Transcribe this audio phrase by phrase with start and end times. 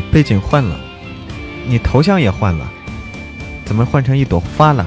[0.00, 0.78] 背景换了，
[1.66, 2.66] 你头像也换了，
[3.64, 4.86] 怎么换成一朵花了？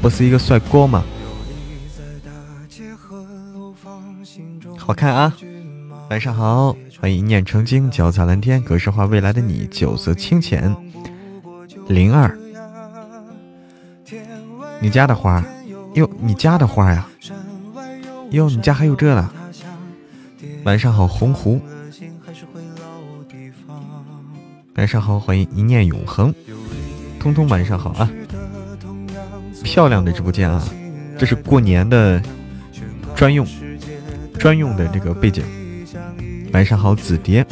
[0.00, 1.04] 不是一个帅哥吗？
[4.76, 5.34] 好看啊！
[6.08, 10.74] 晚上好，欢迎一念成精，脚踩蓝天，格式化未来的你，酒色清浅，
[11.88, 12.34] 零二，
[14.80, 15.44] 你家的花？
[15.94, 17.06] 哟，你家的花呀？
[18.30, 19.32] 哟，你家还有这了？
[20.64, 21.60] 晚上好，红狐。
[24.78, 26.32] 晚上好，欢迎一念永恒，
[27.18, 28.08] 通通晚上好啊！
[29.64, 30.64] 漂亮的直播间啊，
[31.18, 32.22] 这是过年的
[33.16, 33.44] 专用
[34.38, 35.42] 专用的这个背景。
[36.52, 37.44] 晚上好，紫蝶。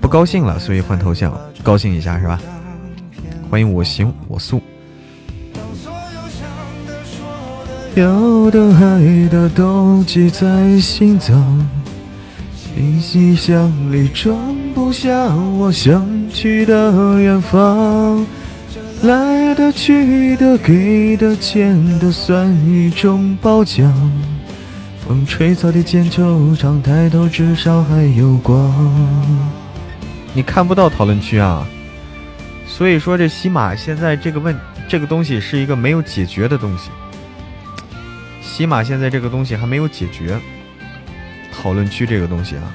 [0.00, 2.40] 不高兴了，所以换头像，高兴一下是吧？
[3.48, 4.60] 欢迎我行我素。
[7.96, 11.64] 要的爱的都记在心脏，
[12.56, 14.36] 信息箱里装
[14.74, 15.12] 不下
[15.56, 18.26] 我想去的远方。
[19.02, 23.92] 来的去的给的欠的算一种褒奖。
[25.06, 28.72] 风吹草低见惆怅，抬头至少还有光。
[30.32, 31.64] 你看不到讨论区啊，
[32.66, 34.56] 所以说这喜马现在这个问
[34.88, 36.90] 这个东西是一个没有解决的东西。
[38.44, 40.38] 起码现在这个东西还没有解决，
[41.52, 42.72] 讨论区这个东西啊，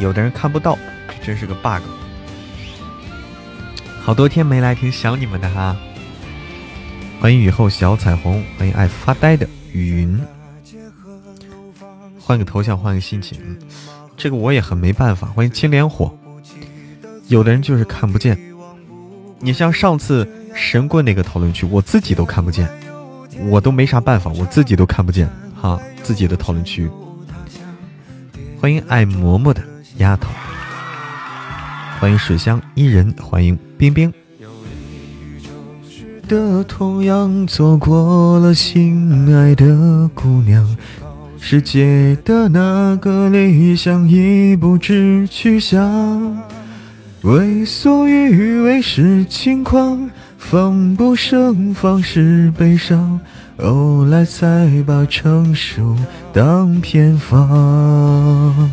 [0.00, 0.76] 有的人看不到，
[1.08, 1.80] 这真是个 bug。
[4.02, 5.76] 好多天没来，挺想你们的哈。
[7.20, 10.20] 欢迎雨后小彩虹，欢迎爱发呆的云。
[12.18, 13.58] 换个头像，换个心情，
[14.16, 15.28] 这个我也很没办法。
[15.28, 16.16] 欢迎青莲火，
[17.28, 18.45] 有的人就是看不见。
[19.40, 20.26] 你像上次。
[20.58, 22.66] 神棍那个讨论区，我自己都看不见，
[23.50, 26.88] 我都没啥办法，我自己都看不见哈，自己的讨论区。
[28.58, 29.62] 欢迎爱嬷嬷的
[29.98, 30.30] 丫头，
[32.00, 34.10] 欢迎水乡伊人，欢迎冰冰。
[36.26, 40.74] 的同样错过了心爱的姑娘，
[41.38, 46.34] 世界的那个理想已不知去向，
[47.26, 50.10] 为所欲为是轻狂。
[50.38, 53.18] 防不胜防是悲伤，
[53.58, 55.96] 后来才把成熟
[56.32, 58.70] 当偏方。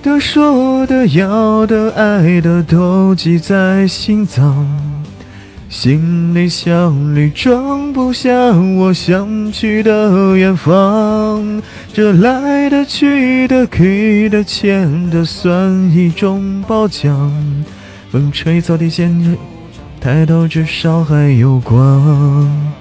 [0.00, 4.64] 的说的要的爱的都记在心脏，
[5.68, 11.62] 行李箱里装不下我想去的远方。
[11.92, 17.30] 这来的去的给的欠的算一种褒奖。
[18.10, 19.30] 风吹草低见着。
[19.98, 22.72] 抬头至少还有光，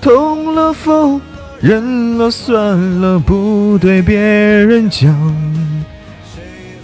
[0.00, 1.20] 痛了否
[1.60, 5.14] 认了算了，不对别人讲，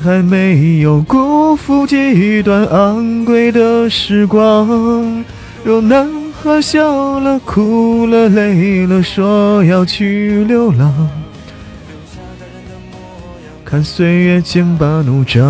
[0.06, 5.24] 还没有辜负几段昂贵的时光。
[5.64, 10.94] 若男孩笑了哭了累了，说要去流浪，
[13.64, 15.42] 看岁月剑拔弩张。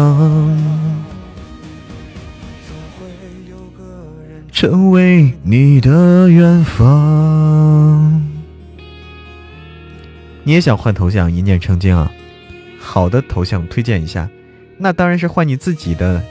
[2.67, 3.07] 总会
[3.51, 3.85] 有个
[4.27, 8.23] 人成为你的远方。
[10.45, 12.11] 你也想换头像，一念成精啊？
[12.81, 14.27] 好的头像推荐一下，
[14.79, 16.23] 那当然是换你自己的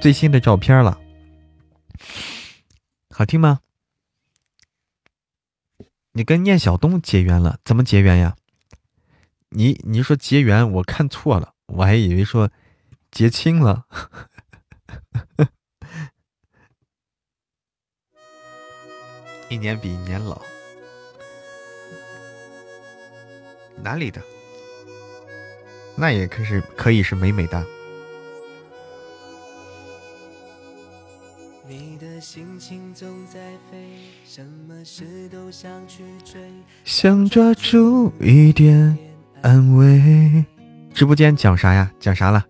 [0.00, 1.00] 最新的照片了。
[3.10, 3.60] 好听吗？
[6.12, 7.60] 你跟念小东结缘了？
[7.64, 8.36] 怎么结缘呀？
[9.50, 12.50] 你你说结缘，我看错了，我还以为说
[13.10, 13.86] 结亲了。
[19.50, 20.40] 一年比一年老，
[23.82, 24.22] 哪里的？
[25.96, 27.66] 那也可是可以是美美的。
[36.84, 38.96] 想抓住一点
[39.42, 40.44] 安慰。
[40.92, 41.90] 直播间讲啥呀？
[42.00, 42.44] 讲啥了？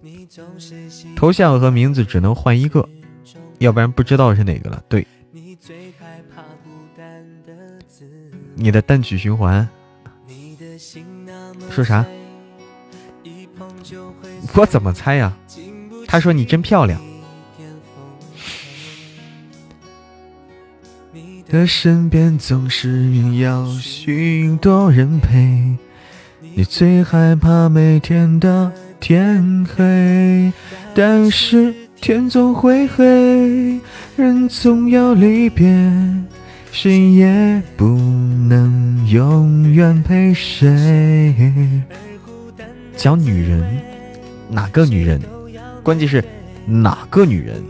[1.16, 2.88] 头像和名字只能换一个，
[3.58, 4.82] 要不然不知道是哪个了。
[4.88, 5.06] 对。
[8.54, 9.68] 你的单曲循环，
[11.70, 12.04] 说啥？
[14.54, 15.36] 我怎么猜呀？
[16.06, 17.00] 他说你真漂亮。
[21.50, 25.74] 的身边总是要许多人陪，
[26.54, 28.70] 你最害怕每天的
[29.00, 30.52] 天黑，
[30.94, 33.80] 但是天总会黑，
[34.16, 35.66] 人总要离别，
[36.70, 37.84] 谁也不
[38.48, 41.34] 能永远陪谁。
[42.96, 43.60] 讲女人，
[44.48, 45.20] 哪个女人？
[45.82, 46.24] 关键是
[46.64, 47.60] 哪个女人？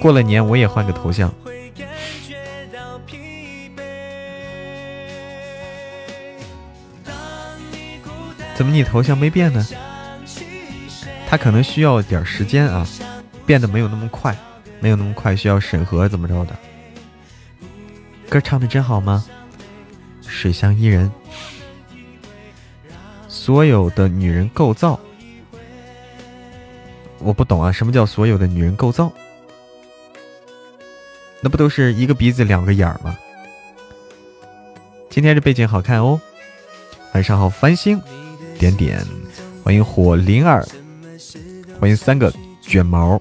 [0.00, 1.28] 过了年我也换个头像。
[8.58, 9.64] 怎么你头像没变呢？
[11.28, 12.84] 他可能需要点时间啊，
[13.46, 14.36] 变得没有那么快，
[14.80, 16.56] 没有那么快，需要审核怎么着的。
[18.28, 19.24] 歌唱的真好吗？
[20.26, 21.08] 水乡伊人，
[23.28, 24.98] 所有的女人构造，
[27.20, 29.12] 我不懂啊，什么叫所有的女人构造？
[31.40, 33.16] 那不都是一个鼻子两个眼儿吗？
[35.08, 36.20] 今天这背景好看哦。
[37.14, 38.02] 晚上好，繁星。
[38.58, 39.00] 点点，
[39.62, 40.66] 欢迎火灵儿，
[41.78, 43.20] 欢迎三个卷毛。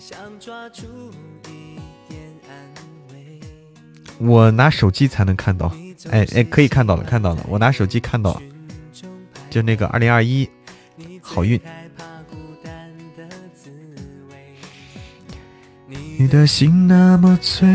[4.18, 5.72] 我拿手机才能看到，
[6.10, 8.42] 哎哎，可以看到了，看到了，我拿手机看到了，
[9.48, 10.50] 就那个二零二一，
[11.22, 11.62] 好运。
[16.18, 17.68] 你的心那么脆，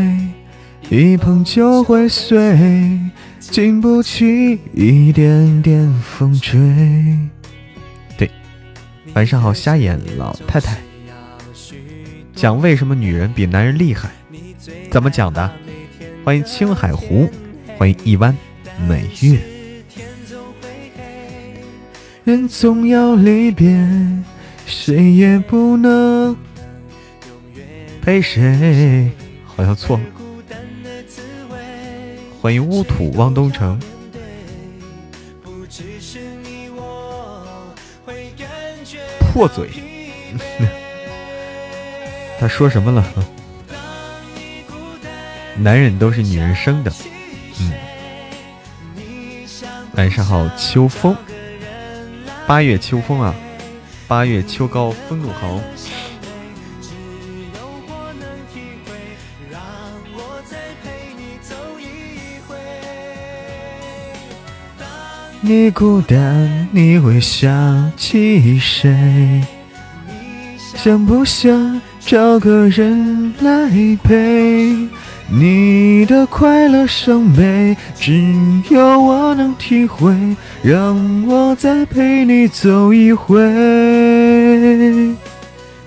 [0.89, 2.99] 一碰就会碎，
[3.39, 6.59] 经不起一点点风吹。
[9.13, 10.77] 晚上好，瞎眼老太太，
[12.35, 14.09] 讲为什么女人比男人厉害？
[14.89, 15.51] 怎么讲的？
[16.25, 17.29] 欢迎青海湖，
[17.77, 18.35] 欢迎一湾
[18.87, 19.39] 美月。
[22.23, 23.87] 人总要离别，
[24.65, 26.35] 谁也不能
[28.01, 29.11] 陪谁。
[29.45, 30.03] 好像错了。
[32.41, 33.79] 欢迎乌土汪东城。
[39.33, 39.67] 破嘴，
[42.39, 43.03] 他说什么了？
[45.57, 46.93] 男人都是女人生的。
[47.59, 47.71] 嗯，
[49.95, 51.17] 晚上好，秋风，
[52.45, 53.33] 八月秋风啊，
[54.07, 55.59] 八月秋高风怒号。
[65.45, 69.43] 你孤单，你会想起谁？
[70.57, 73.69] 想不想找个人来
[74.01, 74.87] 陪？
[75.29, 78.33] 你的快乐伤悲，只
[78.69, 80.15] 有我能体会。
[80.63, 83.37] 让我再陪你走一回。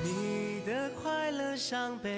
[0.05, 2.11] 你的快乐伤悲，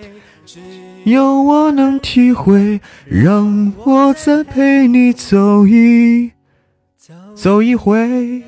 [0.45, 0.59] 只
[1.05, 2.81] 有我能体会。
[3.07, 6.33] 让我再陪你走一。
[7.41, 8.43] 走一回，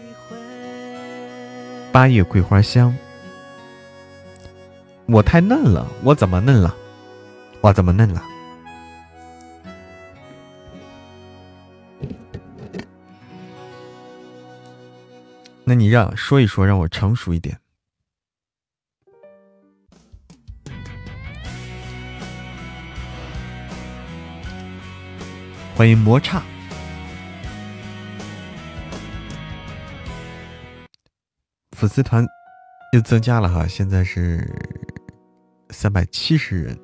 [1.92, 2.92] 八月桂花香。
[5.06, 6.74] 我太嫩了，我怎么嫩了？
[7.60, 8.20] 我怎么嫩了？
[15.62, 17.56] 那你让说一说，让我成熟一点。
[25.76, 26.42] 欢迎魔刹。
[31.80, 32.22] 粉丝团
[32.92, 34.46] 又增加了哈，现在是
[35.70, 36.78] 三百七十人，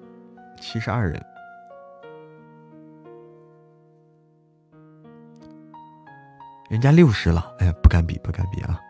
[0.59, 1.23] 七十二人。
[6.71, 8.81] 人家六十了，哎呀，不敢比，不敢比啊！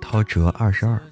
[0.00, 1.02] 陶喆二十二。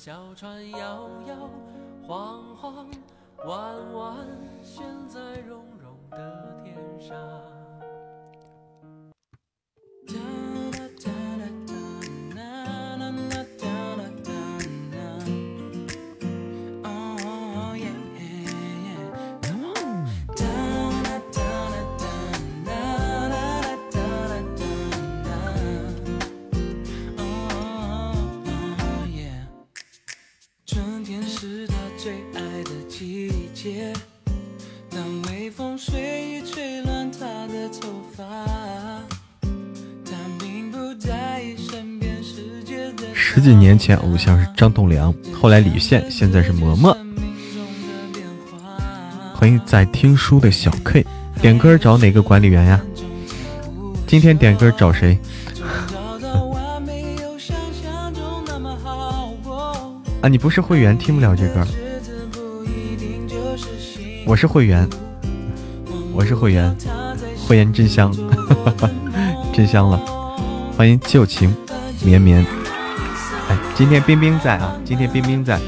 [43.12, 46.96] 十几年前，偶像是张栋梁，后来李现，现在是嬷嬷。
[49.34, 51.04] 欢迎在听书的小 K，
[51.42, 52.80] 点歌找哪个管理员呀？
[54.06, 55.18] 今天点歌找谁？
[60.22, 61.66] 啊，你不是会员，听不了这歌。
[64.26, 64.88] 我是会员。
[66.12, 66.76] 我是会员，
[67.46, 68.12] 会员真香，
[69.54, 69.96] 真香了。
[70.76, 71.54] 欢迎旧情
[72.04, 72.44] 绵绵。
[73.48, 75.60] 哎，今天冰冰在啊，今天冰冰在。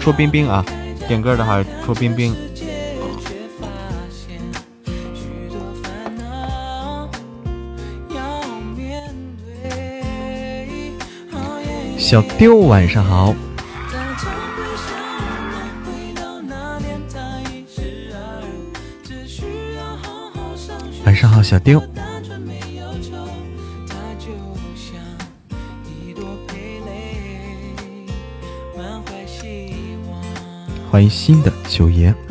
[0.00, 0.64] 戳冰冰啊，
[1.08, 2.32] 点歌的话戳冰冰。
[11.98, 13.34] 小丢，晚上好。
[21.32, 21.82] 好，小丢。
[30.90, 32.14] 欢迎新的九爷。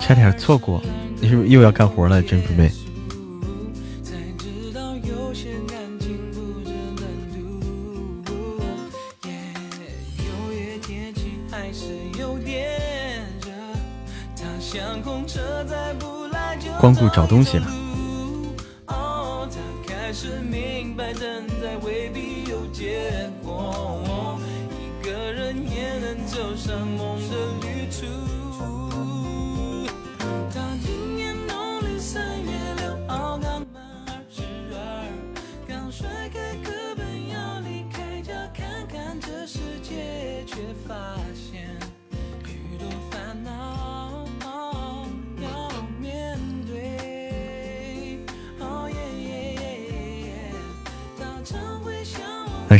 [0.00, 0.82] 差点错过，
[1.20, 2.72] 你是不是又要干活了，真准备？
[16.80, 17.89] 光顾找东西了。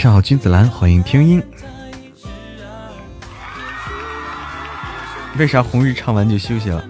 [0.00, 1.42] 上好，君子兰，欢迎听音。
[5.36, 6.82] 为啥红日唱完就休息了？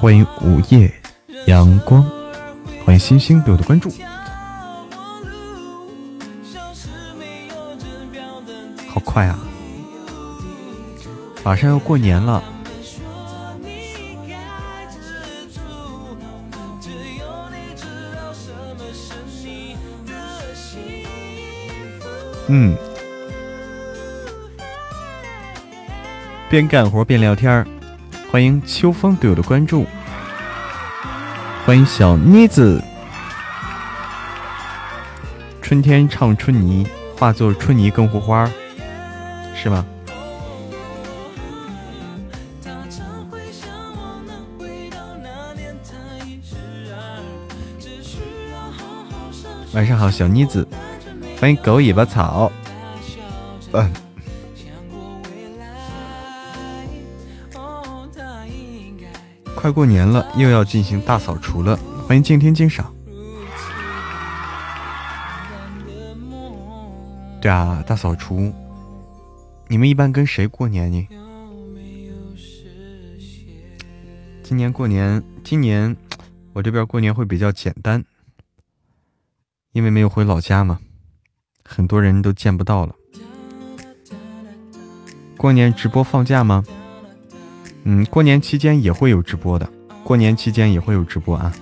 [0.00, 0.94] 欢迎午夜
[1.48, 2.08] 阳光，
[2.86, 3.90] 欢迎星星对我的关注。
[8.86, 9.36] 好快啊！
[11.42, 12.40] 马上要过年了。
[22.52, 22.76] 嗯，
[26.48, 27.64] 边干活边聊天
[28.28, 29.86] 欢迎秋风对我的关注，
[31.64, 32.82] 欢迎小妮子。
[35.62, 36.84] 春天唱春泥，
[37.16, 38.50] 化作春泥更护花，
[39.54, 39.86] 是吗？
[49.72, 50.66] 晚上好，小妮子。
[51.40, 52.52] 欢迎狗尾巴草。
[53.72, 53.90] 嗯，
[59.54, 61.78] 快过年了，又要进行大扫除了。
[62.06, 62.94] 欢迎静听静赏。
[67.40, 68.52] 对啊，大扫除。
[69.66, 71.08] 你们一般跟谁过年呢？
[74.42, 75.96] 今年过年，今年
[76.52, 78.04] 我这边过年会比较简单，
[79.72, 80.80] 因为没有回老家嘛。
[81.64, 82.94] 很多人都见不到了。
[85.36, 86.64] 过年直播放假吗？
[87.84, 89.68] 嗯，过年期间也会有直播的，
[90.04, 91.52] 过年期间也会有直播啊。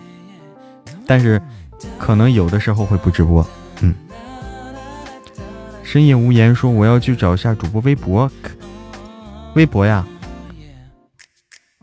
[1.07, 1.41] 但是
[1.97, 3.47] 可能有的时候会不直播。
[3.81, 3.95] 嗯。
[5.85, 8.31] 深夜无言说我要去找一下主播微博，
[9.55, 10.07] 微博呀，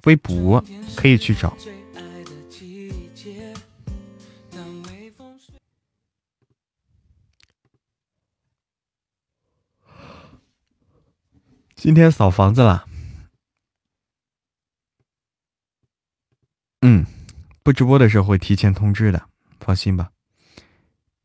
[0.04, 0.64] 微博
[0.96, 1.56] 可以去找。
[11.76, 12.88] 今天扫房子了，
[16.82, 17.06] 嗯，
[17.62, 19.30] 不直播的时候会提前通知的，
[19.60, 20.12] 放心吧。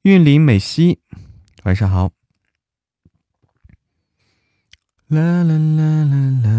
[0.02, 1.00] 韵林美西，
[1.62, 2.10] 晚上好。
[5.06, 6.50] 啦啦啦啦啦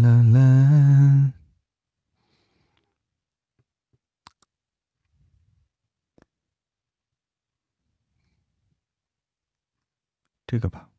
[0.00, 1.32] 啦啦，
[10.46, 10.91] 这个吧。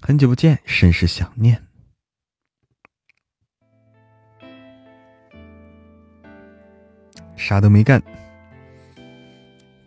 [0.00, 1.62] 很久不见，甚是想念。
[7.36, 8.02] 啥都没干，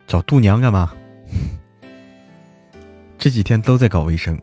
[0.07, 0.93] 找度娘干嘛？
[3.17, 4.41] 这几天都在搞卫生。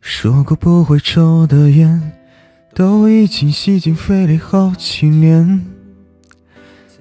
[0.00, 2.12] 说过不会抽的烟，
[2.74, 5.66] 都已经吸进肺里好几年。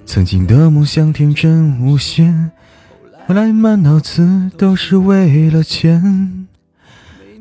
[0.06, 2.52] 曾经的梦想天真无邪，
[3.34, 6.48] 来满脑子都是为了钱。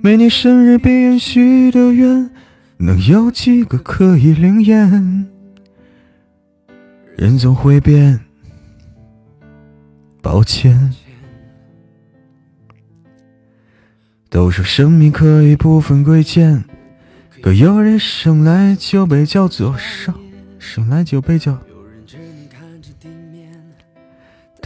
[0.03, 2.31] 每年生日别人许的愿，
[2.77, 5.27] 能有几个可以灵验？
[7.17, 8.21] 人总会变，
[10.21, 10.95] 抱歉。
[14.29, 16.65] 都说生命可以不分贵贱，
[17.43, 20.13] 可有人生来就被叫做少，
[20.59, 21.59] 生来就被叫。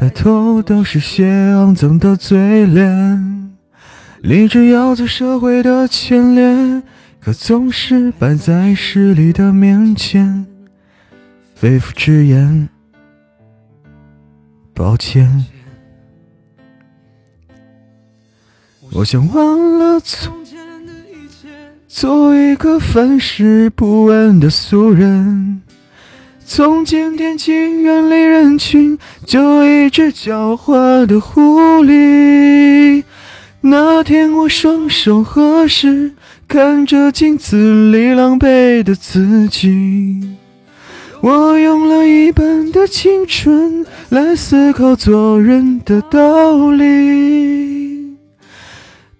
[0.03, 3.53] 抬头都是些肮脏的嘴脸，
[4.21, 6.83] 立志要做社会的前列，
[7.21, 10.45] 可总是摆在势力的面前。
[11.55, 12.69] 肺腑之言，
[14.75, 15.47] 抱歉。
[18.91, 21.49] 我想忘了从前的一切，
[21.87, 25.63] 做一个凡事不问的俗人。
[26.55, 33.03] 从今天起，远离人群，做一只狡猾的狐狸。
[33.63, 36.13] 那天我双手合十，
[36.47, 40.37] 看着镜子里狼狈的自己。
[41.23, 48.15] 我用了一半的青春来思考做人的道理。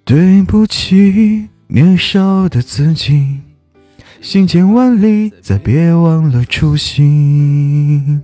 [0.05, 3.41] 对不起，年少的自己，
[4.23, 8.23] 行千万里，再别忘了初心。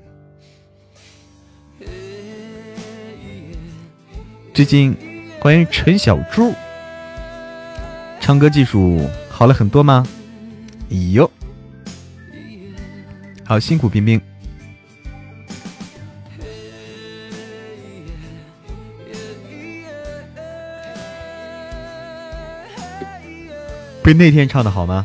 [4.54, 4.96] 最近，
[5.40, 6.54] 欢迎陈小猪，
[8.20, 10.06] 唱歌技术好了很多吗？
[10.88, 11.28] 哎呦！
[13.44, 14.20] 好辛苦，冰冰。
[24.04, 25.04] 比那天唱的好吗？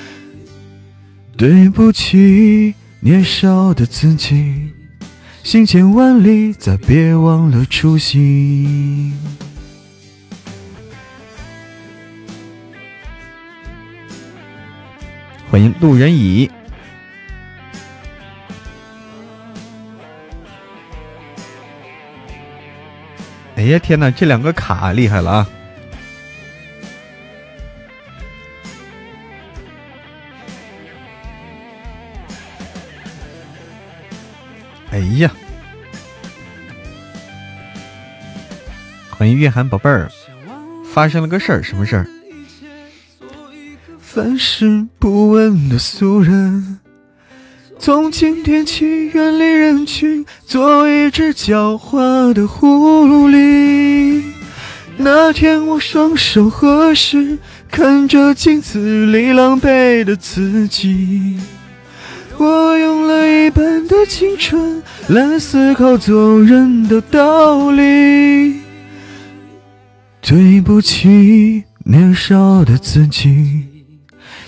[1.41, 4.71] 对不起，年少的自己。
[5.41, 9.11] 行千万里，再别忘了初心。
[15.49, 16.47] 欢迎路人乙。
[23.55, 25.49] 哎呀天哪，这两个卡厉害了啊！
[34.91, 35.31] 哎呀！
[39.09, 40.11] 欢迎月涵宝贝儿，
[40.91, 42.07] 发生了个事儿，什么事儿？
[43.99, 46.79] 凡事不问的俗人，
[47.79, 54.21] 从今天起远离人群，做一只狡猾的狐狸。
[54.97, 61.39] 那天我双手合十，看着镜子里狼狈的自己。
[63.51, 68.61] 般的青春来思考做人的道理。
[70.21, 73.65] 对不起，年少的自己，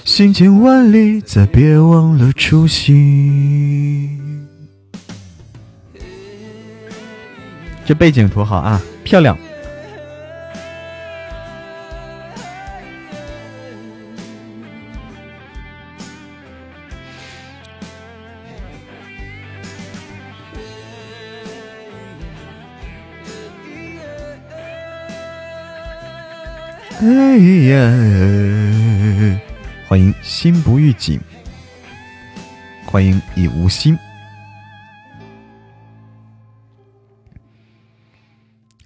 [0.05, 4.19] 行千万里，再别忘了初心。
[7.85, 9.37] 这背景图好啊，漂亮。
[27.05, 27.35] 哎
[27.67, 27.91] 呀！
[29.89, 31.19] 欢迎心不预警，
[32.87, 33.99] 欢迎已无心。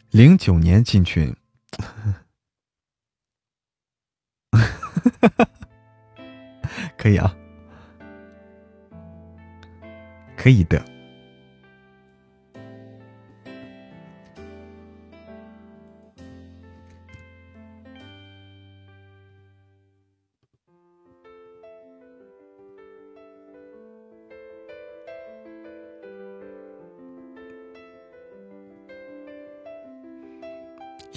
[0.09, 1.31] 零九年进群，
[6.97, 7.35] 可以啊，
[10.35, 10.83] 可以的。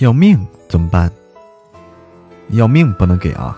[0.01, 1.13] 要命怎么办？
[2.53, 3.55] 要命不能给啊！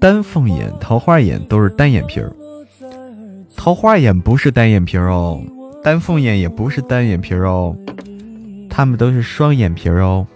[0.00, 2.32] 丹凤眼、桃花眼都是单眼皮儿，
[3.54, 5.38] 桃花眼不是单眼皮儿哦，
[5.84, 7.76] 丹凤眼也不是单眼皮儿哦，
[8.70, 10.26] 他们都是双眼皮儿哦。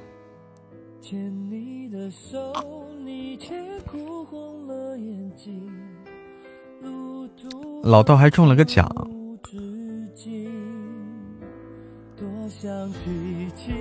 [7.82, 8.88] 老道还中了个奖，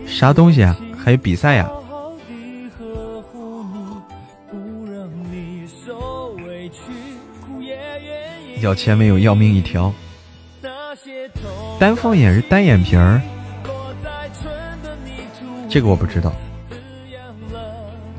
[0.07, 0.75] 啥东西啊？
[0.97, 1.69] 还有比赛呀？
[8.61, 9.93] 要钱没有，要命一条。
[11.79, 13.21] 单凤眼是单眼皮儿，
[15.69, 16.33] 这个我不知道。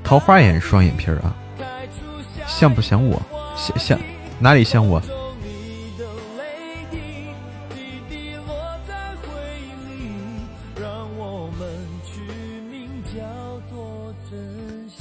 [0.05, 1.35] 桃花眼是双眼皮儿啊？
[2.47, 3.21] 像不像我？
[3.57, 3.99] 像像
[4.39, 5.03] 哪里像我？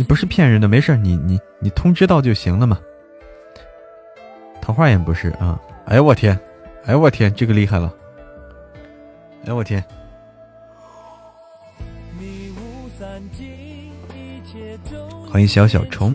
[0.03, 2.79] 不是骗人的，没事你你你通知到就行了嘛。
[4.61, 5.59] 桃花眼不是啊？
[5.85, 6.39] 哎呦我天，
[6.85, 7.91] 哎呦我天，这个厉害了！
[9.43, 9.83] 哎呦我天！
[15.29, 16.13] 欢迎小小虫。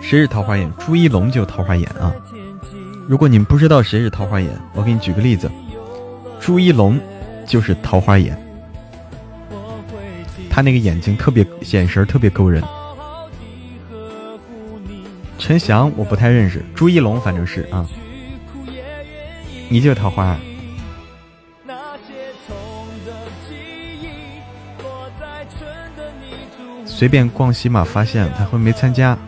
[0.00, 0.70] 谁是桃花眼？
[0.78, 2.12] 朱一龙就桃花眼啊。
[3.12, 5.50] 如果你们不知道谁是桃花眼，我给你举个例子，
[6.40, 6.98] 朱一龙
[7.46, 8.34] 就是桃花眼，
[10.48, 12.64] 他那个眼睛特别眼神特别勾人。
[15.36, 17.86] 陈翔我不太认识，朱一龙反正是啊，
[19.68, 20.34] 你就是桃花。
[26.86, 29.18] 随便逛西马发现他会没参加。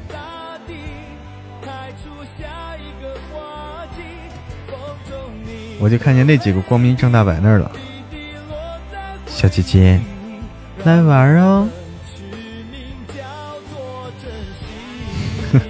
[5.84, 7.70] 我就看见那几个光明正大摆那儿了，
[9.26, 10.00] 小姐姐，
[10.82, 11.68] 来玩哦！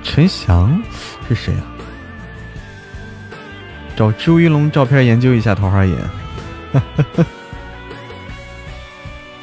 [0.00, 0.80] 陈翔
[1.26, 1.66] 是谁啊？
[3.96, 5.98] 找朱一龙照片研究一下桃花眼。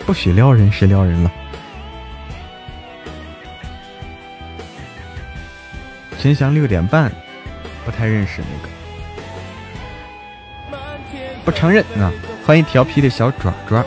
[0.07, 1.31] 不许撩人，谁撩人了？
[6.17, 7.11] 陈翔六点半。
[7.85, 8.69] 不太认识那个，
[11.43, 12.11] 不承认啊！
[12.45, 13.83] 欢迎调皮的小爪爪，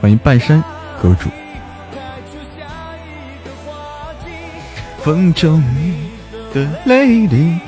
[0.00, 0.62] 欢迎半山
[1.02, 1.28] 阁主。
[5.02, 5.62] 风中
[6.52, 7.58] 的泪滴，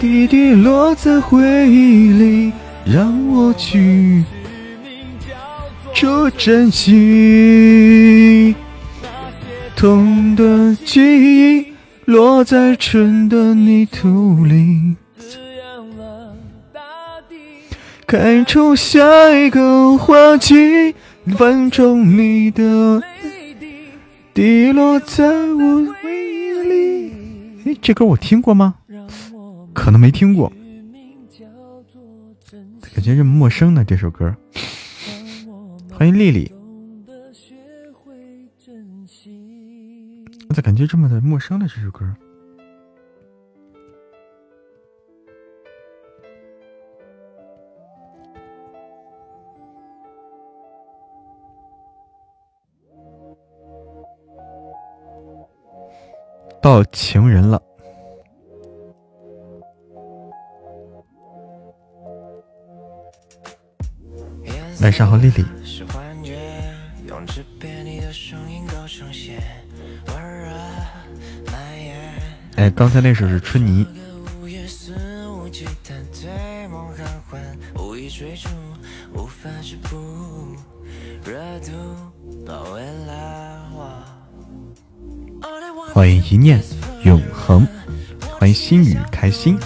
[0.00, 2.52] 滴滴落在回忆里，
[2.84, 4.24] 让我去
[5.94, 8.56] 做珍惜。
[9.80, 11.72] 痛的记忆
[12.04, 14.94] 落在春的泥土里，
[18.06, 20.94] 开出下一个花季。
[21.34, 23.56] 风中你的泪
[24.34, 27.12] 滴落在我回忆里。
[27.64, 28.74] 哎，这歌我听过吗？
[29.72, 30.52] 可能没听过，
[32.94, 33.82] 感觉这么陌生呢。
[33.82, 34.36] 这首歌，
[35.90, 36.52] 欢迎丽丽。
[40.50, 41.66] 我咋感觉这么的陌生呢？
[41.68, 42.04] 这首歌。
[56.60, 57.62] 到情人了。
[64.82, 65.59] 晚上好，丽丽。
[72.60, 73.86] 哎，刚才那首是春泥。
[85.94, 86.62] 欢迎一念
[87.04, 87.66] 永恒，
[88.20, 89.58] 欢迎心语开心。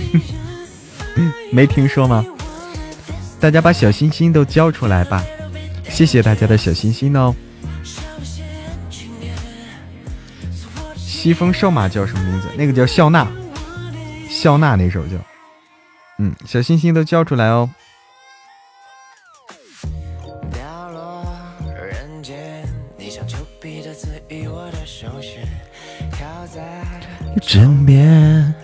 [1.52, 2.24] 没听说吗？
[3.40, 5.22] 大家把小心心都交出来吧！
[5.90, 7.34] 谢谢大家的小心心哦。
[10.96, 12.48] 西风瘦马叫什么名字？
[12.56, 13.26] 那个叫笑纳，
[14.28, 15.16] 笑纳那首叫。
[16.18, 17.68] 嗯，小心心都交出来哦。
[27.42, 28.63] 枕边。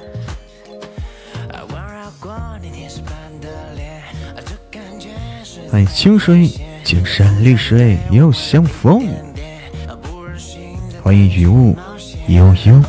[5.70, 6.50] 欢迎清水，
[6.82, 9.06] 青山绿水又相逢。
[11.00, 11.76] 欢迎雨雾
[12.26, 12.82] 悠悠。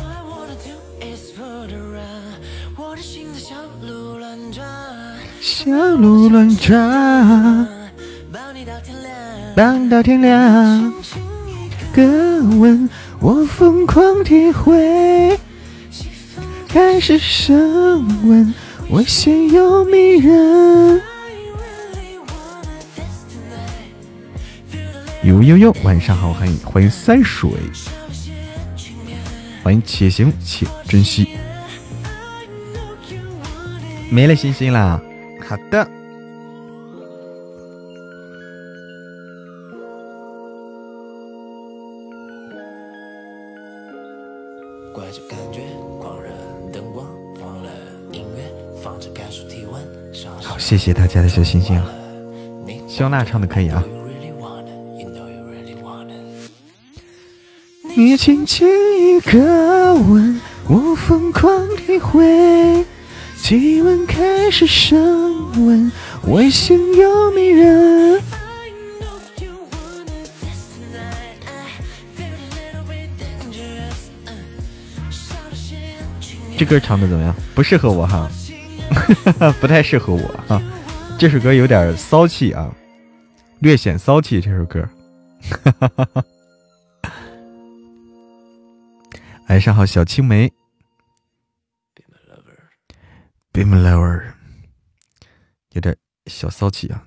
[5.40, 7.68] 小鹿乱撞，
[9.54, 10.92] 荡到天亮。
[11.94, 12.02] 哥
[12.58, 12.90] 问
[13.20, 15.38] 我疯狂体会，
[16.66, 18.52] 开始升温，
[18.90, 21.00] 危险又迷人。
[25.24, 27.48] 呦呦呦，晚上好，欢迎欢迎三水，
[29.62, 31.28] 欢迎且行且珍惜。
[34.10, 35.00] 没了星星啦。
[35.48, 35.88] 好的。
[50.40, 51.86] 好，谢谢大家的小心心啊！
[52.88, 53.82] 肖娜唱的可以啊。
[57.94, 58.66] 你轻轻
[58.98, 62.84] 一个吻，我疯狂体会。
[63.36, 65.92] 气温开始升温，
[66.26, 68.22] 危险又迷人。
[76.56, 77.34] 这歌唱的怎么样？
[77.54, 78.30] 不适合我哈，
[79.60, 80.62] 不太适合我哈。
[81.18, 82.70] 这首歌有点骚气啊，
[83.58, 84.40] 略显骚气。
[84.40, 84.88] 这首歌，
[85.64, 86.24] 哈哈哈
[89.48, 90.50] 晚上好，小青梅。
[93.52, 94.32] Be my lover，
[95.72, 97.06] 有点小骚气啊，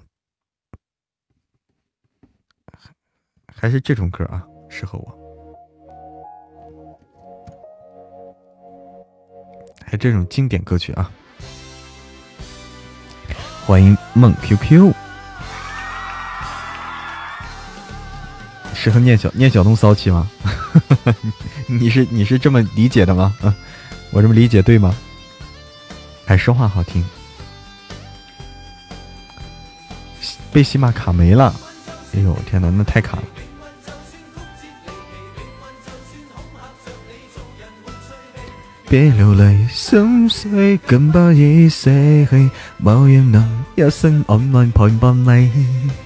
[3.48, 5.26] 还是这种歌啊，适合我。
[9.88, 11.12] 还这种经典歌曲啊，
[13.66, 14.94] 欢迎梦 QQ，
[18.86, 20.30] 适合念小念小东骚气吗？
[21.66, 23.36] 你是你是这么理解的吗？
[24.12, 24.96] 我这么理解对吗？
[26.24, 27.04] 还说话好听，
[30.54, 31.52] 被喜马卡没了。
[32.14, 33.24] 哎呦天哪，那太卡了！
[38.88, 41.90] 别流泪，心碎更不易舍
[42.30, 46.05] 弃，某样能一生安慰陪伴你。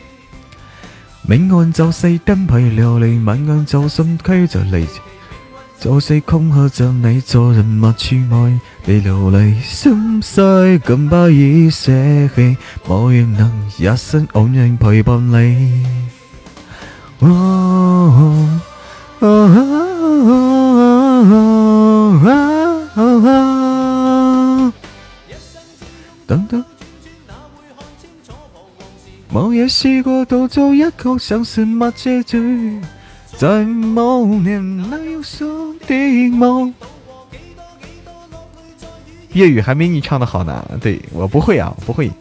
[1.29, 4.87] 明暗就四灯陪流离，晚暗就信驱着离。
[5.79, 11.91] 就是空壳着你做人物处外，你流离心碎，更不易舍
[12.35, 15.85] 弃，我愿能一生安然陪伴你。
[26.25, 26.65] 等等，
[29.31, 32.37] 某夜试过独做一个像神物借住。
[33.37, 35.45] 在某年那首
[35.87, 36.73] 的梦。
[39.33, 42.11] 粤语还没你唱的好呢，对我不会啊，不会，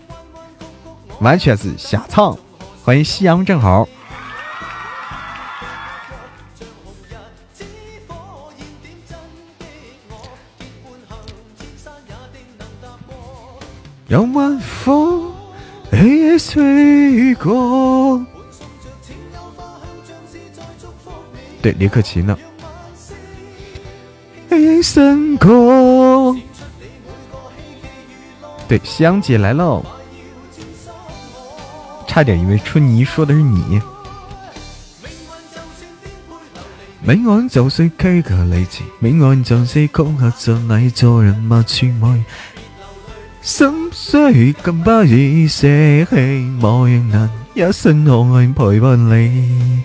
[1.20, 2.36] 完全是瞎唱。
[2.84, 3.88] 欢迎夕阳正好。
[14.06, 15.27] 让晚风
[15.90, 18.24] 黑夜吹过。
[21.60, 22.38] 对，李克勤呢？
[28.68, 29.84] 对，香姐来喽！
[32.06, 33.80] 差点以为春泥说的是你。
[37.00, 42.22] 明暗就是溪个离字，明暗就是空客着你做人物处外，
[43.40, 45.66] 心碎更不易舍
[46.04, 46.16] 弃，
[46.60, 49.82] 莫让人一生爱陪伴你。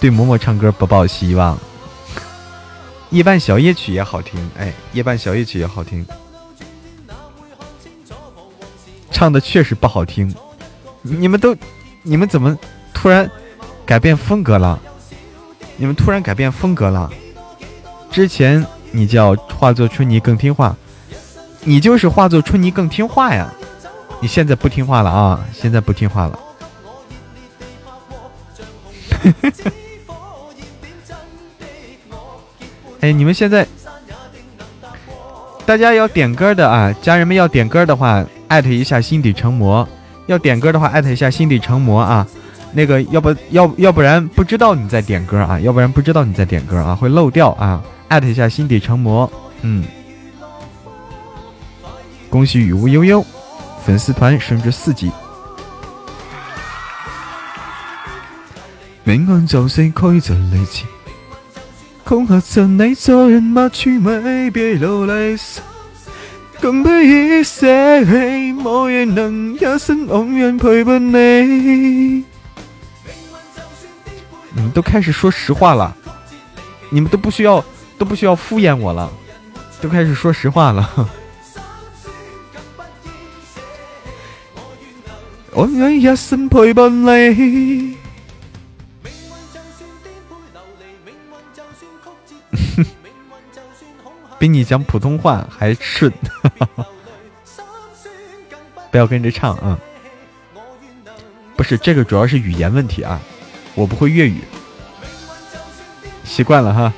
[0.00, 1.58] 对嬷嬷唱歌不抱希望，
[3.10, 6.04] 夜半小夜曲也好听，哎，夜半小夜曲也好听，
[9.10, 10.34] 唱的确实不好听。
[11.02, 11.54] 你们都，
[12.02, 12.56] 你们怎么
[12.94, 13.30] 突然
[13.84, 14.80] 改变风格了？
[15.76, 17.10] 你们突然改变风格了？
[18.10, 20.76] 之前你叫化作春泥更听话，
[21.64, 23.52] 你就是化作春泥更听话呀！
[24.20, 25.44] 你现在不听话了啊！
[25.52, 26.38] 现在不听话了。
[33.00, 33.66] 哎，你们现在，
[35.66, 39.88] 大家要点歌的啊，家人们要点歌的话，艾特一下心底成魔。
[40.26, 42.24] 要点歌的话，艾特一下心底成魔啊。
[42.72, 47.82] 那个，要不要，要不然不知道你在点歌啊，要不然不知道你在点歌啊，会漏掉啊。
[48.12, 49.82] 艾特一下心底成魔，嗯。
[52.28, 53.24] 恭喜雨无悠悠
[53.86, 55.10] 粉丝团升至四级。
[59.02, 60.84] 命运就是曲折离奇。
[62.04, 65.34] 恐吓着你做人嘛，去没别流泪，
[66.60, 72.24] 更别一些气，没人能一生永远陪伴你。
[74.54, 75.96] 你们都开始说实话了，
[76.90, 77.64] 你们都不需要
[77.98, 79.10] 都不需要敷衍我了，
[79.80, 80.88] 都开始说实话了。
[85.52, 87.96] 我愿一生陪伴你。
[94.38, 96.12] 比你讲普通话还顺，
[98.90, 99.78] 不要跟着唱啊！
[101.54, 103.20] 不是这个，主要是语言问题啊，
[103.76, 104.40] 我不会粤语，
[106.24, 106.92] 习惯了哈，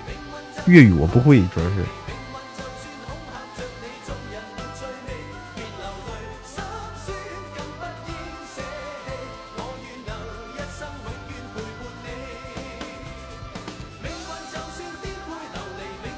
[0.67, 1.85] 粤语我不会，主要是。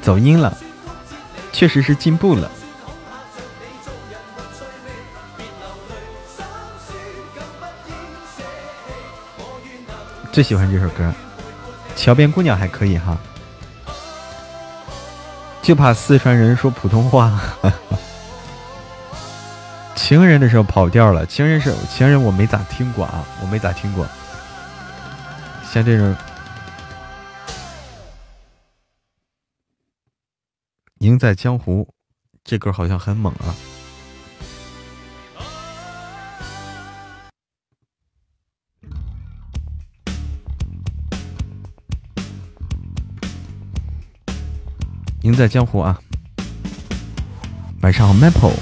[0.00, 0.56] 走音了。
[1.52, 2.50] 确实是进步了。
[10.30, 11.14] 最喜欢这首歌，
[11.98, 13.16] 《桥边姑娘》还可以哈，
[15.66, 17.40] 就怕四川人说普通话。
[19.96, 24.06] 情人的时候跑调了，情人是情人，我没咋听过啊，我没咋听过，
[25.68, 26.14] 像这种。
[30.98, 31.92] 赢在江湖，
[32.44, 33.50] 这歌好像很猛啊！
[45.26, 46.00] 赢在江湖啊！
[47.80, 48.52] 晚上好，Maple，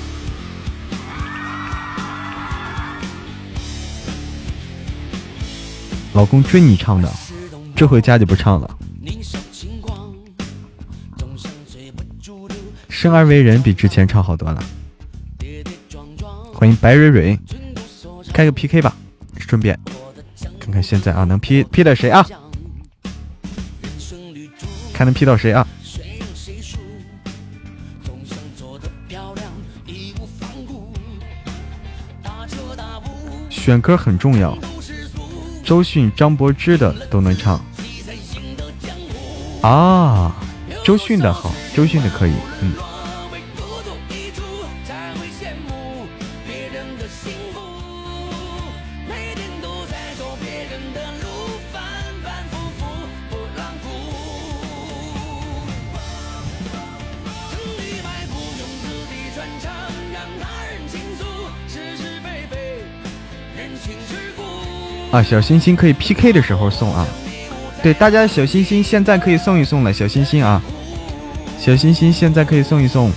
[6.15, 7.13] 老公追你唱的，
[7.77, 8.79] 这回家就不唱了。
[12.89, 14.65] 生而为人比之前唱好多了，
[16.55, 17.39] 欢迎白蕊蕊，
[18.33, 18.97] 开个 PK 吧，
[19.37, 19.79] 顺便
[20.59, 22.27] 看看现在啊能 P P 到谁啊？
[24.95, 25.69] 看能 P 到谁啊？
[33.65, 34.55] 选歌很重要，
[35.65, 37.59] 周迅、张柏芝的都能唱
[39.63, 40.37] 啊，
[40.85, 42.94] 周迅的好，周迅的可以，嗯。
[65.15, 67.07] 啊，小心心可以 PK 的时候送啊！
[67.81, 70.61] 对，大家小心心现在可以送一送了，小心心啊，
[71.57, 73.13] 小心心现在可以送一送。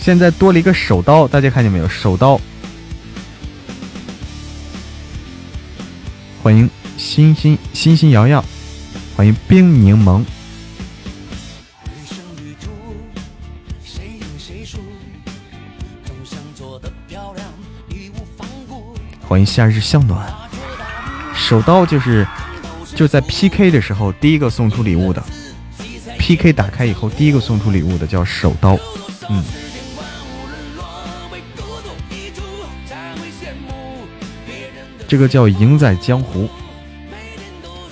[0.00, 1.88] 现在多了一个手刀，大家看见没有？
[1.88, 2.40] 手刀，
[6.42, 8.44] 欢迎星星星星瑶瑶，
[9.16, 10.24] 欢迎冰柠檬。
[19.28, 20.26] 欢迎夏日向暖，
[21.34, 22.26] 手刀就是
[22.96, 25.22] 就在 PK 的时候第一个送出礼物的
[26.18, 28.78] ，PK 打开以后第一个送出礼物的叫手刀，
[29.28, 29.44] 嗯，
[35.06, 36.48] 这个叫赢在江湖。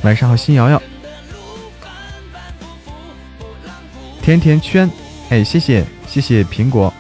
[0.03, 0.81] 晚上好，新瑶瑶，
[4.23, 4.91] 甜甜圈，
[5.29, 6.91] 哎，谢谢谢谢苹果。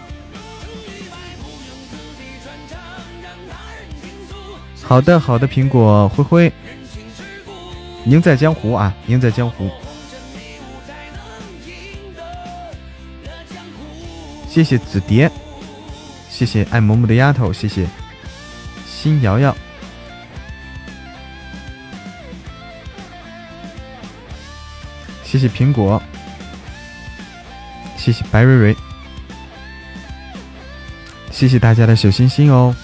[4.88, 6.52] 好的，好的，苹果灰灰，
[8.04, 9.68] 赢在江湖啊，赢在江湖。
[14.48, 15.28] 谢谢紫蝶，
[16.30, 17.84] 谢谢爱萌萌的丫头，谢谢
[18.86, 19.54] 新瑶瑶。
[25.24, 26.00] 谢谢苹果，
[27.96, 28.76] 谢谢白蕊蕊，
[31.32, 32.74] 谢谢大家的小心心哦。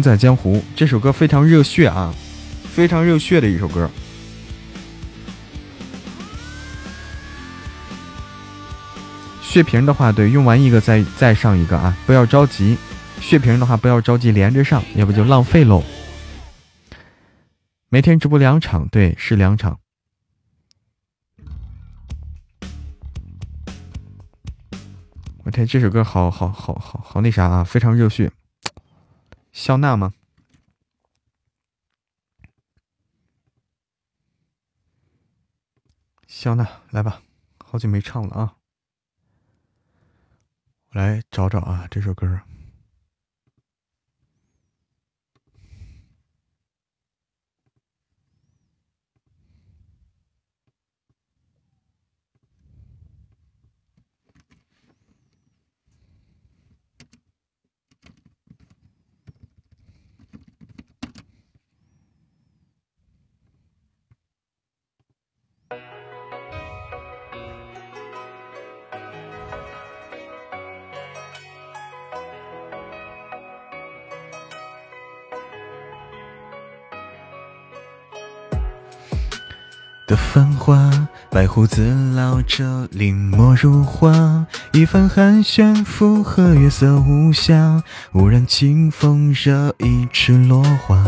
[0.00, 2.14] 在江湖这首歌非常热血啊，
[2.72, 3.90] 非常热血的一首歌。
[9.42, 12.78] 血瓶的话，对，用完一个再再上一个啊，不要着急。
[13.20, 15.82] 血瓶的话，不要着急连着上，要不就浪费喽。
[17.88, 19.80] 每天直播两场，对，是两场。
[25.42, 28.30] 我天，这首歌好好好好好那啥啊，非常热血。
[29.52, 30.14] 肖娜吗？
[36.26, 37.20] 肖娜，来吧，
[37.58, 38.56] 好久没唱了啊！
[40.90, 42.40] 我来找找啊，这首歌。
[80.60, 81.82] 花，白胡子
[82.14, 87.82] 老者临摹如画，一番寒暄附和月色无暇，
[88.12, 91.02] 忽然清风惹一池落花。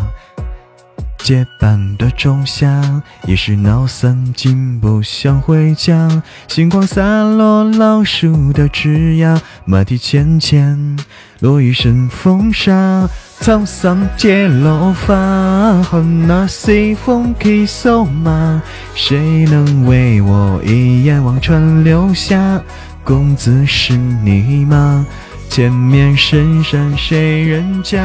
[1.18, 6.22] 结伴的仲夏，已是闹散尽不想回家。
[6.48, 10.98] 星光洒落老树的枝桠，马蹄浅浅，
[11.40, 13.06] 落一身风沙。
[13.42, 18.62] 沧桑借落发，恨那西风起瘦马。
[18.94, 22.62] 谁能为我一眼望穿流霞？
[23.02, 25.04] 公子是你吗？
[25.48, 28.00] 前面深山谁人家？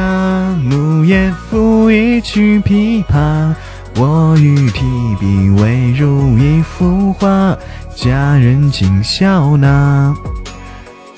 [0.64, 3.54] 木叶抚一曲琵琶。
[3.96, 4.84] 我欲提
[5.20, 7.56] 笔未如一幅画，
[7.94, 10.12] 佳人请笑纳。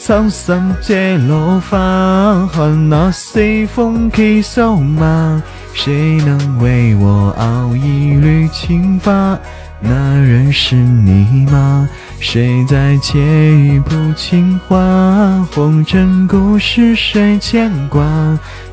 [0.01, 5.43] 沧桑借落发，恨那西风起瘦马。
[5.75, 9.39] 谁能为我熬一缕青发？
[9.79, 11.87] 那人是你吗？
[12.19, 15.47] 谁在窃语谱情话？
[15.53, 18.03] 红尘故事谁牵挂？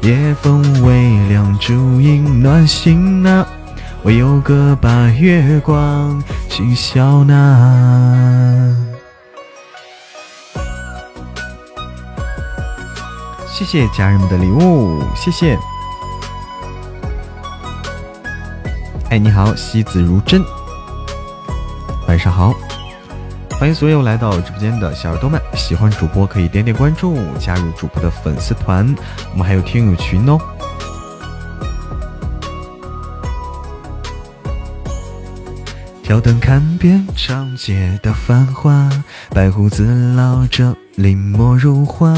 [0.01, 3.45] 夜风微凉，烛影暖心啊。
[4.01, 8.96] 我有个把月光，请笑纳。
[13.57, 15.57] 谢谢家人们的礼物，谢谢。
[19.09, 20.43] 哎，你好，惜子如真，
[22.07, 22.53] 晚上好，
[23.59, 25.41] 欢迎所有来到直播间的小耳朵们。
[25.55, 28.95] 喜欢主播可以点点关注，加入主播的粉丝团，
[29.31, 30.37] 我们还有听友群哦。
[36.03, 38.87] 挑灯看遍长街的繁华，
[39.31, 42.11] 白胡子老者临摹如画，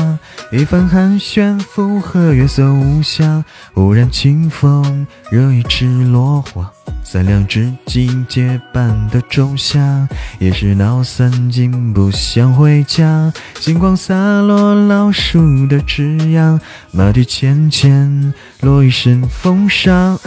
[0.54, 3.44] 一番寒暄附和月色无暇。
[3.74, 6.72] 忽然清风惹一池落花，
[7.04, 10.08] 三两知己结伴的仲夏，
[10.40, 13.34] 也是闹三更不想回家。
[13.60, 16.58] 星光洒落老树的枝桠，
[16.92, 20.18] 马蹄浅浅，落一身风沙。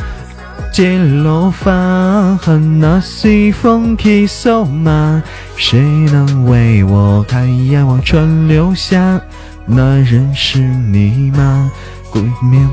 [0.72, 5.22] 借落发，恨那西风起瘦马。
[5.56, 9.20] 谁能为我看一眼望穿流霞？
[9.66, 11.70] 那人是你吗？
[12.10, 12.68] 鬼面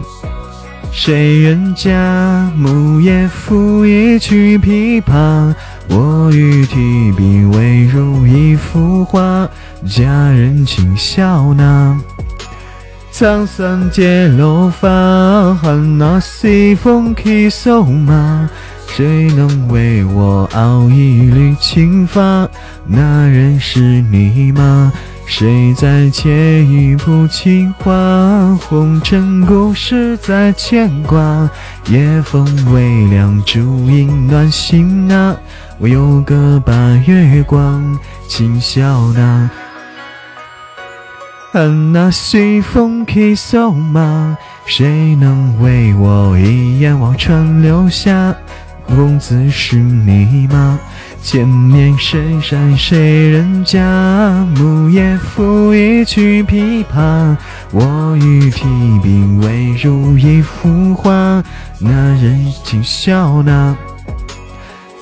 [0.91, 2.51] 谁人家？
[2.55, 5.53] 木叶抚一曲琵琶。
[5.89, 9.47] 我欲提笔未如一幅画。
[9.86, 11.97] 佳人请笑纳。
[13.20, 18.49] 沧桑借落发，恨那西风起瘦马。
[18.88, 22.47] 谁能为我熬一缕青发？
[22.88, 24.93] 那人是你吗？
[25.26, 28.57] 谁在窃语谱情话？
[28.70, 31.49] 红尘故事在牵挂。
[31.89, 35.36] 夜风微凉，烛影暖心啊。
[35.78, 36.72] 我有个把
[37.05, 37.99] 月光，
[38.30, 39.49] 轻笑纳。
[41.52, 44.38] 看那随风起瘦马，
[44.68, 48.36] 谁能为我一眼望穿流霞？
[48.86, 50.80] 公子是你吗？
[51.24, 53.82] 千年深山谁人家？
[54.58, 57.36] 木叶抚一曲琵琶，
[57.72, 58.66] 我欲提
[59.02, 61.43] 笔未如一幅画。
[61.80, 63.76] 那人轻笑纳，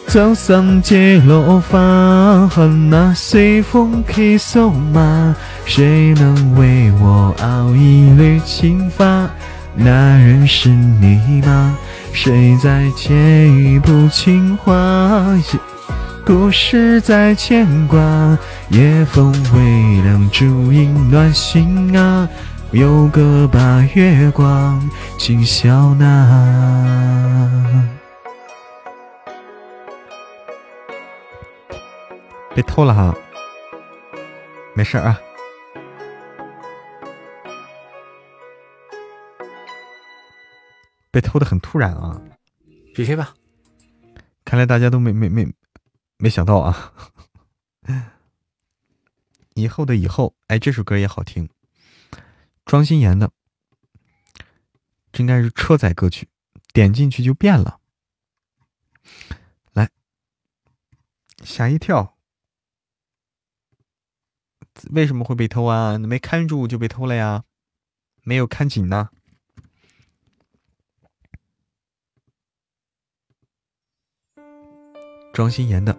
[0.07, 2.47] 沧桑皆落发。
[2.47, 5.35] 恨那随风起走马，
[5.65, 9.29] 谁能为我熬一缕青发？
[9.75, 11.77] 那人是你吗？
[12.13, 14.73] 谁在窃语谱情话？
[16.25, 17.99] 故事在牵挂，
[18.69, 22.27] 夜风微凉，烛影暖心啊。
[22.71, 23.59] 有个把
[23.93, 24.81] 月光，
[25.17, 26.07] 轻笑纳。
[32.57, 33.15] 被偷了哈，
[34.75, 35.21] 没事啊。
[41.11, 42.19] 被偷的很突然啊
[42.95, 43.35] ！PK 吧，
[44.43, 45.47] 看来大家都没没没。
[46.17, 46.93] 没想到啊！
[49.53, 51.47] 以后的以后，哎，这首歌也好听，
[52.65, 53.31] 庄心妍的，
[55.11, 56.27] 这应该是车载歌曲，
[56.73, 57.79] 点进去就变了。
[59.73, 59.91] 来，
[61.43, 62.16] 吓一跳，
[64.91, 65.97] 为什么会被偷啊？
[65.97, 67.43] 没看住就被偷了呀？
[68.23, 69.09] 没有看紧呢？
[75.33, 75.95] 庄心妍的。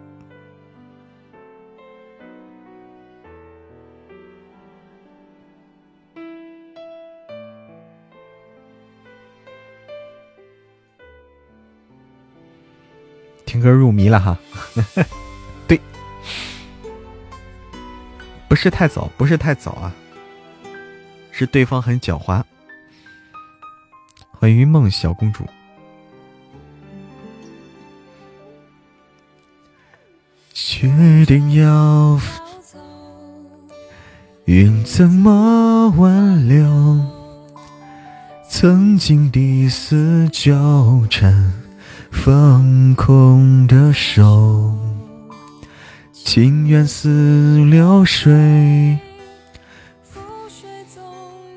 [13.45, 14.37] 听歌入迷了哈，
[18.49, 19.93] 不是太早，不是太早啊，
[21.31, 22.43] 是对方很狡猾。
[24.31, 25.45] 欢迎梦小公主，
[30.51, 30.89] 决
[31.27, 32.19] 定要
[34.45, 36.99] 云怎么挽留？
[38.49, 41.53] 曾经的死纠缠。
[42.11, 44.75] 放空的手，
[46.31, 48.31] 情缘似流水。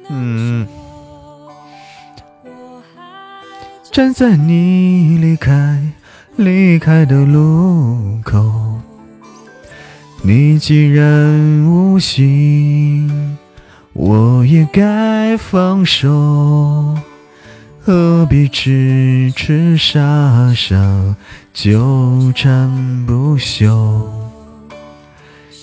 [0.08, 0.66] 嗯，
[3.92, 5.78] 站在你离开
[6.36, 8.80] 离开的路口，
[10.22, 13.36] 你既然无心，
[13.92, 16.96] 我也该放手。
[17.82, 21.14] 何必痴痴傻傻
[21.52, 24.31] 纠缠不休？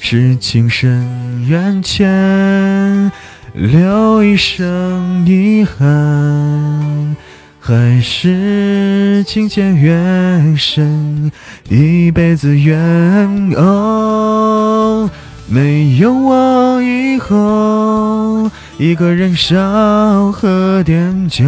[0.01, 3.11] 是情深缘浅，
[3.53, 7.15] 留一生遗憾，
[7.59, 11.31] 还是情浅缘深，
[11.69, 13.53] 一辈子缘？
[13.55, 15.09] 哦，
[15.47, 18.49] 没有我以后。
[18.77, 21.43] 一个人少喝点酒，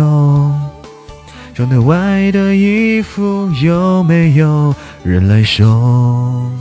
[1.56, 6.52] 窗台外的衣服有没有人来收？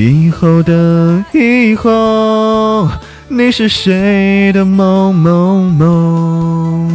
[0.00, 2.88] 以后的以后，
[3.26, 6.88] 你是谁的某某某？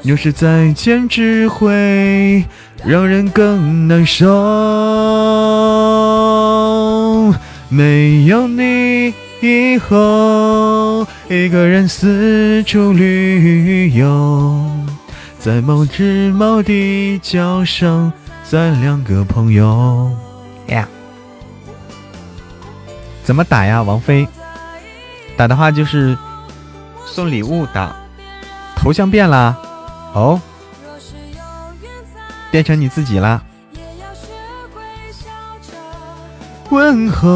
[0.00, 2.42] 有时再见只会
[2.86, 4.24] 让人更难受。
[7.68, 9.12] 没有你。
[9.40, 14.64] 以后一个人四处旅游，
[15.38, 18.10] 在某日某地交上
[18.42, 20.10] 咱两个朋友。
[23.28, 24.26] 怎么打呀，王菲？
[25.36, 26.16] 打的话就是
[27.04, 27.94] 送礼物打，
[28.74, 29.54] 头像变了
[30.14, 30.40] 哦，
[32.50, 33.42] 变成你自己啦。
[36.70, 37.26] 问候，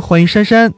[0.00, 0.74] 欢迎珊珊，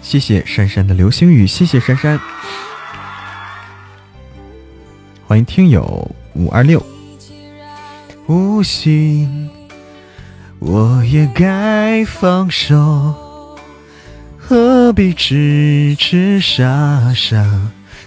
[0.00, 2.18] 谢谢珊珊的流星雨，谢谢珊珊，
[5.32, 6.84] 欢迎听友五二六，
[8.26, 9.48] 无心
[10.58, 13.56] 我也该放手，
[14.36, 17.42] 何必痴痴傻傻。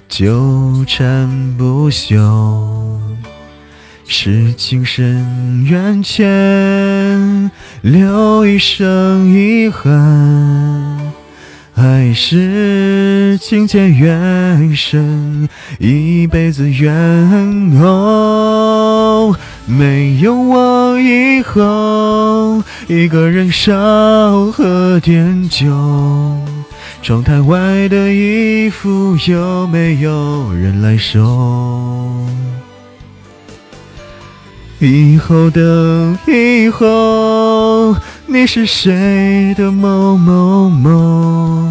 [0.07, 3.01] 纠缠不休。
[4.07, 7.49] 是情深缘浅，
[7.81, 11.04] 留一生遗憾，
[11.75, 16.89] 还是情浅缘深，一辈子怨
[17.81, 19.35] 哦。
[19.65, 25.67] 没有我以后，一个人少喝点酒。
[27.01, 32.24] 窗台外的衣服有没有人来收？
[34.85, 37.95] 以后的以后，
[38.27, 41.67] 你是谁的某某某？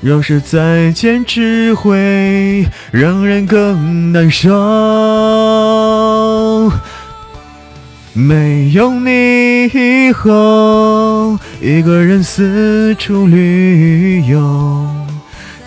[0.00, 4.50] 若是再见，只会让人更难受。
[8.12, 14.88] 没有你以后，一个人四处旅游，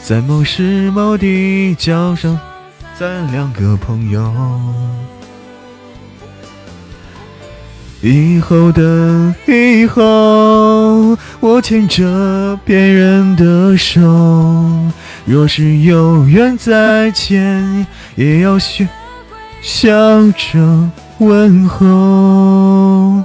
[0.04, 2.38] 在某时某地交上
[3.00, 4.34] 咱两个朋友。
[8.04, 14.02] 以后的以后，我牵着别人的手，
[15.24, 18.86] 若是有缘再见，也要学
[19.62, 19.90] 笑
[20.32, 20.90] 着
[21.20, 23.24] 问候，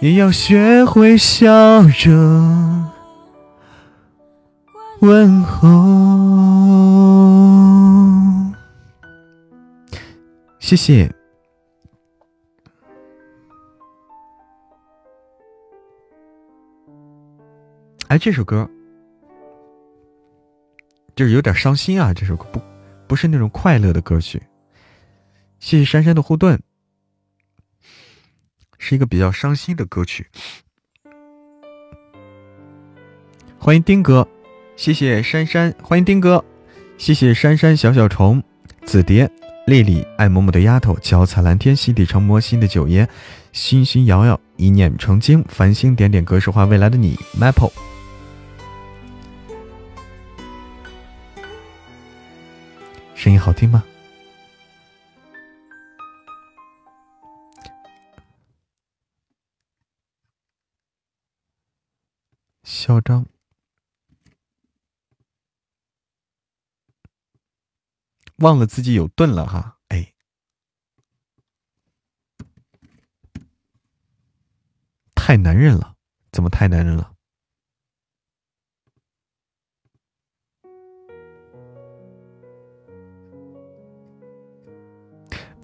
[0.00, 2.10] 也要学会笑着
[5.00, 5.70] 问候。
[10.58, 11.19] 谢谢。
[18.10, 18.68] 哎，这首歌
[21.14, 22.12] 就是有点伤心啊！
[22.12, 22.60] 这首歌不
[23.06, 24.42] 不是那种快乐的歌曲。
[25.60, 26.58] 谢谢珊珊的护盾，
[28.78, 30.26] 是一个比较伤心的歌曲。
[33.60, 34.26] 欢迎丁哥，
[34.74, 36.44] 谢谢珊珊，欢迎丁哥，
[36.98, 38.42] 谢谢珊珊小小虫、
[38.84, 39.30] 紫蝶、
[39.68, 43.08] 丽丽、爱某某的丫头、脚踩蓝天、心底成魔心的九爷、
[43.52, 47.70] 星星摇摇、一念成精、繁星点点、格式化未来的你、Maple。
[53.20, 53.84] 声音好听吗？
[62.62, 63.26] 嚣张，
[68.36, 70.14] 忘了自己有盾了哈，哎，
[75.14, 75.94] 太男人了，
[76.32, 77.14] 怎么太男人了？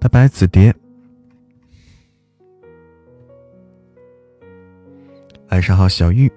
[0.07, 0.73] 拜拜，紫蝶。
[5.49, 6.31] 晚上好，小玉。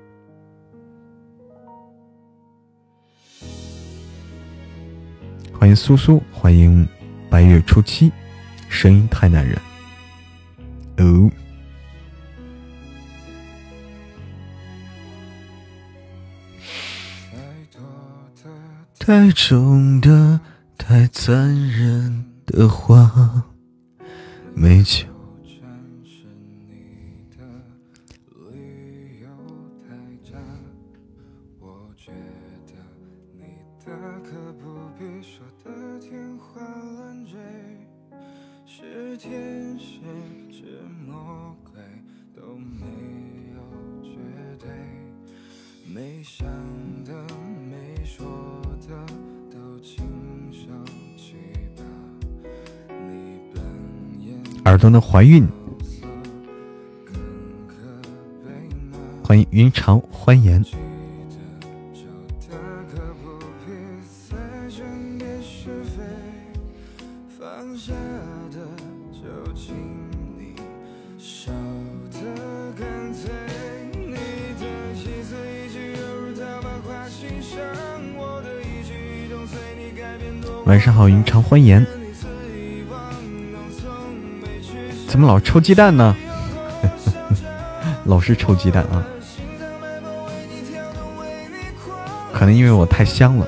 [5.52, 6.84] 欢迎苏苏，欢迎
[7.30, 8.10] 白月初七。
[8.68, 9.56] 声音太男人。
[10.96, 11.30] 哦。
[18.98, 20.40] 太重的，
[20.76, 23.44] 太残忍的话。
[24.60, 25.09] 没去。
[54.64, 55.46] 耳朵的怀孕，
[59.24, 60.64] 欢迎云长欢颜。
[80.66, 81.99] 晚上好，云长欢颜。
[85.20, 86.16] 么老抽鸡蛋呢？
[88.06, 89.04] 老是抽鸡蛋啊！
[92.32, 93.46] 可能因为我太香了，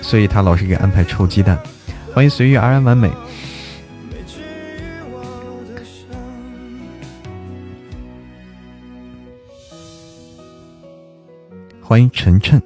[0.00, 1.58] 所以他老是给安排抽鸡蛋。
[2.14, 3.10] 欢迎随遇而安完美，
[11.82, 12.60] 欢迎晨晨。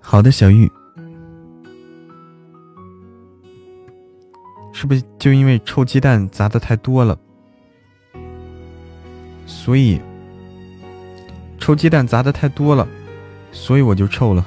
[0.00, 0.70] 好的，小玉。
[4.90, 7.16] 不就因为臭鸡蛋砸的太多了，
[9.46, 10.00] 所以
[11.60, 12.88] 臭鸡蛋砸的太多了，
[13.52, 14.44] 所以我就臭了。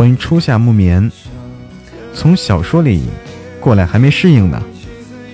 [0.00, 1.12] 欢迎初夏木棉，
[2.14, 3.02] 从小说里
[3.60, 4.62] 过来还没适应呢，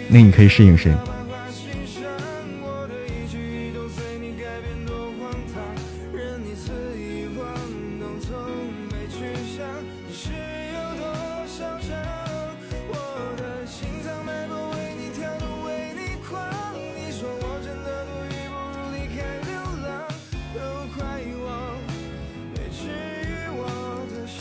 [0.09, 0.93] 那你可以适应谁？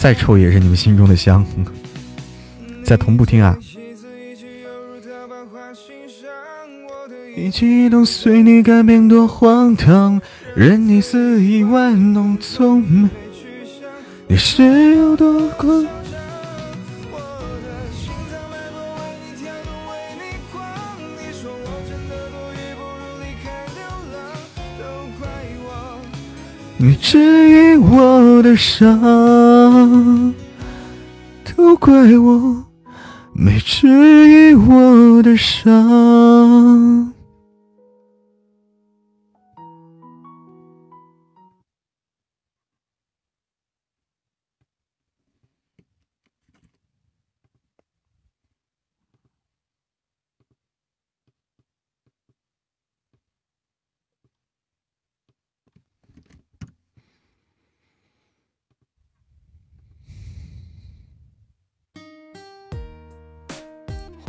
[0.05, 1.43] 再臭也是你们心中的香，
[2.85, 3.57] 在同步听啊。
[7.35, 10.21] 一起动随你改变多荒唐，
[10.55, 13.09] 任你肆意玩弄，从没
[14.27, 15.83] 你是有多狂。
[26.87, 30.35] 你治愈我的伤，
[31.43, 32.63] 都怪我
[33.33, 33.87] 没治
[34.27, 37.14] 愈我的伤。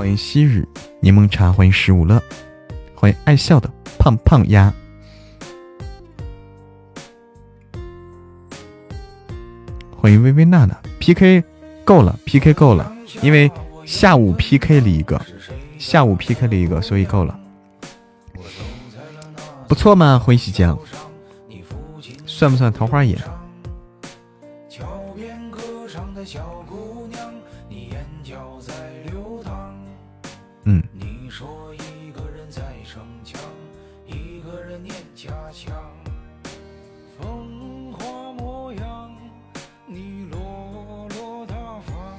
[0.07, 0.65] 欢迎昔日
[1.01, 2.23] 柠檬茶，欢迎十五乐，
[2.95, 4.73] 欢迎爱笑的胖胖鸭，
[9.97, 10.81] 欢迎微微娜娜。
[11.01, 11.43] PK
[11.85, 13.51] 够了，PK 够了，因为
[13.85, 15.21] 下午 PK 了一个，
[15.77, 17.37] 下午 PK 了一个，所以够了。
[19.67, 20.79] 不错嘛，欢喜江，
[22.27, 23.19] 算不算桃花眼？
[30.67, 30.83] 嗯。
[30.93, 33.41] 你说一个人在逞强
[34.05, 35.73] 一个人念家乡
[37.17, 39.11] 风华模样
[39.87, 41.55] 你落落大
[41.87, 42.19] 方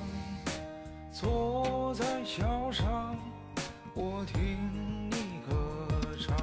[1.12, 3.14] 坐在桥上
[3.93, 4.58] 我听
[5.12, 6.38] 你歌唱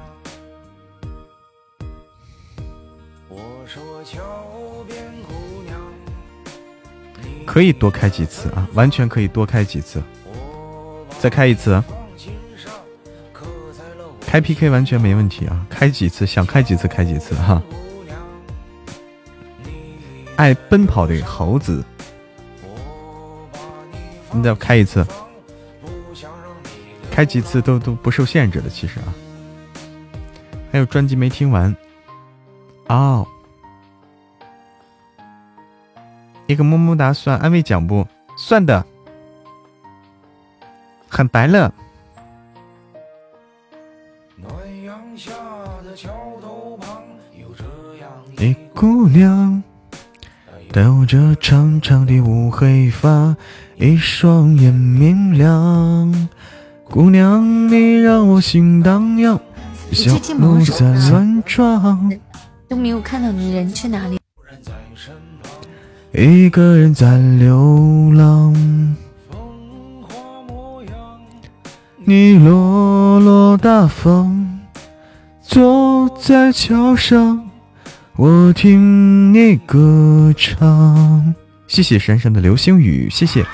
[3.27, 5.81] 我说桥边姑娘
[7.47, 9.99] 可以多开几次啊完全可以多开几次。
[11.25, 11.83] 再开一次，
[14.21, 17.59] 开 PK 完全没问题啊，开几次想开几次开几次哈。
[20.35, 21.83] 爱奔跑的猴子，
[24.33, 25.03] 你再开一次，
[27.09, 29.09] 开几次都都不受限制的，其实啊。
[30.71, 31.75] 还有专辑没听完，
[32.87, 33.25] 哦。
[36.45, 38.07] 一个么么哒算安慰奖不？
[38.37, 38.85] 算的，
[41.15, 41.73] 很白了。
[48.37, 49.63] 一姑娘，
[50.73, 53.33] 有着长长的乌黑发，
[53.77, 56.29] 一双眼明亮。
[56.89, 59.39] 姑娘，你让我心荡漾，
[59.93, 62.11] 小鹿在乱撞。
[62.67, 64.19] 都没有看到你人去哪里。
[66.11, 68.53] 一个人在流浪，
[72.07, 74.59] 你落落大方，
[75.41, 77.49] 坐在桥上，
[78.15, 81.33] 我听你歌唱。
[81.65, 83.41] 谢谢闪闪的流星雨，谢谢。
[83.41, 83.49] 桥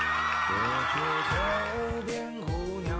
[2.04, 2.52] 边姑
[2.84, 2.94] 娘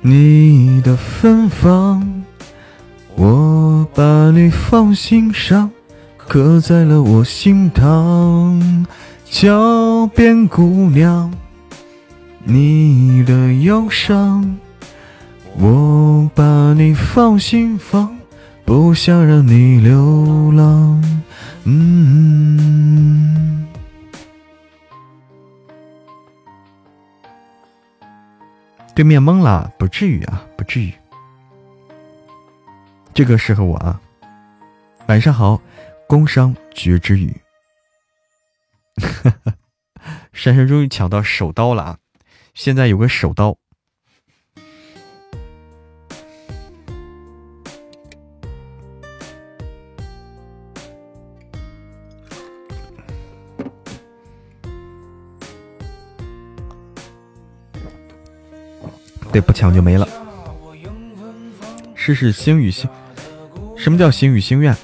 [0.00, 2.24] 你的芬芳，
[3.14, 5.70] 我把你放心上。
[6.16, 8.84] 刻在了我心膛，
[9.24, 11.32] 桥边姑娘，
[12.50, 14.58] 你的忧伤，
[15.58, 18.18] 我把你放心房，
[18.64, 21.04] 不想让你流浪。
[21.64, 23.68] 嗯，
[28.94, 30.90] 对面懵了，不至于啊，不至于。
[33.12, 34.00] 这个适合我啊，
[35.06, 35.60] 晚上好。
[36.06, 37.36] 工商绝之语。
[40.32, 41.98] 珊珊终于抢到手刀了啊！
[42.58, 43.56] 现在有个手刀。
[59.30, 60.08] 对，不抢就没了。
[61.94, 62.90] 试试星语星，
[63.76, 64.76] 什么叫星语星愿？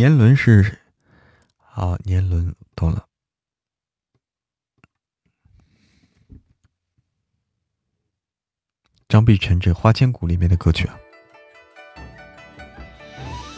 [0.00, 0.78] 年轮是，
[1.58, 3.04] 好年轮懂了。
[9.06, 10.98] 张碧晨这《花千骨》里面的歌曲啊。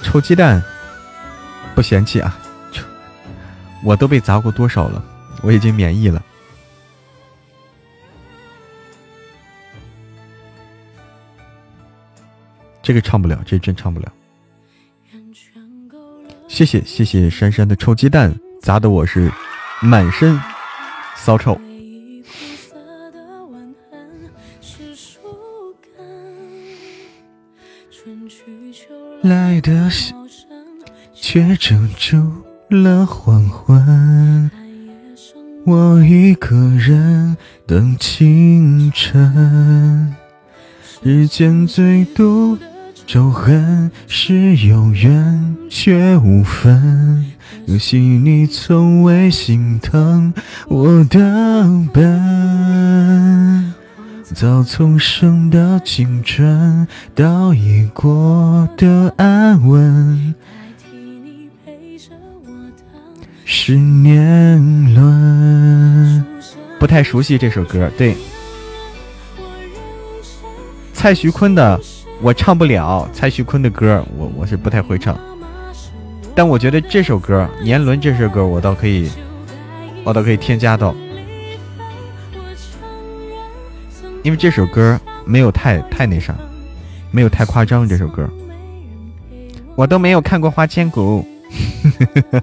[0.02, 0.60] 臭鸡蛋，
[1.76, 2.36] 不嫌弃啊！
[3.84, 5.00] 我都被砸过多少了，
[5.44, 6.20] 我已经免疫了。
[12.82, 14.12] 这个唱不了，这真唱不了。
[16.52, 18.30] 谢谢谢谢珊珊的臭鸡蛋，
[18.60, 19.32] 砸的我是
[19.80, 20.38] 满身
[21.16, 21.58] 骚臭。
[29.22, 29.88] 来的
[31.14, 32.22] 却遮住
[32.68, 34.50] 了黄昏，
[35.64, 37.34] 我一个人
[37.66, 40.14] 等清晨。
[41.02, 42.58] 日间最毒
[43.12, 47.26] 仇恨是有缘却无分，
[47.66, 50.32] 可惜你从未心疼
[50.66, 51.18] 我的
[51.92, 53.74] 笨。
[54.32, 60.34] 早从生的青春到已过的安稳，
[63.44, 66.24] 是年轮。
[66.80, 68.16] 不太熟悉这首歌，对。
[70.94, 71.78] 蔡徐坤的
[72.22, 75.18] 我唱不了，蔡徐坤的歌我我是不太会唱，
[76.36, 79.10] 但我觉得这首歌《年轮》这首歌我倒可以，
[80.04, 80.94] 我倒可以添加到。
[84.22, 86.32] 因为这首歌没有太太那啥，
[87.10, 87.88] 没有太夸张。
[87.88, 88.28] 这首歌
[89.74, 91.26] 我都没有看过《花千骨》，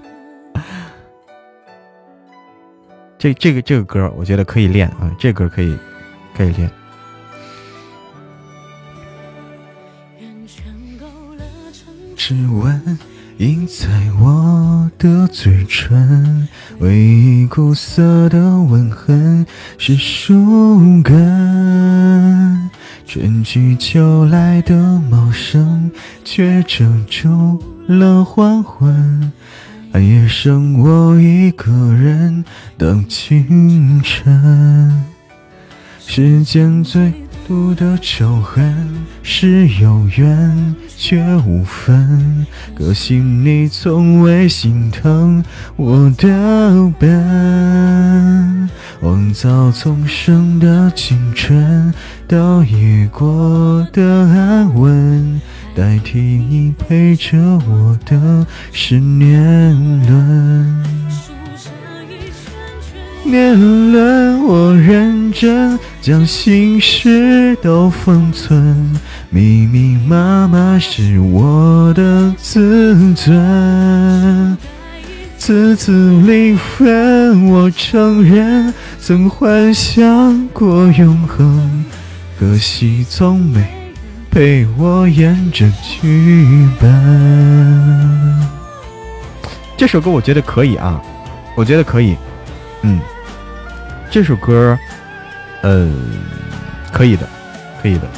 [3.16, 5.74] 这这个这个歌我觉得可以练啊，这歌可以
[6.36, 6.70] 可以练。
[12.22, 12.98] 指纹。
[13.38, 13.88] 印在
[14.20, 16.46] 我的嘴唇，
[16.78, 19.46] 唯一苦涩的吻痕
[19.78, 22.70] 是树根。
[23.06, 25.90] 春去秋来的茂盛，
[26.22, 29.32] 却遮住了黄昏。
[29.92, 32.44] 暗夜剩我一个人
[32.76, 35.02] 等清晨。
[35.98, 37.29] 世间最。
[37.50, 38.88] 苦的仇恨
[39.24, 42.46] 是有缘却无分，
[42.76, 45.44] 可惜你从未心疼
[45.74, 48.70] 我的笨。
[49.00, 51.92] 荒草丛生的青春
[52.28, 55.40] 倒也过的安稳，
[55.74, 57.36] 代替你陪着
[57.68, 59.74] 我的是年
[60.06, 60.84] 轮。
[63.30, 68.98] 年轮，我认真将心事都封存，
[69.30, 74.58] 密密麻麻是我的自尊。
[75.38, 81.84] 次次离分，我承认曾幻想过永恒，
[82.38, 83.66] 可惜从没
[84.30, 88.48] 陪我演这剧本。
[89.76, 91.00] 这首歌我觉得可以啊，
[91.56, 92.16] 我觉得可以，
[92.82, 93.00] 嗯。
[94.10, 94.76] 这首歌，
[95.62, 95.88] 呃，
[96.92, 97.28] 可以的，
[97.80, 98.08] 可以的。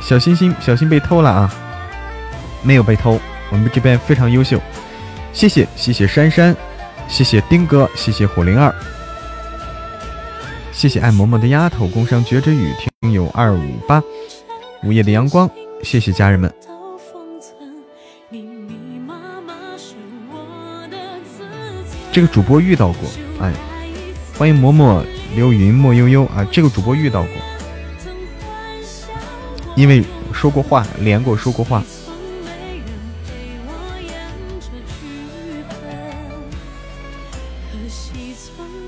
[0.00, 1.52] 小心心，小心被偷了啊！
[2.62, 3.18] 没有被偷，
[3.50, 4.60] 我们这边非常优秀。
[5.32, 6.54] 谢谢，谢谢珊珊，
[7.08, 8.72] 谢谢丁哥，谢谢火灵儿，
[10.70, 14.00] 谢谢爱嬷嬷的丫头，工商绝之雨，听友二五八，
[14.84, 15.50] 午夜的阳光，
[15.82, 16.52] 谢谢家人们。
[22.12, 23.10] 这个主播遇到过，
[23.40, 23.52] 哎。
[24.42, 25.04] 欢迎嬷嬷、
[25.36, 26.44] 流云、莫悠悠啊！
[26.50, 27.30] 这个主播遇到过，
[29.76, 31.80] 因为说过话，连过说过话。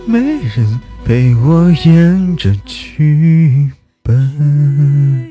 [0.04, 3.70] 没人陪我演着剧
[4.02, 5.30] 本。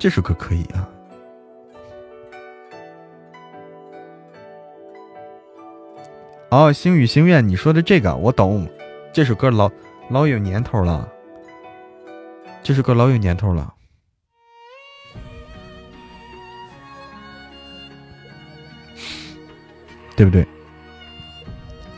[0.00, 0.91] 这首歌可以啊。
[6.52, 8.68] 哦，星语心愿，你说的这个我懂，
[9.10, 9.72] 这首歌老
[10.10, 11.08] 老有年头了，
[12.62, 13.72] 这首歌老有年头了，
[20.14, 20.46] 对不对？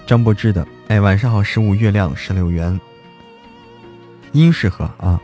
[0.07, 2.81] 张柏芝的，哎，晚上好，十五月亮十六圆，
[4.31, 5.21] 音适合啊。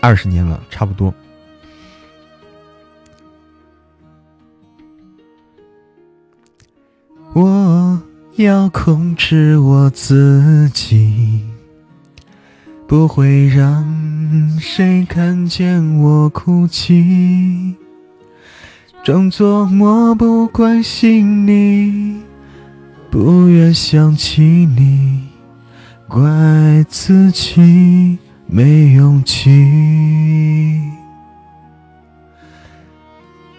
[0.00, 1.12] 二十年了，差不多。
[7.32, 8.02] 我
[8.36, 11.44] 要控制我自己，
[12.88, 13.86] 不会让
[14.58, 17.76] 谁看见我哭泣，
[19.04, 22.22] 装作漠不关心你，
[23.10, 25.28] 不愿想起你，
[26.08, 28.18] 怪自己。
[28.52, 30.82] 没勇气，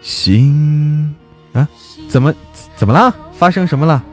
[0.01, 1.15] 心
[1.53, 1.65] 啊，
[2.09, 2.33] 怎么
[2.75, 3.15] 怎么了？
[3.31, 4.03] 发生什么了？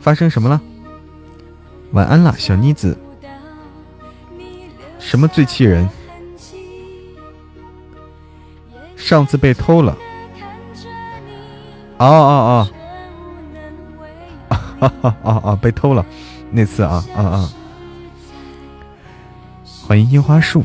[0.00, 0.58] 发生什么了？
[1.92, 2.96] 晚安了，小妮子。
[4.98, 5.86] 什么最气人？
[8.96, 9.94] 上次被偷了。
[11.98, 12.66] 哦哦
[14.48, 15.58] 哦，啊哈啊啊！
[15.60, 16.04] 被偷了，
[16.50, 17.50] 那次啊啊啊！
[19.86, 20.64] 欢迎樱花树，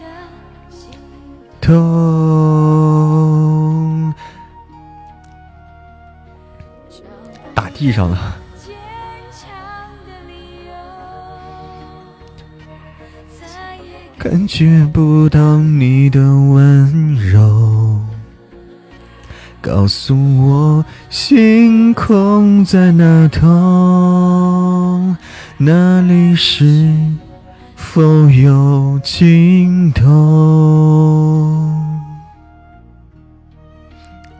[1.59, 1.73] 痛
[7.53, 8.37] 打地上了，
[14.17, 17.99] 感觉不到你的温柔，
[19.59, 20.15] 告诉
[20.47, 25.13] 我星空在哪头，
[25.57, 26.89] 哪里是？
[27.91, 30.05] 否有尽头？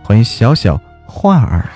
[0.04, 1.68] 欢迎小小花儿，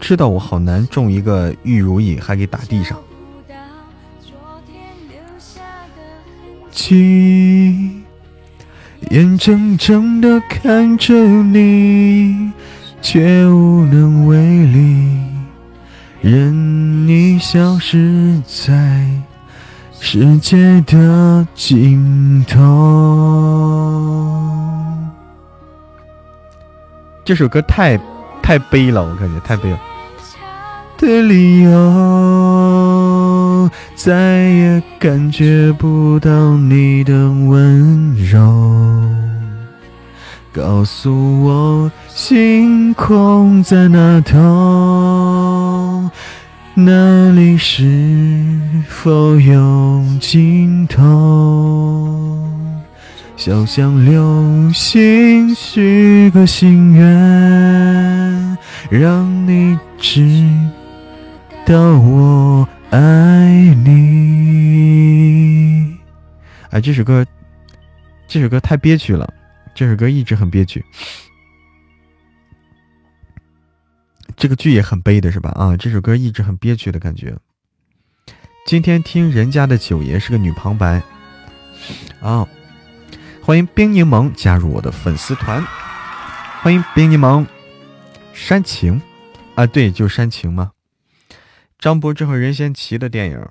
[0.00, 2.98] 知道我好难中一个玉如意，还给打地上。
[6.70, 8.02] 记，
[9.10, 12.50] 眼睁睁的看着你，
[13.02, 15.19] 却无能为力。
[16.22, 19.08] 任你消失在
[19.98, 22.58] 世界的尽头。
[27.24, 27.98] 这首歌太
[28.42, 29.78] 太悲了，我感觉太悲了。
[30.98, 31.70] 的理由，
[33.94, 34.12] 再
[34.48, 39.08] 也感觉不到你的温柔。
[40.52, 44.36] 告诉我，星空在哪头？
[46.74, 47.84] 那里是
[48.88, 52.48] 否有尽头？
[53.36, 58.58] 想像流星许个心愿，
[58.90, 60.46] 让你知
[61.64, 63.90] 道我爱你。
[66.68, 67.24] 哎，这首歌，
[68.28, 69.32] 这首歌太憋屈了。
[69.74, 70.84] 这首歌一直很憋屈，
[74.40, 75.50] 这个剧也很悲的是吧？
[75.50, 77.36] 啊，这首歌一直很憋屈的感觉。
[78.64, 81.02] 今天听人家的九爷是个女旁白
[82.22, 82.48] 啊，
[83.42, 85.62] 欢迎冰柠檬加入我的粉丝团，
[86.62, 87.46] 欢迎冰柠檬，
[88.32, 89.02] 煽情
[89.56, 90.72] 啊，对，就煽情嘛。
[91.78, 93.46] 张柏芝和任贤齐的电影，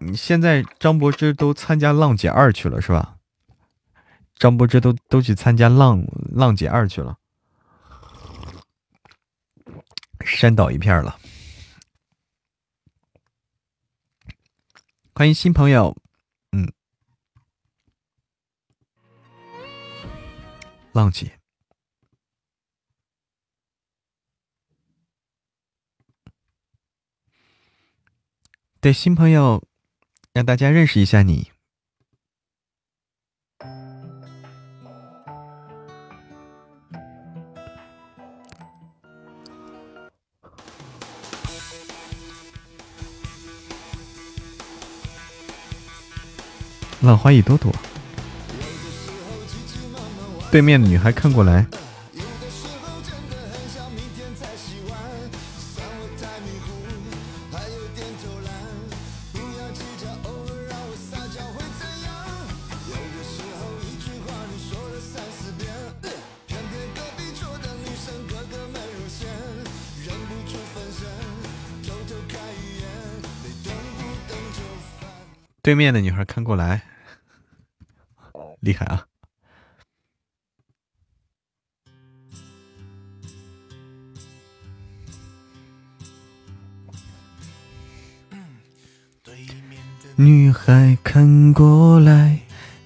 [0.00, 3.16] 你现在张柏芝都参加《浪姐二》去了是吧？
[4.38, 6.02] 张柏芝都都去参加《浪
[6.34, 7.18] 浪姐二》去了，
[10.24, 11.18] 山倒一片了。
[15.14, 15.96] 欢迎新朋友，
[16.52, 16.72] 嗯，
[20.92, 21.38] 浪姐，
[28.80, 29.62] 对新朋友，
[30.32, 31.51] 让大家认识一下你。
[47.02, 47.74] 浪花一朵朵，
[50.52, 51.66] 对面的女孩看过来。
[75.64, 76.91] 对面的女孩看过来。
[78.62, 79.04] 厉害啊！
[90.14, 92.38] 女孩看过来，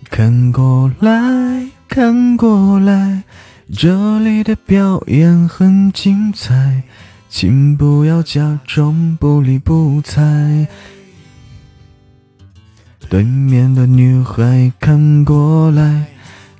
[0.05, 3.24] 看过来，看过来，
[3.70, 6.85] 这里的表演很精彩，
[7.29, 10.66] 请不要假装不理不睬。
[13.09, 16.07] 对面的女孩看过来，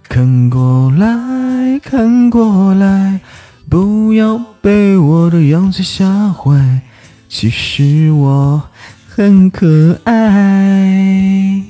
[0.09, 3.21] 看过来，看过来，
[3.69, 6.83] 不要被我的样子吓坏，
[7.29, 8.63] 其实我
[9.09, 11.63] 很可爱。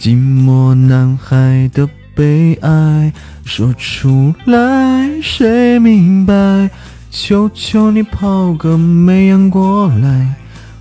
[0.00, 3.12] 寂寞男孩的悲哀，
[3.44, 6.70] 说出来谁明白？
[7.10, 10.34] 求求你跑个媚眼过来，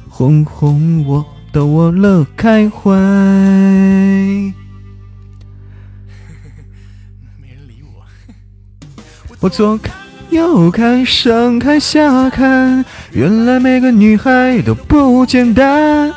[0.08, 1.26] 哄哄我。
[1.56, 4.54] 逗 我乐开怀没
[7.48, 7.82] 人理。
[9.40, 9.96] 我左看
[10.32, 12.84] 右看，上看下看，
[13.14, 16.12] 原来每个女孩都不简单。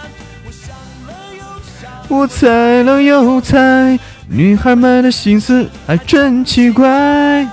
[2.08, 7.48] 我猜了又猜，女孩们的心思还真奇怪。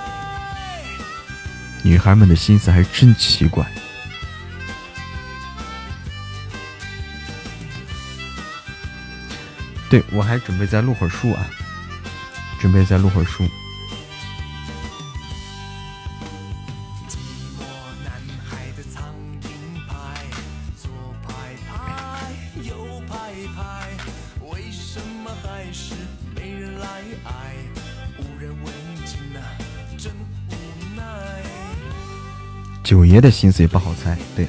[1.84, 3.64] 女孩们的心思还真奇怪。
[9.88, 11.46] 对，我还准备再录会儿书啊，
[12.60, 13.44] 准备再录会儿书。
[32.82, 34.46] 九爷的心思也不好猜，对。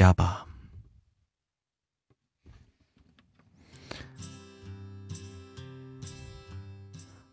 [0.00, 0.46] 家吧。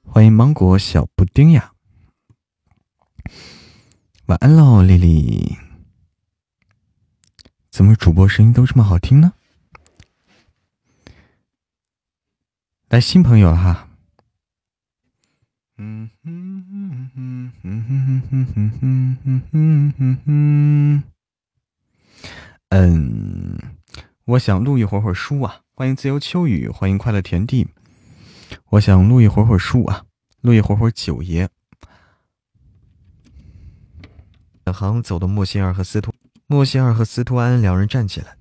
[0.04, 1.72] 欢迎芒果小布丁呀！
[4.26, 5.58] 晚安喽，丽丽。
[7.70, 9.32] 怎么主播声音都这么好听呢？
[12.90, 13.88] 来新朋友了哈。
[15.78, 18.28] 嗯嗯嗯嗯嗯嗯
[18.82, 21.04] 嗯嗯嗯嗯嗯，
[22.70, 23.58] 嗯
[24.26, 25.62] 我想录一会儿会儿书啊！
[25.74, 27.66] 欢迎自由秋雨，欢迎快乐田地。
[28.72, 30.04] 我想录一会儿会儿书啊，
[30.42, 31.48] 录一会儿会儿九爷。
[34.66, 36.14] 小航走到莫仙儿和司徒。
[36.46, 38.36] 莫西尔和司徒安两人站起来，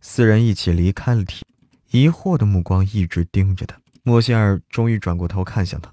[0.00, 1.44] 四人一起离开了厅。
[1.90, 3.76] 疑惑的目光一直盯着他。
[4.04, 5.92] 莫西尔终于转过头看向他。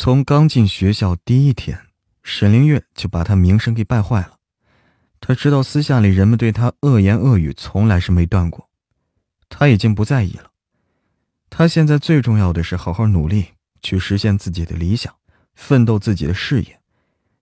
[0.00, 1.88] 从刚进学校第一天，
[2.22, 4.38] 沈凌月就把他名声给败坏了。
[5.18, 8.70] 他知道私下里人们对他恶言恶语从来是没断过，
[9.48, 10.52] 他已经不在意了。
[11.50, 15.12] 他现在最重要的是好好努力，去实现自己的理想，
[15.56, 16.80] 奋斗自己的事业，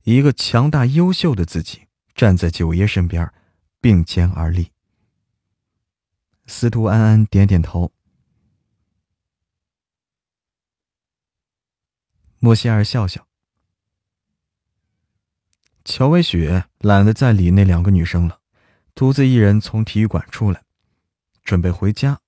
[0.04, 1.82] 一个强大优秀的自己
[2.14, 3.30] 站在九爷身边，
[3.82, 4.70] 并肩而立。
[6.46, 7.92] 司徒安安点点头。
[12.46, 13.26] 莫西尔笑笑。
[15.84, 18.40] 乔薇雪懒得再理那两个女生了，
[18.94, 20.62] 独自一人从体育馆出来，
[21.42, 22.20] 准备回家。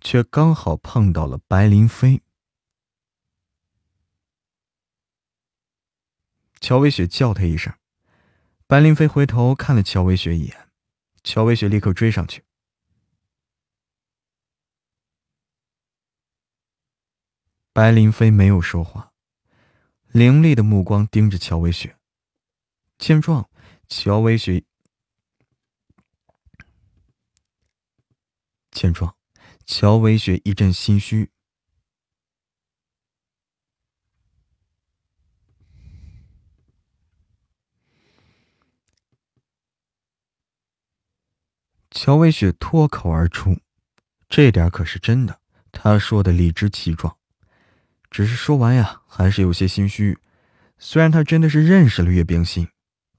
[0.00, 2.22] 却刚好碰到了白林飞。
[6.60, 7.74] 乔薇雪叫他一声，
[8.68, 10.68] 白林飞回头看了乔薇雪一眼，
[11.24, 12.44] 乔薇雪立刻追上去。
[17.72, 19.11] 白林飞没有说话，
[20.12, 21.96] 凌厉的目光盯着乔薇雪。
[22.98, 23.48] 见状，
[23.88, 24.62] 乔薇雪
[28.70, 29.16] 见状，
[29.64, 31.30] 乔薇雪一阵心虚。
[41.90, 43.56] 乔薇雪脱口而出
[44.28, 45.40] ：“这点可是真的。”
[45.72, 47.16] 她说的理直气壮。
[48.12, 50.18] 只是说完呀，还是有些心虚。
[50.78, 52.68] 虽然他真的是认识了岳冰心，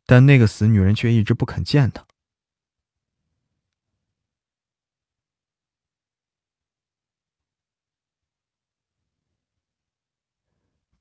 [0.05, 2.05] 但那个死女人却一直不肯见他。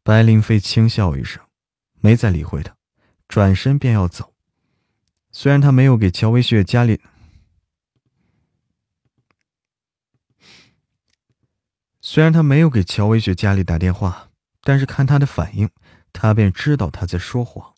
[0.03, 1.45] 白灵飞轻笑一声，
[2.01, 2.75] 没再理会他，
[3.29, 4.33] 转身便要走。
[5.31, 7.01] 虽然他没有给乔薇雪家里。
[12.13, 14.29] 虽然他没有给乔薇雪家里打电话，
[14.61, 15.71] 但是看他的反应，
[16.13, 17.73] 他便知道他在说谎。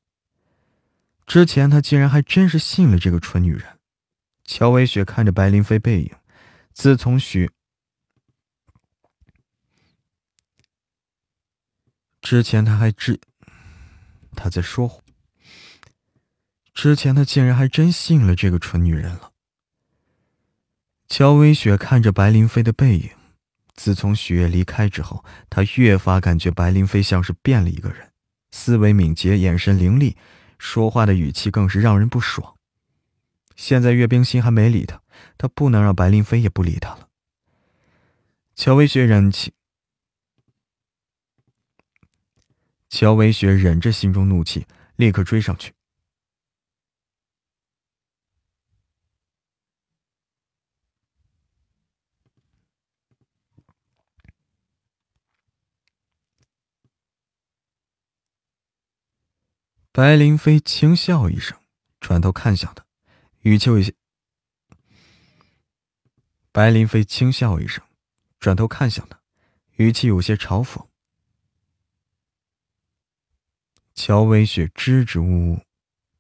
[1.24, 3.78] 之前他竟然还真是信了这个蠢女人。
[4.43, 6.11] 乔薇雪看着白林飞背影，
[6.73, 7.48] 自从许
[12.20, 13.20] 之前他还知
[14.35, 15.01] 他在说谎。
[16.74, 19.31] 之前他竟然还真信了这个蠢女人了。
[21.06, 23.11] 乔薇雪看着白林飞的背影。
[23.75, 28.13] 自从许月离开之后，他越发感觉白灵飞像是变了一个人，
[28.53, 30.17] 思维敏捷，眼神凌厉，
[30.59, 32.55] 说话的语气更是让人不爽。
[33.57, 35.01] 现在岳冰心还没理他，
[35.37, 37.09] 他不能让白灵飞也不理他了。
[38.55, 39.53] 乔薇雪忍气，
[42.89, 45.73] 乔薇雪忍着心中怒气，立刻追上去。
[59.97, 61.57] 白林飞轻笑一声，
[62.01, 62.85] 转头看向他，
[63.43, 63.95] 语气有些。
[66.51, 67.81] 白林飞轻笑一声，
[68.41, 69.21] 转头看向他，
[69.77, 70.85] 语气有些嘲讽。
[73.95, 75.61] 乔薇雪支支吾吾，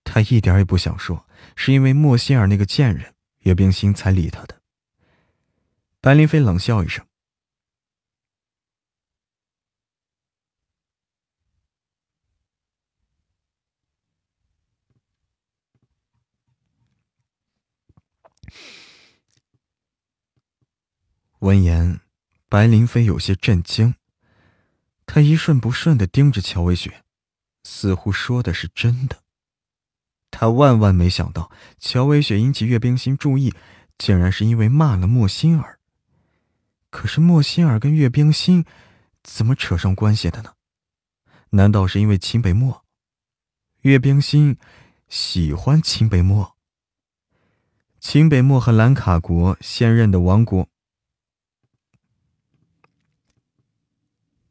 [0.04, 1.26] 她一点也不想说，
[1.56, 4.62] 是因为莫心儿那个贱人岳冰心才理她的。
[6.00, 7.04] 白灵飞冷笑一声。
[21.44, 22.00] 闻言，
[22.48, 23.96] 白灵飞有些震惊，
[25.04, 27.04] 他一瞬不瞬的盯着乔薇雪，
[27.64, 29.18] 似乎说的是真的。
[30.30, 33.52] 他万万没想到，乔薇雪引起岳冰心注意，
[33.98, 35.80] 竟然是因为骂了莫心儿。
[36.88, 38.64] 可是莫心儿跟岳冰心
[39.22, 40.54] 怎么扯上关系的呢？
[41.50, 42.86] 难道是因为秦北漠？
[43.82, 44.56] 岳冰心
[45.10, 46.56] 喜欢秦北漠？
[48.00, 50.66] 秦北漠和兰卡国现任的王国。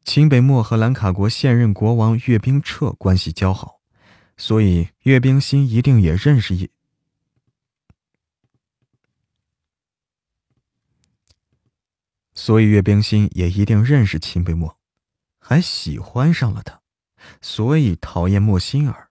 [0.04, 3.80] 秦北漠和兰卡国现任国王岳冰彻关系交好，
[4.36, 6.68] 所以岳冰心一定也认识也，
[12.34, 14.78] 所以岳冰心也一定认识秦北漠，
[15.38, 16.82] 还喜欢上了他，
[17.40, 19.08] 所以讨厌莫心儿。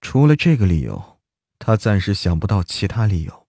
[0.00, 1.20] 除了这个理由，
[1.58, 3.46] 他暂时想不到其他理由。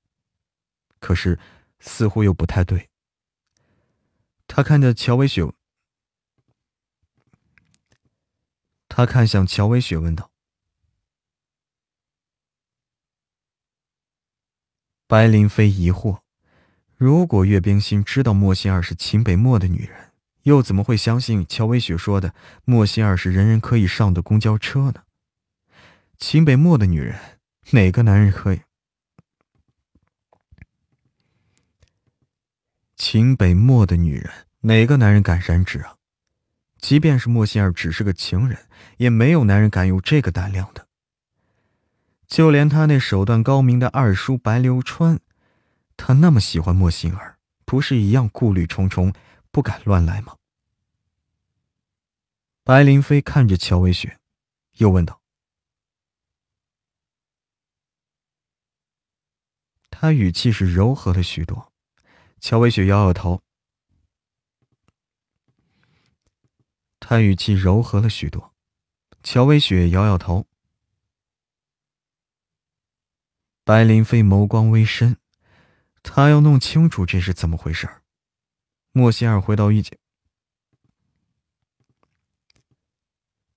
[0.99, 1.39] 可是，
[1.79, 2.89] 似乎又不太对。
[4.45, 5.49] 他看着乔薇雪。
[8.97, 10.31] 他看向乔薇雪，问道
[15.05, 16.21] ：“白灵飞疑惑，
[16.95, 20.13] 如果岳冰心知道莫心儿是秦北漠的女人，
[20.43, 25.03] 又怎么会相信乔薇雪说的莫心儿是人人可以上的公交车呢？
[26.17, 27.19] 秦北漠的女人，
[27.71, 28.61] 哪个男人可以？
[32.95, 35.97] 秦北漠的女人，哪个男人敢染指啊？”
[36.85, 38.67] 即便是莫心儿只是个情人，
[38.97, 40.87] 也没有男人敢有这个胆量的。
[42.27, 45.19] 就连他那手段高明的二叔白流川，
[45.97, 49.11] 他那么喜欢莫心儿，不是一样顾虑重重，
[49.49, 50.35] 不敢乱来吗？
[52.63, 54.19] 白林飞看着乔薇雪，
[54.73, 55.19] 又问道
[59.89, 61.73] ：“他语气是柔和了许多。”
[62.39, 63.41] 乔薇雪摇摇头。
[67.07, 68.51] 他语气柔和了许多，
[69.21, 70.47] 乔薇雪摇摇头。
[73.63, 75.17] 白林飞眸光微深，
[76.01, 78.01] 他要弄清楚这是怎么回事儿。
[78.91, 79.95] 莫西尔回到狱警。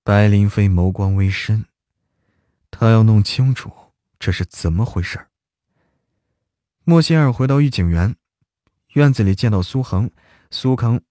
[0.03, 1.65] 白林飞眸光微深，
[2.69, 3.73] 他要弄清楚
[4.19, 5.31] 这是怎么回事儿。
[6.83, 8.15] 莫西尔回到御景园，
[8.89, 10.11] 院子里见到苏恒，
[10.51, 11.01] 苏恒。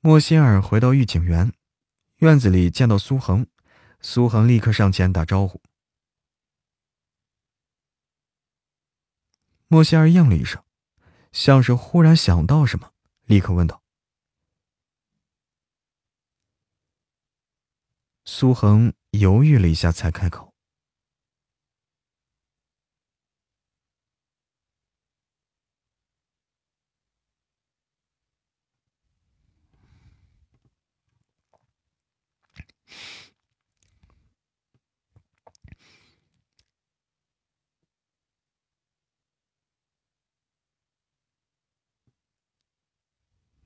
[0.00, 1.52] 莫西尔回到御景园，
[2.18, 3.48] 院子里见到苏恒，
[4.00, 5.60] 苏恒立刻上前打招呼。
[9.66, 10.62] 莫西尔应了一声，
[11.32, 12.92] 像是忽然想到什么，
[13.24, 13.82] 立刻问道
[18.24, 20.47] ：“苏恒犹豫了一下，才开口。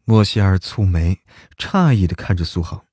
[0.05, 1.21] 莫西尔蹙眉，
[1.57, 2.85] 诧异的看着苏恒。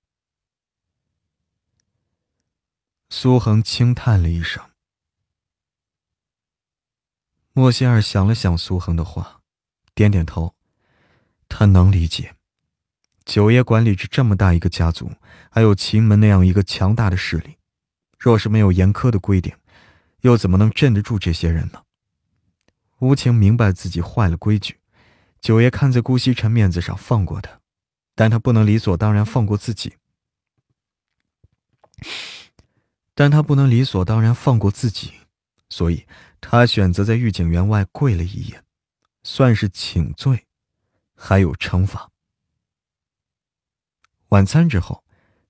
[3.09, 4.63] 苏恒轻叹了一声。
[7.51, 9.41] 莫西尔想了想苏恒的话，
[9.95, 10.55] 点点头。
[11.47, 12.35] 他能理解，
[13.25, 15.11] 九爷管理着这么大一个家族，
[15.49, 17.57] 还有秦门那样一个强大的势力，
[18.19, 19.57] 若是没有严苛的规定，
[20.21, 21.81] 又怎么能镇得住这些人呢？
[22.99, 24.79] 吴情明白自己坏了规矩。
[25.41, 27.59] 九爷看在顾西辰面子上放过他，
[28.15, 29.93] 但他不能理所当然放过自己。
[33.13, 35.13] 但他不能理所当然放过自己，
[35.69, 36.05] 所以
[36.39, 38.63] 他选择在御景园外跪了一夜，
[39.23, 40.45] 算是请罪，
[41.15, 42.09] 还有惩罚。
[44.29, 45.03] 晚餐之后，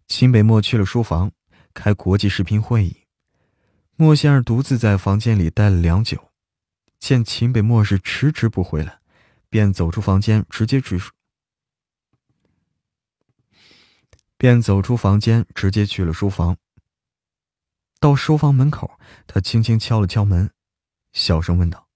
[0.08, 1.32] 秦北漠去了书房
[1.74, 3.06] 开国际视频会议，
[3.96, 6.32] 莫仙儿独自在房间里待了良久，
[7.00, 9.00] 见秦北漠是迟迟不回来。
[9.50, 11.00] 便走出房间，直接去。
[14.38, 16.58] 便走出房间，直接去了书房。
[18.00, 18.98] 到书房门口，
[19.28, 20.52] 他轻轻敲了敲门，
[21.12, 21.90] 小声问道：“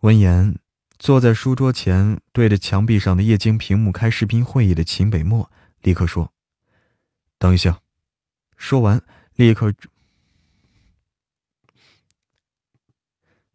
[0.00, 0.58] 闻言，
[0.98, 5.52] 坐在书桌前，对着墙壁上的液晶屏幕开视频会议的秦北漠，
[5.82, 6.32] 立刻说
[7.36, 7.82] ：‘等一下。’
[8.56, 9.74] 说完，立刻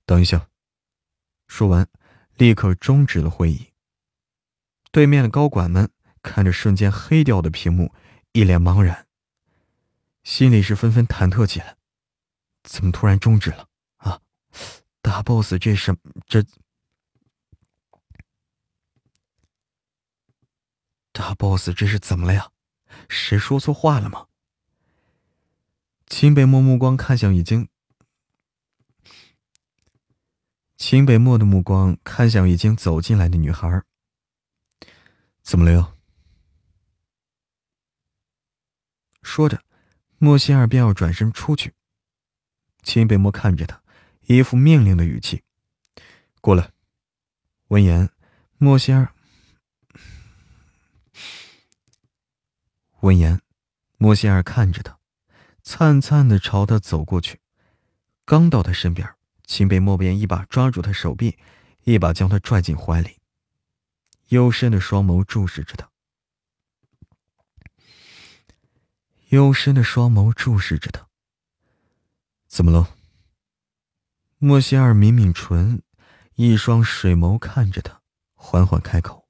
[0.05, 0.47] 等一下。”
[1.55, 1.87] 说完，
[2.33, 3.73] 立刻终止了会议。
[4.91, 5.87] 对面的高管们
[6.23, 7.93] 看着瞬间黑掉的屏幕，
[8.31, 9.05] 一脸茫然，
[10.23, 11.77] 心里是纷纷忐忑起来：
[12.63, 13.67] 怎么突然终止了
[13.97, 14.19] 啊？
[15.03, 16.43] 大 boss 这是这？
[21.11, 22.49] 大 boss 这是怎么了呀？
[23.09, 24.25] 谁说错话了吗？
[26.07, 27.69] 秦北漠目光看向已经。
[30.85, 33.83] 秦北漠的目光看向已经走进来的女孩。
[35.41, 35.93] 怎么了又？
[39.21, 39.63] 说着，
[40.17, 41.73] 莫仙儿便要转身出去。
[42.81, 43.81] 秦北漠看着他，
[44.23, 45.41] 一副命令的语气
[46.41, 46.73] ：“过来。”
[47.69, 48.09] 闻言，
[48.57, 49.13] 莫仙儿
[52.99, 53.41] 闻言，
[53.97, 54.99] 莫仙儿看着他，
[55.61, 57.39] 灿灿的朝他走过去，
[58.25, 59.15] 刚到他身边。
[59.45, 61.37] 秦北漠便一把抓住他手臂，
[61.83, 63.19] 一把将他拽进怀里，
[64.29, 65.89] 幽深的双眸注视着他，
[69.29, 71.07] 幽深的双眸注视着他。
[72.47, 72.95] 怎么了？
[74.37, 75.81] 莫西尔抿抿唇，
[76.35, 78.01] 一双水眸看着他，
[78.33, 79.22] 缓缓开口。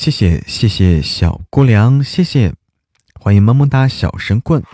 [0.00, 2.54] 谢谢谢谢小姑娘，谢谢，
[3.20, 4.64] 欢迎萌萌哒小神棍。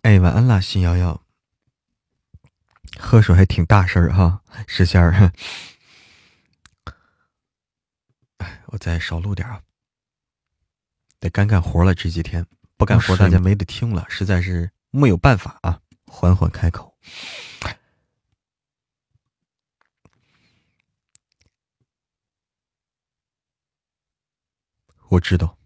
[0.00, 1.20] 哎，晚安啦，新瑶瑶。
[2.98, 5.30] 喝水还挺大声儿哈，石仙儿。
[8.38, 9.60] 哎，我再少录点啊，
[11.20, 11.94] 得干干活了。
[11.94, 12.46] 这几天
[12.78, 15.78] 不干活，大家没得听了，实在是没有办法啊。
[16.06, 16.96] 缓缓开口。
[25.08, 25.58] 我知道。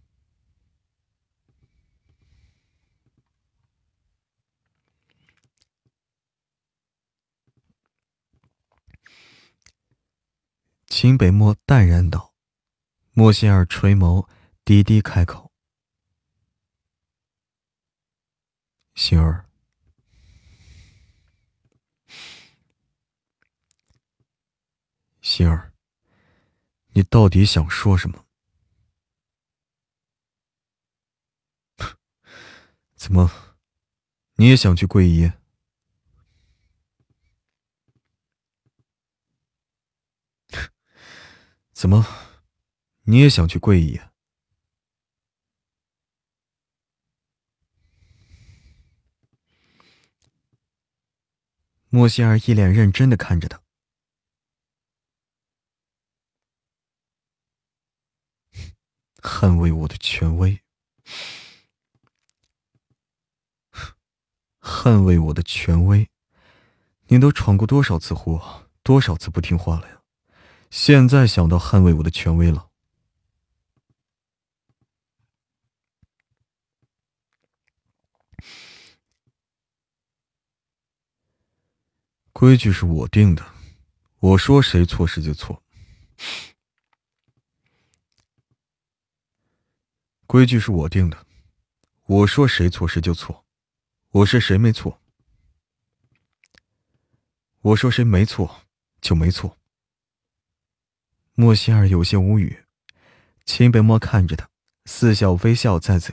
[10.87, 12.35] 秦北漠淡然道
[13.13, 14.29] ：“莫仙儿垂眸，
[14.65, 15.51] 低低开口
[18.95, 19.47] ：‘心儿，
[25.23, 25.73] 心儿，
[26.89, 28.27] 你到底想说什么？’”
[33.01, 33.31] 怎么，
[34.35, 35.33] 你也想去桂姨？
[41.73, 42.05] 怎么？”
[43.05, 43.99] 你也想去桂姨？
[51.89, 53.63] 莫心儿一脸认真的看着他，
[59.23, 60.61] 捍卫我的权威，
[64.71, 66.09] 捍卫我的权威，
[67.09, 70.01] 你都闯过多少次祸，多少次不听话了呀？
[70.71, 72.69] 现在想到捍卫我的权威了？
[82.33, 83.45] 规矩是我定的，
[84.21, 85.63] 我说谁错谁就错。
[90.27, 91.27] 规矩是我定的，
[92.07, 93.45] 我说谁错谁就错，
[94.13, 95.01] 我是谁没错，
[97.61, 98.63] 我说谁没错
[99.01, 99.57] 就没错。
[101.35, 102.65] 莫心儿有些无语，
[103.45, 104.51] 秦北漠看着他，
[104.85, 106.13] 似笑非笑，在此。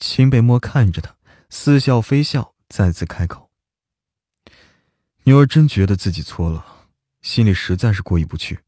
[0.00, 1.16] 秦北漠看着他。
[1.48, 3.50] 似笑非笑，再次开口
[5.24, 6.88] ：“女儿真觉得自己错了，
[7.22, 8.60] 心里实在是过意不去。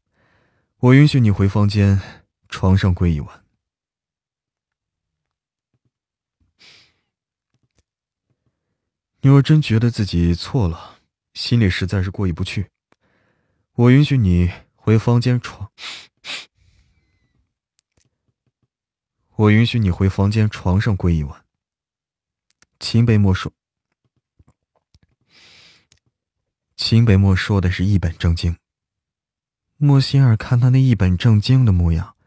[0.79, 2.01] 我允许你回房间，
[2.49, 3.42] 床上跪一晚。
[9.25, 10.99] 女儿真觉得自己错了，
[11.33, 12.69] 心里实在是过意不去。
[13.71, 15.71] 我允许你回房间床，
[19.37, 21.45] 我允许你回房间床上跪一晚。”
[22.81, 23.53] 秦北墨说
[26.75, 28.57] ：“秦北墨说的是一本正经。”
[29.79, 32.17] 莫心儿看他那一本正经的模样，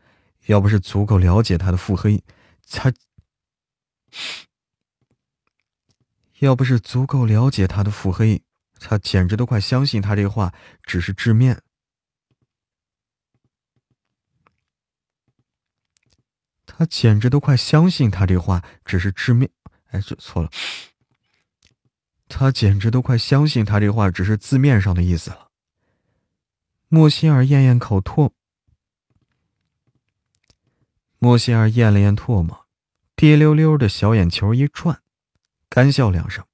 [0.47, 2.25] 要不是足够了解他的腹黑，
[2.71, 2.91] 他
[6.41, 8.43] 要不是足够了解他的腹黑，
[8.79, 10.53] 他简直都快相信他这话
[10.83, 11.63] 只是致面。
[16.67, 19.51] 他简直都快相信他这话只是致面。
[19.87, 20.51] 哎，这错了。
[22.29, 25.51] 他简直都快相信他这话只是字面上的意思了。
[26.89, 28.33] 莫心儿咽咽口唾，
[31.19, 32.67] 莫心儿咽了咽唾沫，
[33.15, 35.03] 滴溜溜的小眼球一转，
[35.69, 36.47] 干笑两声。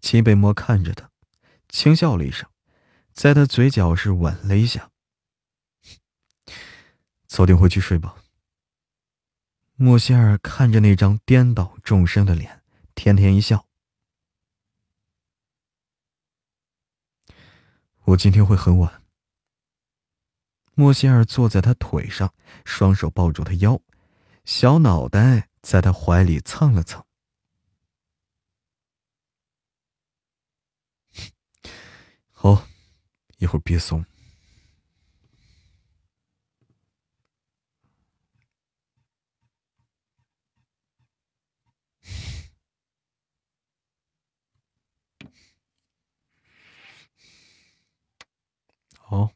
[0.00, 1.10] 秦北漠看着他，
[1.68, 2.48] 轻笑了一声，
[3.12, 4.90] 在他嘴角是吻了一下。
[7.26, 8.16] 早点回去睡吧。
[9.74, 12.62] 莫仙儿看着那张颠倒众生的脸，
[12.94, 13.66] 甜甜一笑。
[18.04, 19.02] 我今天会很晚。
[20.74, 22.32] 莫仙儿坐在他腿上，
[22.64, 23.82] 双手抱住他腰，
[24.46, 27.04] 小脑袋在他怀里蹭了蹭。
[32.30, 32.64] 好，
[33.38, 34.06] 一会儿别松。
[48.98, 49.30] 好，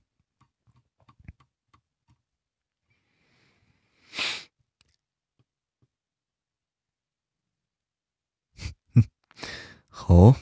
[10.10, 10.34] 哦，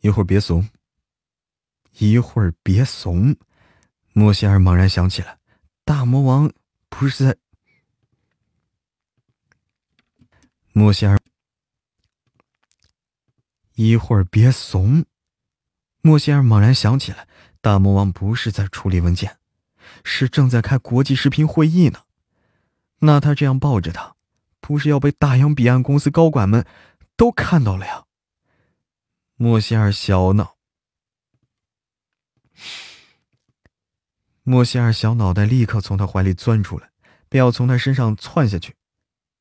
[0.00, 0.68] 一会儿别怂，
[1.98, 3.34] 一会儿别怂。
[4.12, 5.38] 莫仙儿猛然想起来，
[5.84, 6.52] 大魔王
[6.88, 7.36] 不是在……
[10.72, 11.18] 莫仙儿，
[13.74, 15.04] 一会儿别怂。
[16.00, 17.26] 莫仙儿猛然想起来。
[17.60, 19.38] 大魔王不是在处理文件，
[20.04, 22.04] 是正在开国际视频会议呢。
[23.00, 24.14] 那他这样抱着他，
[24.60, 26.64] 不是要被大洋彼岸公司高管们
[27.16, 28.05] 都看到了呀？
[29.38, 30.56] 莫西尔小脑，
[34.42, 36.90] 莫西尔小脑袋立刻从他怀里钻出来，
[37.28, 38.76] 便要从他身上窜下去。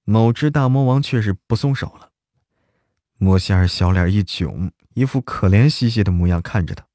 [0.04, 2.12] 某只大魔王却是不松手了。
[3.18, 6.86] 莫西尔小脸一囧，一副可怜兮兮的模样看着他。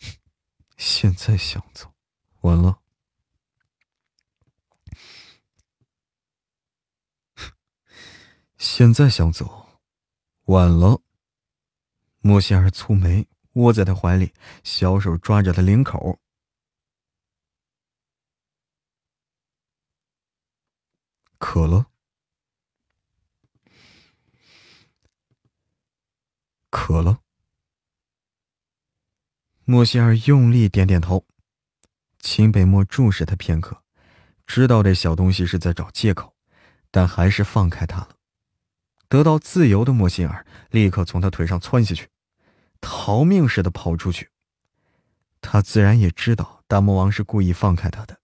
[0.76, 1.94] 现在想走，
[2.40, 2.83] 晚了。
[8.64, 9.68] 现在想走，
[10.46, 11.02] 晚了。
[12.22, 14.32] 莫仙儿蹙眉，窝在他怀里，
[14.64, 16.18] 小手抓着他领口。
[21.36, 21.86] 渴了，
[26.70, 27.20] 渴了。
[29.66, 31.26] 莫仙儿用力点点头。
[32.18, 33.84] 秦北漠注视他片刻，
[34.46, 36.34] 知道这小东西是在找借口，
[36.90, 38.16] 但还是放开他了。
[39.14, 42.08] 得到自由的莫仙儿立刻从他腿上窜下去，
[42.80, 44.28] 逃命似的跑出去。
[45.40, 48.18] 他自然也知道大魔王是故意放开他的。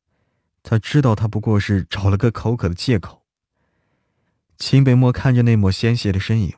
[0.64, 3.24] 他知道他不过是找了个口渴的借口。
[4.58, 6.56] 秦北漠看着那抹鲜血的身影，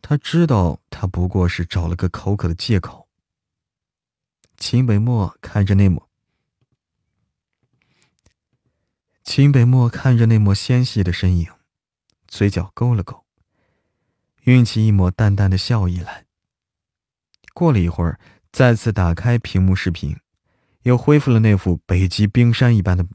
[0.00, 3.08] 他知道他不过是找了个口渴的借口。
[4.56, 6.08] 秦北漠看着那抹，
[9.22, 11.50] 秦北漠看着那抹纤细的身影，
[12.26, 13.24] 嘴角勾了勾，
[14.42, 16.26] 运起一抹淡淡的笑意来。
[17.54, 18.18] 过了一会儿，
[18.50, 20.16] 再次打开屏幕视频。
[20.84, 23.06] 又恢复了那副北极冰山一般的，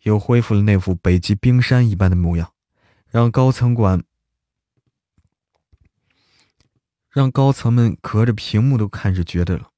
[0.00, 2.52] 又恢复了那副北极冰山一般的模样，
[3.06, 4.02] 让高层管，
[7.08, 9.71] 让高层们隔着屏幕都看着觉得了，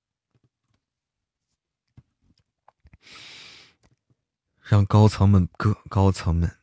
[4.64, 6.56] 让高层们隔高层们，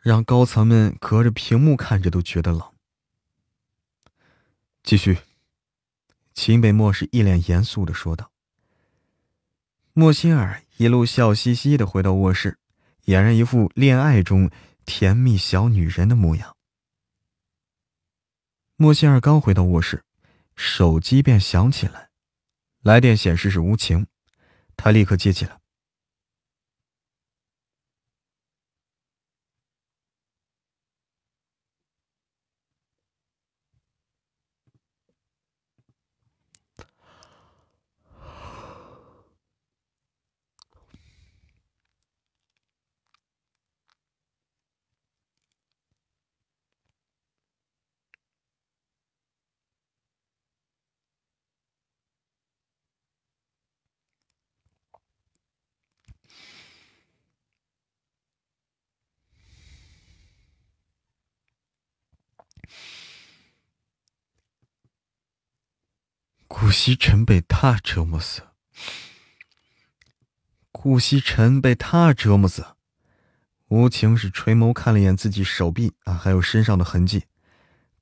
[0.00, 2.62] 让高层们隔着屏幕看着都觉得冷。
[4.82, 5.18] 继续。
[6.34, 8.32] 秦北漠是一脸严肃的说道。
[9.92, 12.58] 莫心儿一路笑嘻嘻的回到卧室，
[13.06, 14.50] 俨然一副恋爱中
[14.84, 16.56] 甜蜜小女人的模样。
[18.76, 20.04] 莫心儿刚回到卧室，
[20.54, 22.10] 手机便响起来，
[22.82, 24.06] 来电显示是无情，
[24.76, 25.57] 他立刻接起来。
[66.68, 68.42] 顾西辰被他折磨死，
[70.70, 72.76] 顾西辰被他折磨死。
[73.68, 77.24] 无情是垂眸看了眼自己手臂啊，还有身上的痕迹，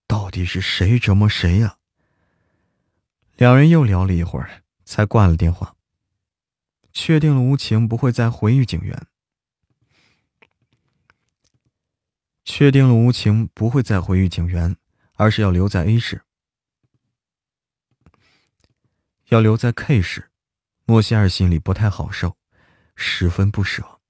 [0.09, 1.78] 到底是谁折磨谁呀？
[3.36, 5.76] 两人又聊了一会儿，才挂了电话。
[6.93, 9.06] 确定了无情不会再回玉景园，
[12.44, 14.76] 确定了无情不会再回玉景园，
[15.12, 16.22] 而是要留在 A 市。
[19.28, 20.31] 要留在 K 市，
[20.85, 22.36] 莫西尔心里不太好受，
[22.94, 24.01] 十分不舍。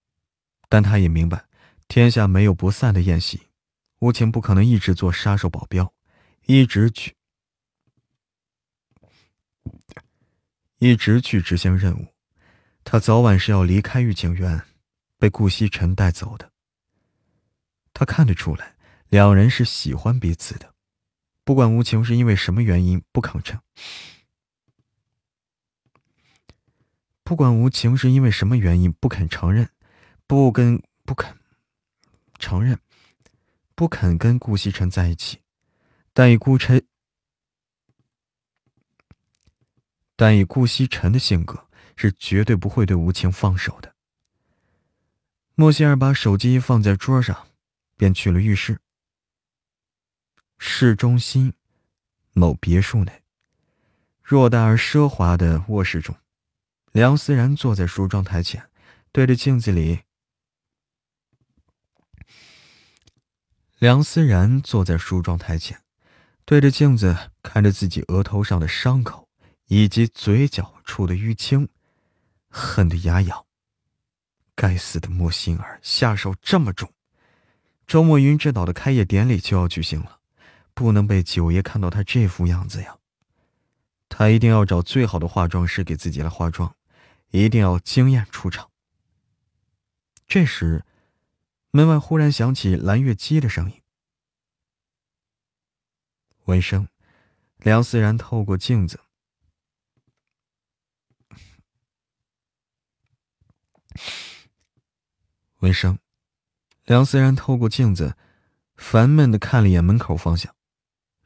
[0.69, 1.47] 但他也明白，
[1.89, 3.49] 天下没有不散的宴席，
[4.01, 5.95] 无情不可能一直做杀手保镖，
[6.45, 7.15] 一直去，
[10.79, 12.09] 一直去执行任务。
[12.85, 14.61] 他早晚是要离开御景园，
[15.19, 16.53] 被顾西辰带走的。
[17.95, 18.77] 他看得出来，
[19.09, 20.75] 两人是喜欢彼此的，
[21.43, 23.59] 不管无情是因为什么原因不肯承。
[27.27, 29.69] 不管无情是因为什么原因不肯承认，
[30.29, 31.37] 不跟不肯
[32.39, 32.79] 承认，
[33.75, 35.41] 不肯跟顾西辰在一起，
[36.13, 36.87] 但以顾晨，
[40.15, 41.67] 但以顾西辰的性格
[41.97, 43.97] 是绝对不会对无情放手的。
[45.57, 47.49] 莫西尔把手机放在桌上，
[47.97, 48.79] 便去了浴室。
[50.59, 51.53] 市中心
[52.35, 53.25] 某别墅内，
[54.25, 56.15] 偌大而奢华的卧室中。
[56.97, 58.71] 梁思然坐在梳妆台前，
[59.13, 60.01] 对着镜子里。
[63.79, 65.83] 梁思然坐在梳妆台前，
[66.47, 69.29] 对着镜子看着自己额头上的伤口
[69.67, 71.69] 以及嘴角处的淤青，
[72.49, 73.45] 恨得牙痒。
[74.55, 76.91] 该死的莫心儿下手这么重！
[77.87, 80.21] 周末云之岛的开业典礼就要举行了，
[80.73, 82.97] 不能被九爷看到他这副样子呀！
[84.09, 86.75] 他一定要找最好的化妆师给自己来化妆。
[87.43, 88.71] 一定要惊艳出场。
[90.27, 90.85] 这时，
[91.71, 93.83] 门外忽然响起蓝月姬的声音。
[96.47, 96.89] 闻声，
[97.59, 99.01] 梁思然透过镜子，
[105.59, 105.99] 闻声，
[106.85, 108.17] 梁思然透过镜子，
[108.77, 110.55] 烦闷的看了一眼门口方向。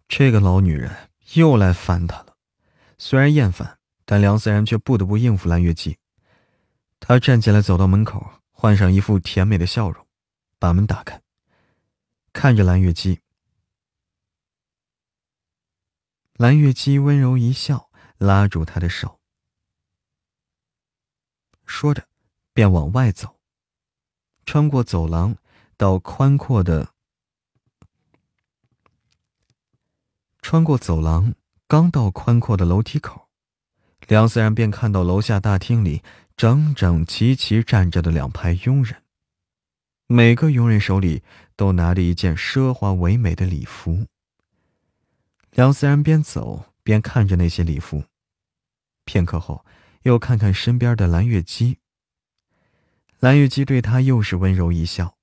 [0.08, 2.36] 这个老女人又来烦他了。
[2.98, 5.99] 虽然厌烦，但梁思然却不得不应付蓝月姬。
[7.00, 10.06] 他站起来，走到门口，换上一副甜美的笑容，
[10.58, 11.20] 把门打开，
[12.32, 13.20] 看着蓝月姬。
[16.34, 19.18] 蓝月姬温柔一笑，拉住他的手，
[21.66, 22.06] 说着，
[22.52, 23.40] 便往外走。
[24.46, 25.36] 穿过走廊，
[25.76, 26.92] 到宽阔的，
[30.40, 31.34] 穿过走廊，
[31.66, 33.28] 刚到宽阔的楼梯口，
[34.08, 36.02] 梁思然便看到楼下大厅里
[36.40, 39.02] 整整齐齐站着的两排佣人，
[40.06, 41.22] 每个佣人手里
[41.54, 44.06] 都拿着一件奢华唯美的礼服。
[45.50, 48.04] 梁思然边走边看着那些礼服，
[49.04, 49.66] 片刻后，
[50.04, 51.76] 又看看身边的蓝月姬。
[53.18, 55.18] 蓝月姬对他又是温柔一笑。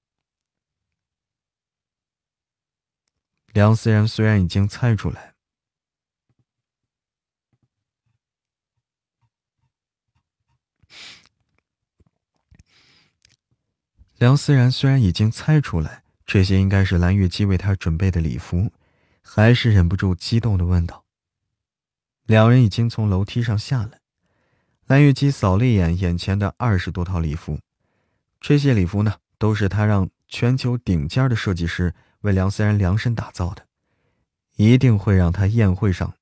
[3.47, 5.33] 梁思然虽然已经猜出来，
[14.17, 18.71] 梁思然虽然已经猜出来这些应该是蓝月姬为他准备的礼服，
[19.21, 21.05] 还是忍不住激动的问道
[22.25, 23.99] ：“两人已经从楼梯上下来，
[24.87, 27.59] 蓝月姬扫了一眼眼前的二十多套礼服。”
[28.41, 33.67] 这些礼服呢，都是他让全球顶尖的设计师为梁思然量身打造的，
[34.55, 36.15] 一定会让他宴会上，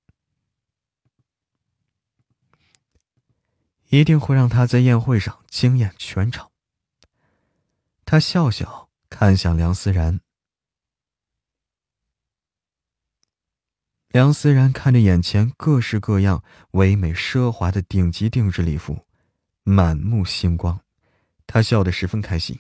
[3.90, 6.52] 一定会让他在宴会上惊艳全场。
[8.06, 10.20] 他笑笑看向梁思然，
[14.10, 19.08] 梁思然看着眼前各式各样唯美奢华的顶级定制礼服，
[19.64, 20.80] 满目星光。
[21.48, 22.60] 他笑得十分开心，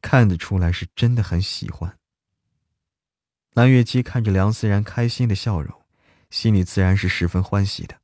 [0.00, 1.98] 看得出来是真的很喜欢。
[3.52, 5.82] 蓝月姬看着梁思然开心的笑容，
[6.30, 8.00] 心里自然是十分欢喜的。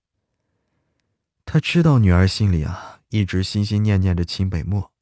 [1.47, 4.93] 他知道女儿心里啊一直心心念念着秦北漠，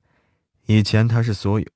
[0.67, 1.67] 以前他是所有，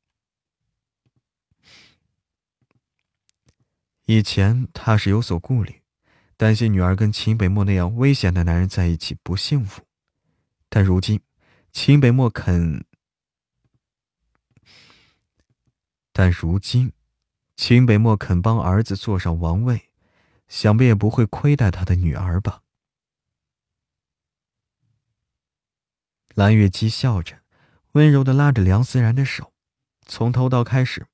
[4.06, 5.82] 以前他是有所顾虑，
[6.36, 9.82] 担心女儿跟秦北漠那样危险的男人在一起不幸福，
[10.70, 11.20] 但如今
[11.70, 12.84] 秦北漠肯。
[16.12, 16.92] 但如今，
[17.54, 19.90] 秦北漠肯帮儿子坐上王位，
[20.48, 22.62] 想必也不会亏待他的女儿吧？
[26.34, 27.37] 蓝月姬笑着，
[27.98, 29.52] 温柔的拉着梁思然的手，
[30.06, 31.08] 从头到开始。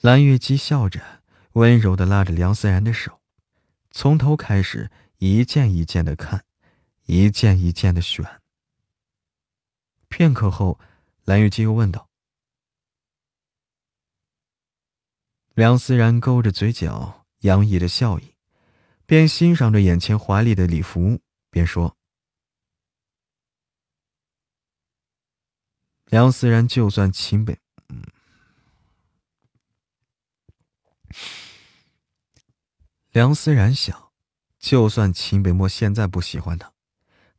[0.00, 3.20] 蓝月姬笑着，温柔的拉着梁思然的手，
[3.92, 6.44] 从头开始，一件一件的看，
[7.04, 8.42] 一件一件的选。
[10.08, 10.80] 片刻后。
[11.24, 12.08] 蓝月姬又问道
[15.54, 18.34] ：“梁思然勾着嘴角，洋溢着笑意，
[19.06, 21.20] 边欣赏着眼前华丽的礼服，
[21.50, 21.96] 边说
[26.10, 27.58] ：‘梁思然，就算秦北……’
[27.88, 28.02] 嗯
[33.12, 34.10] 梁思然想，
[34.58, 36.72] 就算秦北漠现在不喜欢他，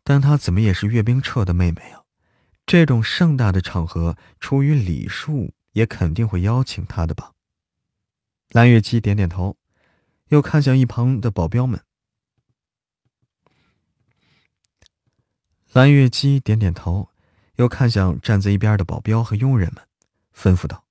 [0.03, 2.03] 但他怎么也是岳冰彻的妹妹啊。”
[2.65, 7.33] 这种盛大的场合，出于礼数，也肯定会邀请他的吧。
[8.49, 9.57] 蓝月姬点点头，
[10.27, 11.83] 又看向一旁的保镖们。
[15.73, 17.09] 蓝月姬点点头，
[17.61, 19.87] 又看向站在一边的保镖和佣人们，
[20.33, 20.83] 吩咐道：“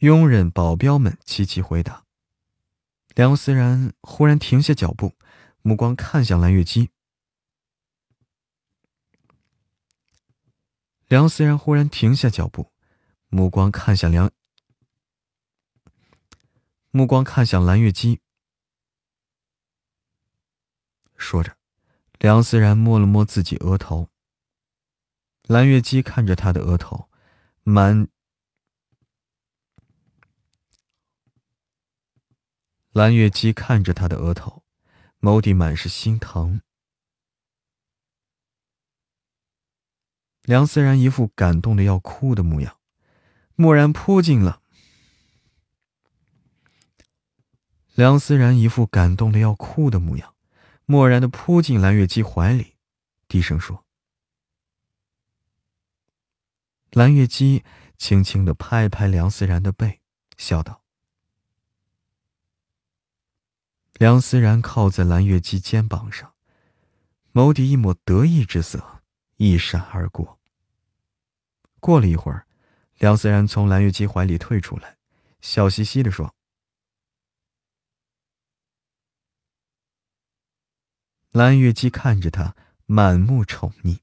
[0.00, 2.04] 佣人、保镖们齐齐回答。”
[3.16, 5.14] 梁思然忽然停下脚步，
[5.62, 6.90] 目光看向蓝月姬。
[11.08, 12.70] 梁思然忽然停下脚步，
[13.28, 14.30] 目光看向梁，
[16.96, 18.22] 目光看向蓝月姬，
[21.14, 21.54] 说着，
[22.18, 24.08] 梁思然摸了摸自己额头。
[25.42, 27.10] 蓝月姬看着他的额头，
[27.64, 28.08] 满。
[32.92, 34.64] 蓝月姬看着他的额头，
[35.20, 36.62] 眸底满是心疼。
[40.44, 42.78] 梁思然一副感动的要哭的模样，
[43.56, 44.62] 蓦然扑进了。
[47.96, 50.34] 梁思然一副感动的要哭的模样，
[50.84, 52.74] 蓦然的扑进蓝月姬怀里，
[53.26, 53.86] 低声说
[56.92, 57.64] ：“蓝月姬
[57.96, 60.02] 轻轻的拍拍梁思然的背，
[60.36, 60.82] 笑道。
[63.94, 66.34] 梁思然靠在蓝月姬肩膀上，
[67.32, 69.00] 眸底一抹得意之色
[69.36, 70.38] 一闪而过。
[71.80, 72.46] 过了一会儿，
[72.98, 74.98] 梁思然从蓝月姬怀里退出来，
[75.40, 76.34] 笑嘻嘻的说
[81.36, 82.56] ：“蓝月姬看着他，
[82.86, 83.98] 满目宠溺。”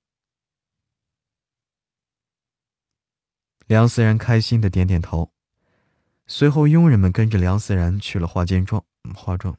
[3.65, 5.33] 梁思然开心的点点头，
[6.27, 8.85] 随后佣人们跟着梁思然去了化间妆
[9.15, 9.57] 化妆。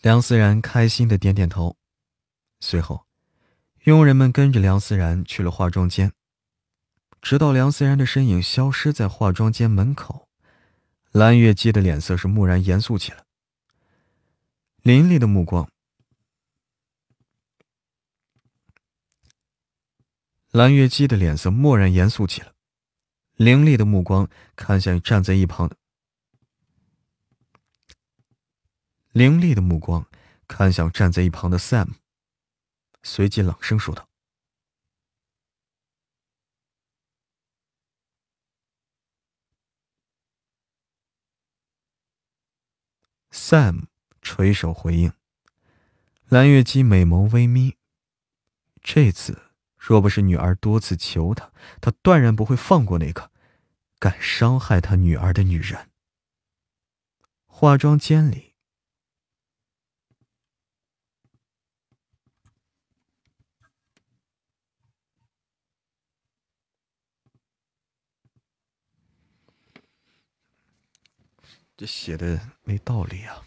[0.00, 1.76] 梁思然开心的点点头，
[2.60, 3.04] 随后，
[3.84, 6.10] 佣人们跟着梁思然去了化妆间。
[7.20, 10.28] 直到梁思然的身影消失在化妆间门口，
[11.10, 13.24] 蓝月姬的脸色是蓦然严肃起来。
[14.82, 15.68] 凌厉的目光，
[20.50, 22.52] 蓝月姬的脸色蓦然严肃起来，
[23.34, 25.76] 凌厉的目光看向站在一旁的。
[29.12, 30.06] 凌厉的目光
[30.46, 31.94] 看向站在一旁的 Sam，
[33.02, 34.07] 随即冷声说道
[43.32, 43.84] ：“Sam，
[44.22, 45.12] 垂手回应。”
[46.28, 47.76] 蓝月姬美眸微眯。
[48.82, 49.42] 这次
[49.76, 51.50] 若不是女儿多次求他，
[51.80, 53.30] 他断然不会放过那个
[53.98, 55.90] 敢伤害他女儿的女人。
[57.46, 58.47] 化妆间里。
[71.78, 73.46] 这写的没道理啊！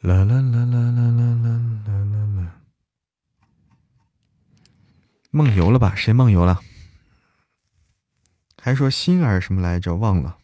[0.00, 2.62] 啦啦啦啦啦啦啦啦啦！
[5.30, 5.94] 梦游了吧？
[5.94, 6.62] 谁梦游了？
[8.56, 9.94] 还说心儿什么来着？
[9.96, 10.38] 忘了。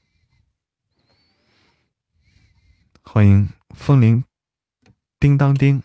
[3.05, 4.23] 欢迎风铃，
[5.19, 5.83] 叮当叮。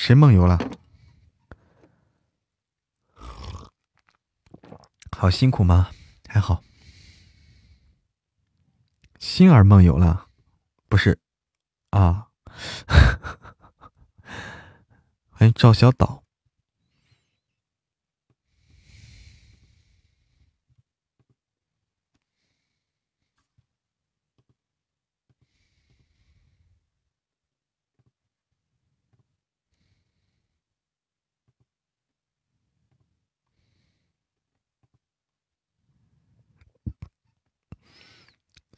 [0.00, 0.56] 谁梦游了？
[5.10, 5.90] 好辛苦吗？
[6.28, 6.62] 还好。
[9.18, 10.28] 星儿梦游了，
[10.88, 11.18] 不是
[11.90, 12.28] 啊？
[15.30, 16.22] 欢 迎赵小岛。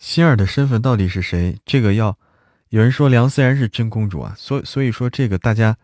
[0.01, 1.59] 心儿的身份到底是谁？
[1.67, 2.19] 这个要
[2.71, 5.77] 有人说梁思然是真公主啊，所所以说这个大家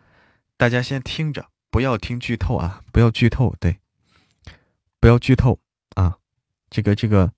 [0.57, 3.79] 大家先听着，不要听剧透啊，不要剧透，对，
[4.99, 5.61] 不要剧透
[5.95, 6.17] 啊，
[6.71, 7.31] 这个这个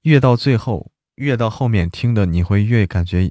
[0.00, 3.30] 越到最后越到后面听的你会越感觉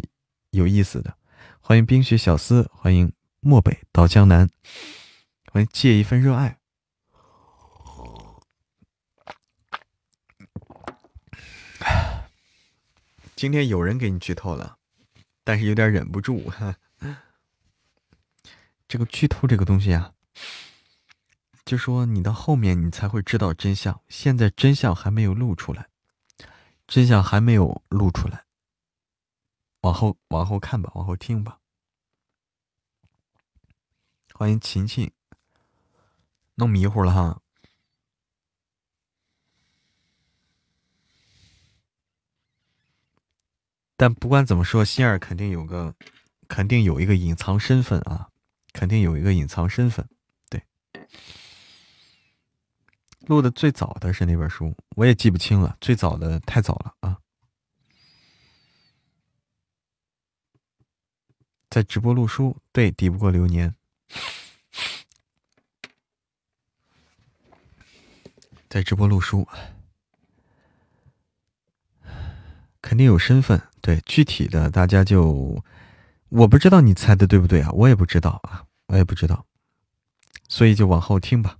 [0.51, 1.15] 有意思的。
[1.59, 4.47] 欢迎冰雪小司，欢迎漠北到江南，
[5.51, 6.60] 欢迎借一份热爱。
[13.41, 14.77] 今天有人给你剧透了，
[15.43, 16.51] 但是有点忍不住。
[18.87, 20.13] 这个剧透这个东西啊，
[21.65, 25.89] 就说你到后面你才会知道真相，现在真相还没有露出来，
[26.85, 28.45] 真相还没有露出来。
[29.81, 31.57] 往后往后看吧，往后听吧。
[34.35, 35.11] 欢迎琴琴，
[36.53, 37.40] 弄迷糊了哈。
[44.01, 45.93] 但不管怎么说，心儿肯定有个，
[46.47, 48.27] 肯定有一个隐藏身份啊，
[48.73, 50.03] 肯定有一个隐藏身份。
[50.49, 50.59] 对，
[53.27, 57.19] 录的最早的是那本书，我也记不清了，最早的太早了啊。
[61.69, 63.75] 在直播录书，对，抵不过流年，
[68.67, 69.47] 在直播录书。
[72.81, 75.63] 肯定有身份，对具体的大家就
[76.29, 77.71] 我不知道你猜的对不对啊？
[77.73, 79.45] 我也不知道啊，我也不知道，
[80.47, 81.57] 所以就往后听吧。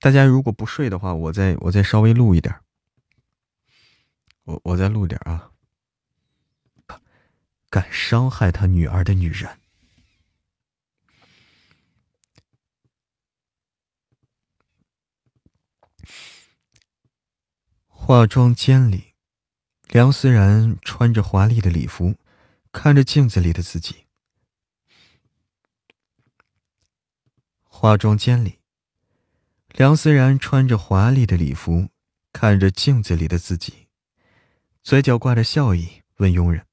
[0.00, 2.52] 大家如果不睡的话，我再我再稍微录一点，
[4.44, 5.50] 我我再录点啊。
[7.70, 9.61] 敢伤害他女儿的女人。
[18.04, 19.14] 化妆间里，
[19.86, 22.16] 梁思然穿着华丽的礼服，
[22.72, 24.06] 看着镜子里的自己。
[27.62, 28.58] 化妆间里，
[29.68, 31.90] 梁思然穿着华丽的礼服，
[32.32, 33.86] 看着镜子里的自己，
[34.82, 36.66] 嘴角挂着笑意，问佣人。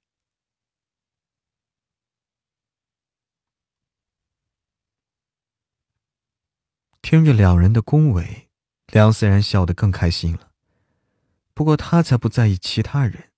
[7.04, 8.50] 听着两人的恭维，
[8.88, 10.49] 梁思然笑得更开心了。
[11.60, 13.32] 不过他才不在意其他人，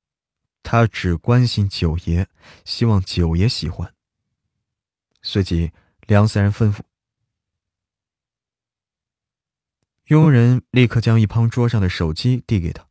[0.61, 2.27] 他只关心九爷，
[2.64, 3.95] 希望九爷喜欢。
[5.23, 5.72] 随即，
[6.06, 6.81] 梁思然吩咐
[10.06, 12.88] 佣人立刻将一旁桌上的手机递给他。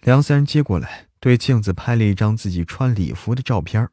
[0.00, 3.88] 梁思然接过来，对镜子拍了一张自己穿礼服的照片，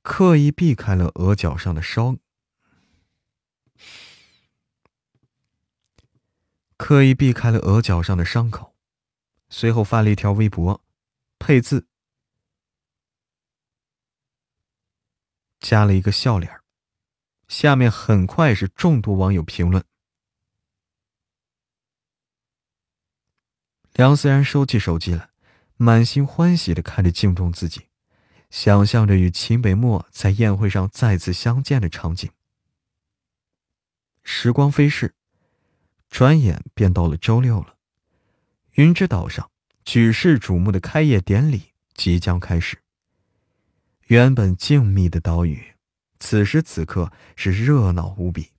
[0.00, 2.18] 刻意避开了额角上的伤。
[6.78, 8.73] 刻意避开了额角上的伤口，
[9.56, 10.82] 随后发了一条微博，
[11.38, 11.86] 配字，
[15.60, 16.60] 加了一个笑脸。
[17.46, 19.84] 下面很快是众多网友评论。
[23.92, 25.30] 梁思然收起手机来，
[25.76, 27.86] 满心欢喜的看着镜中自己，
[28.50, 32.28] 想象着与秦北漠在宴会上再次相见的场景。
[34.24, 35.14] 时光飞逝。
[36.10, 37.73] 转眼便到了周六了，
[38.74, 39.50] 云之岛上
[39.84, 42.78] 举世瞩目的开业典礼即将开始。
[44.06, 45.74] 原本静谧的岛屿，
[46.18, 48.50] 此时此刻是热闹无比。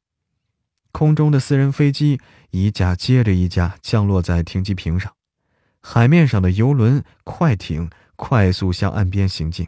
[0.92, 2.22] 空中的私人飞机
[2.52, 5.14] 一架接着一架降落在停机坪上，
[5.82, 9.68] 海面上的游轮、快艇快速向岸边行进。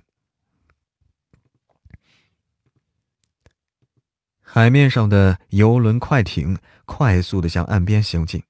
[4.41, 8.41] 海面上的游轮、快艇快速的向岸边行进。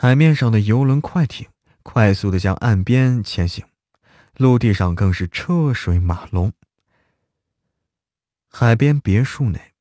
[0.00, 1.48] 海面上的游轮、快艇
[1.82, 3.66] 快速的向岸边前行，
[4.36, 6.52] 陆地上更是车水马龙。
[8.48, 9.72] 海边别墅内，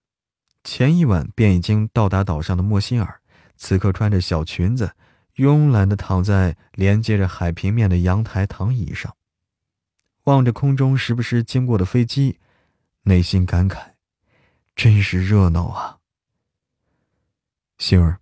[0.64, 3.22] 前一晚便已经到达岛上的莫辛尔，
[3.58, 4.96] 此刻穿着小裙子，
[5.36, 9.16] 慵懒的躺在连接着海平面的阳台躺椅上。
[10.24, 12.40] 望着空中时不时经过的飞机，
[13.04, 13.92] 内心感慨
[14.76, 16.00] ：“真是热闹啊！”
[17.78, 18.20] 星儿，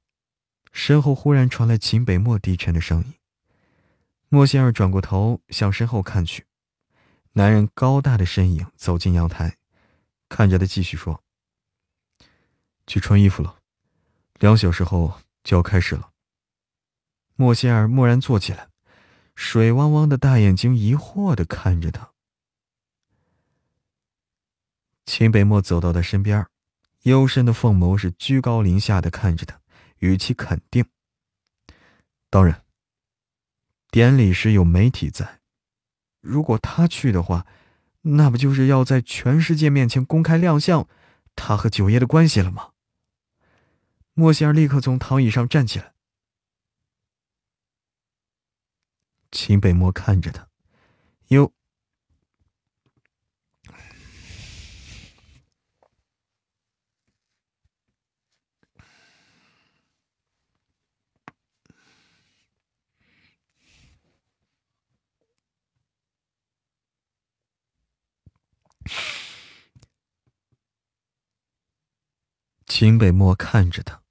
[0.77, 3.13] 身后忽然传来秦北漠低沉的声音。
[4.27, 6.45] 莫仙儿转过头向身后看去，
[7.31, 9.55] 男人高大的身影走进阳台，
[10.27, 11.23] 看着他继续说
[12.85, 13.59] ：“去穿衣服了，
[14.37, 16.11] 两小时后就要开始了。”
[17.35, 18.67] 莫仙儿蓦然坐起来。
[19.33, 22.11] 水汪汪的大眼睛疑惑的看着他。
[25.05, 26.45] 秦北漠走到他身边，
[27.03, 29.59] 幽深的凤眸是居高临下的看着他，
[30.05, 30.85] 语气肯定
[32.29, 32.63] ：“当然。
[33.89, 35.39] 典礼时有媒体在，
[36.21, 37.45] 如果他去的话，
[38.01, 40.87] 那不就是要在全世界面前公开亮相
[41.35, 42.71] 他和九爷的关系了吗？”
[44.13, 45.93] 莫仙儿立刻从躺椅上站起来。
[49.31, 50.47] 秦北漠看着他，
[51.27, 51.51] 又。
[72.77, 74.01] 秦北漠看着他，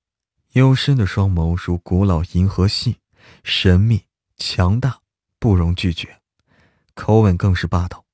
[0.52, 2.98] 幽深的双眸如古老银河系，
[3.42, 4.06] 神秘
[4.38, 5.02] 强大。
[5.38, 6.22] 不容拒绝，
[6.94, 8.06] 口吻更是霸道。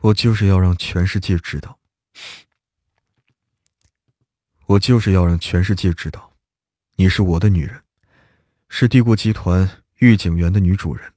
[0.00, 1.78] 我就是要让全世界知道，
[4.64, 6.32] 我就是要让全世界知道，
[6.96, 7.84] 你是我的女人，
[8.70, 11.12] 是帝国集团御景园的女主人，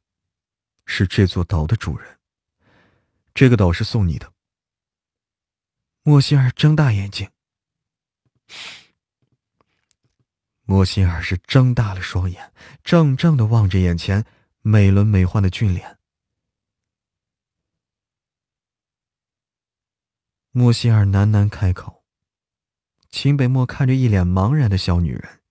[0.94, 2.20] 是这座岛的主人。
[3.34, 4.34] 这个岛是送你的。
[6.04, 7.32] 莫西尔睁大眼睛。
[10.64, 12.52] 莫心儿是睁大了双眼，
[12.84, 14.26] 怔怔的望着眼前
[14.62, 15.98] 美轮美奂的俊脸。
[20.52, 22.04] 莫心儿喃喃开口。
[23.10, 25.42] 秦北漠看着一脸茫然的小女人，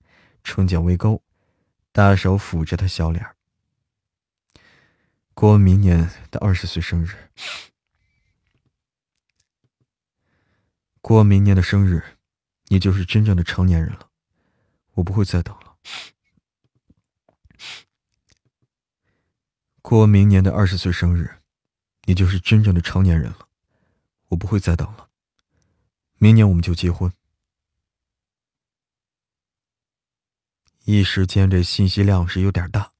[0.42, 1.22] 唇角微勾，
[1.92, 3.24] 大手抚着她小脸。
[5.40, 7.30] 过明年的二十岁生日，
[11.00, 12.18] 过明年的生日。
[12.66, 14.10] 你就是真正的成年人了，
[14.92, 15.78] 我不会再等了。
[19.80, 21.40] 过明年的二十岁生日，
[22.04, 23.48] 你就是真正的成年人了，
[24.28, 25.08] 我不会再等了。
[26.18, 27.10] 明年我们就结婚。
[30.84, 32.92] 一时间，这信息量是有点大，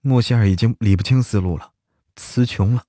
[0.00, 1.71] 莫仙儿已经理不清思路了，
[2.16, 2.86] 词穷了。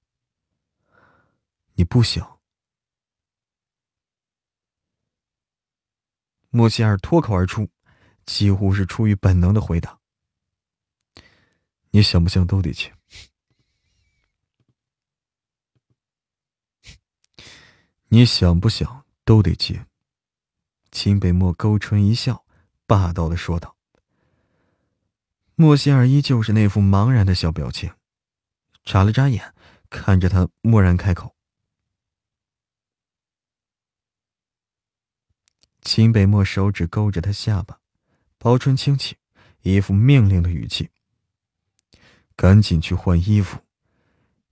[1.76, 2.40] 你不想？
[6.50, 7.68] 莫西尔脱口而出，
[8.26, 10.00] 几乎是出于本能的回答
[11.90, 12.94] ：“你想不想都得去？
[18.10, 19.88] 你想不想都得接？”
[20.92, 22.46] 秦北漠勾唇一笑，
[22.86, 23.76] 霸道的说道。
[25.56, 27.92] 莫西尔依旧是那副茫然的小表情，
[28.84, 29.54] 眨了眨眼，
[29.90, 31.36] 看着他，蓦然开口。
[35.82, 37.80] 秦北漠手指勾着他下巴，
[38.38, 39.18] 薄唇轻启，
[39.62, 40.90] 一副命令的语气
[42.36, 43.60] ：“赶紧去换衣服，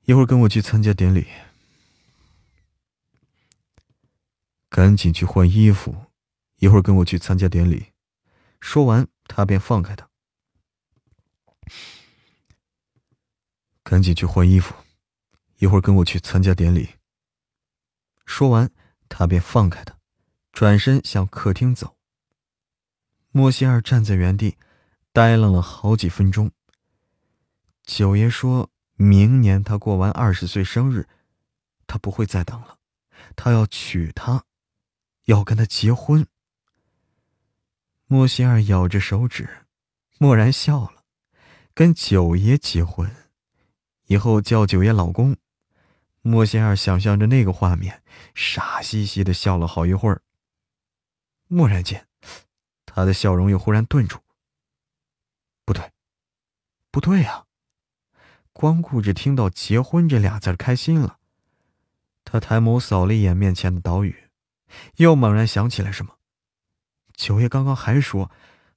[0.04, 1.28] 一会儿跟我去参加典礼。
[4.70, 6.06] 赶紧去换衣服，
[6.58, 7.88] 一会儿跟我去参加典礼。”
[8.62, 10.10] 说完，他便放开他。
[13.84, 14.76] 赶紧去换衣服，
[15.58, 16.90] 一会儿跟我去参加典礼。
[18.26, 18.70] 说完，
[19.10, 19.98] 他便放开他，
[20.52, 21.98] 转身向客厅走。
[23.32, 24.58] 莫西尔站在原地，
[25.12, 26.52] 呆愣了好几分钟。
[27.84, 31.08] 九爷说明年他过完二十岁生日，
[31.88, 32.78] 他不会再等了，
[33.36, 34.44] 他要娶她，
[35.26, 36.26] 要跟她结婚。
[38.06, 39.50] 莫西尔咬着手指，
[40.20, 41.04] 蓦然笑了。
[41.74, 43.10] 跟九爷结婚，
[44.12, 45.38] 以后叫九爷老公。
[46.22, 48.04] 莫仙儿想象着那个画面，
[48.36, 50.22] 傻兮兮的笑了好一会儿。
[51.48, 52.06] 蓦然间，
[52.86, 54.20] 他的笑容又忽然顿住。
[55.64, 55.94] 不对，
[56.92, 57.46] 不对呀！
[58.52, 61.20] 光顾着听到“结婚”这俩字开心了。
[62.26, 64.30] 他抬眸扫了一眼面前的岛屿，
[64.98, 66.18] 又猛然想起来什么。
[67.14, 68.30] 九爷刚刚还说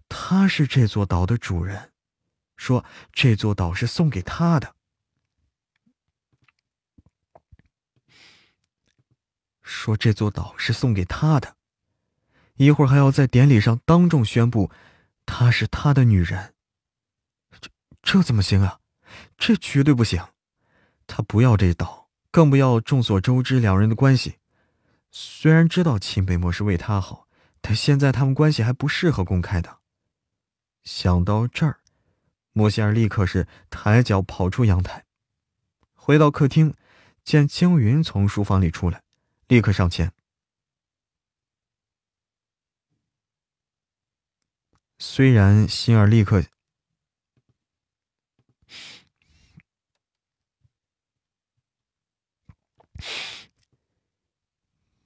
[0.08, 1.90] 他是这座岛的主人。
[2.56, 4.76] 说这座岛是送给他的。
[9.64, 11.56] 说这座岛是送给他的，
[12.54, 14.70] 一会儿还要在典礼上当众宣布，
[15.26, 16.54] 她是他的女人。
[17.60, 17.70] 这
[18.02, 18.78] 这怎么行啊？
[19.36, 20.22] 这绝对不行！
[21.08, 24.36] 他不要这岛，更不要众所周知两人的关系。
[25.10, 27.26] 虽然知道秦北漠是为他好，
[27.60, 29.78] 但现在他们关系还不适合公开的。
[30.84, 31.80] 想到这儿。
[32.56, 35.04] 莫仙儿立刻是抬脚跑出阳台，
[35.92, 36.72] 回到客厅，
[37.24, 39.02] 见青云从书房里出来，
[39.46, 40.12] 立刻上前。
[44.98, 46.44] 虽然心儿立刻，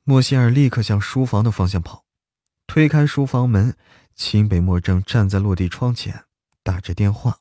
[0.04, 2.06] 莫心儿立刻向书房的方向跑，
[2.66, 3.76] 推开书房门，
[4.14, 6.26] 秦北漠正站在落地窗前。
[6.62, 7.40] 打着电话，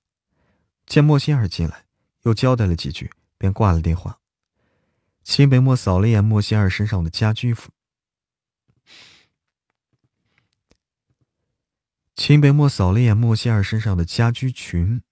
[0.86, 1.86] 见莫心儿进来，
[2.22, 4.22] 又交代了几句，便挂了电话。
[5.28, 7.70] 秦北漠扫了一眼莫仙儿身上的家居服，
[12.16, 15.04] 秦北漠扫了一眼莫仙儿身上的家居裙。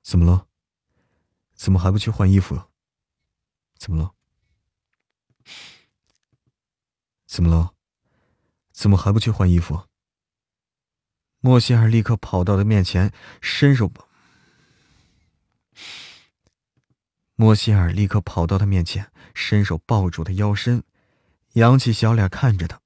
[0.00, 0.46] 怎么了？
[1.54, 2.70] 怎么还不去换衣服？
[3.76, 4.14] 怎么了？
[7.26, 7.74] 怎么了？
[8.70, 9.88] 怎么还不去换衣服？
[11.40, 13.90] 莫西尔立刻跑到他面前，伸手。
[17.40, 20.82] 莫西尔立刻跑到他面前，伸手抱住他腰身，
[21.52, 22.82] 扬起小脸看着他。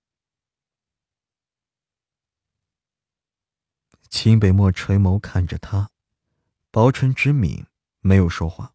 [4.11, 5.91] 秦北漠垂眸看着他，
[6.71, 7.65] 薄唇直抿，
[8.01, 8.75] 没有说话，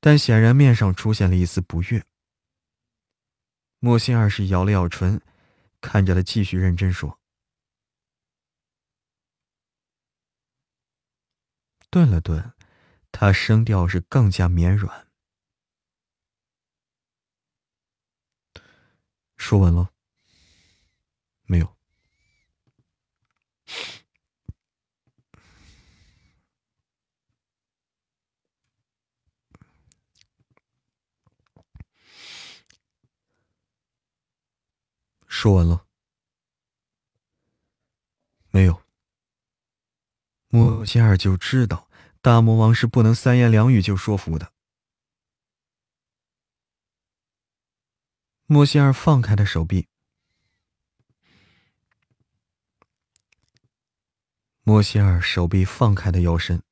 [0.00, 2.02] 但显然面上出现了一丝不悦。
[3.78, 5.20] 莫西尔是咬了咬唇，
[5.82, 7.20] 看着他，继续认真说。
[11.90, 12.54] 顿了顿，
[13.12, 15.08] 他声调是更加绵软。
[19.36, 19.90] 说完了？
[21.44, 21.76] 没有。
[35.26, 35.86] 说完了？
[38.50, 38.82] 没有。
[40.48, 41.89] 莫仙儿就知道
[42.22, 44.52] 大魔王是不能三言两语就说服的。
[48.44, 49.88] 莫西尔放开他手臂，
[54.62, 56.62] 莫西尔手臂放开的腰身，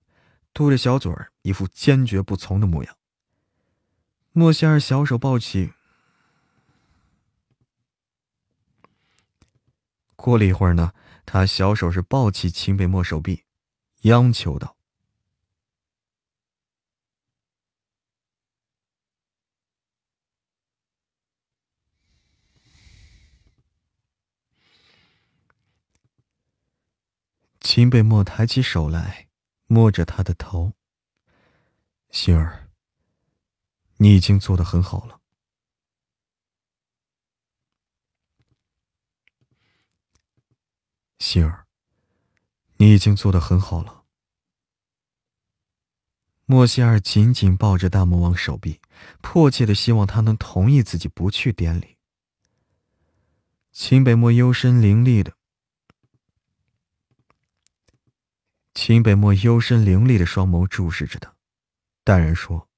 [0.53, 2.99] 嘟着小嘴儿，一副坚决不从的模样。
[4.33, 5.73] 莫西尔小手抱起，
[10.17, 10.93] 过了一会儿呢，
[11.25, 13.45] 他小手是抱起秦北莫手臂，
[14.03, 14.78] 央求道。
[27.71, 29.29] 秦北漠抬起手来，
[29.67, 30.73] 摸着他的头。
[32.09, 32.71] 心儿，
[33.99, 35.21] 你已经做的很好了。”
[41.21, 41.67] 心儿，
[42.79, 44.07] 你已经做的很好了。
[46.47, 48.81] 莫西尔紧紧抱着大魔王手臂，
[49.21, 51.99] 迫切的希望他能同意自己不去典礼。
[53.73, 55.37] 秦北漠幽深凌厉的，
[58.81, 61.35] 秦北漠幽深凌厉的双眸注视着他，
[62.05, 62.69] 淡然说：“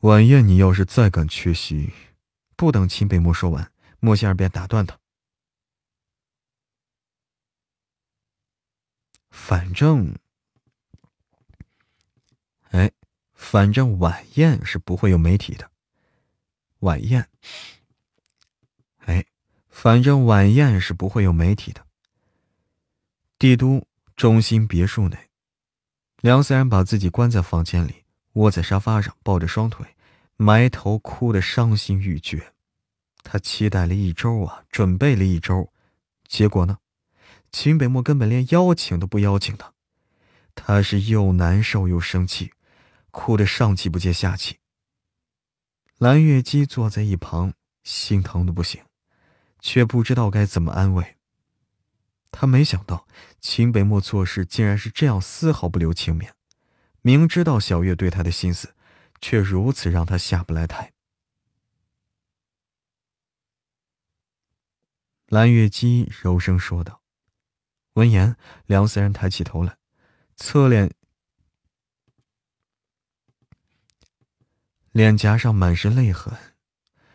[0.00, 1.94] 晚宴，你要是再敢缺席。”
[2.54, 5.00] 不等秦北漠说完，莫仙儿便打断他。
[9.30, 10.14] 反正，
[12.72, 12.92] 哎，
[13.32, 15.70] 反正晚宴是不会有媒体的。
[16.80, 17.30] 晚宴，
[19.72, 21.84] 反正晚宴是不会有媒体的。
[23.38, 23.84] 帝都
[24.14, 25.18] 中心别墅内，
[26.20, 28.04] 梁思然把自己关在房间里，
[28.34, 29.84] 窝在沙发上，抱着双腿。
[30.36, 32.52] 埋头哭得伤心欲绝，
[33.22, 35.72] 他期待了一周啊，准备了一周，
[36.26, 36.78] 结果呢，
[37.50, 39.72] 秦北漠根本连邀请都不邀请他，
[40.54, 42.52] 他是又难受又生气，
[43.10, 44.58] 哭得上气不接下气。
[45.98, 47.52] 蓝月姬坐在一旁，
[47.84, 48.82] 心疼的不行，
[49.62, 51.16] 却不知道该怎么安慰。
[52.30, 53.08] 他没想到
[53.40, 56.34] 秦北漠做事竟然是这样，丝毫不留情面，
[57.00, 58.74] 明知道小月对他的心思。
[59.24, 60.92] 却如此让他下不来台。
[65.26, 67.02] 蓝月姬柔声说道。
[67.92, 68.34] 闻言，
[68.66, 69.76] 梁思然抬起头来，
[70.34, 70.92] 侧脸，
[74.90, 76.36] 脸颊上满是泪痕，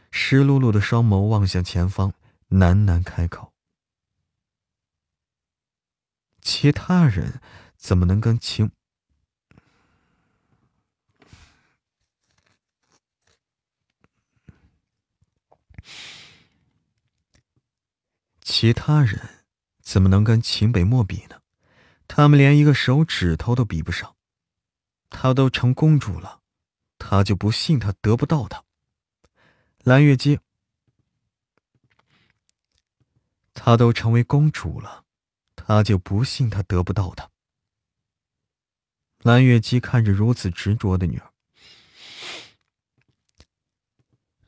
[0.10, 2.14] 湿漉漉的双眸望向前方，
[2.50, 3.54] 喃喃开口
[6.42, 7.42] ：“其他人
[7.76, 8.72] 怎么能跟秦？”
[18.42, 19.46] 其他人
[19.82, 21.42] 怎么能跟秦北漠比呢？
[22.08, 24.16] 他们连一个手指头都比不上。
[25.10, 26.42] 她都成公主了，
[26.98, 28.64] 他就不信他得不到她。
[29.84, 30.40] 蓝月姬，
[33.60, 35.04] 她都成为公主了，
[35.56, 37.30] 他就不信她得不到她。
[39.24, 41.34] 蓝月姬看着如此执着的女儿，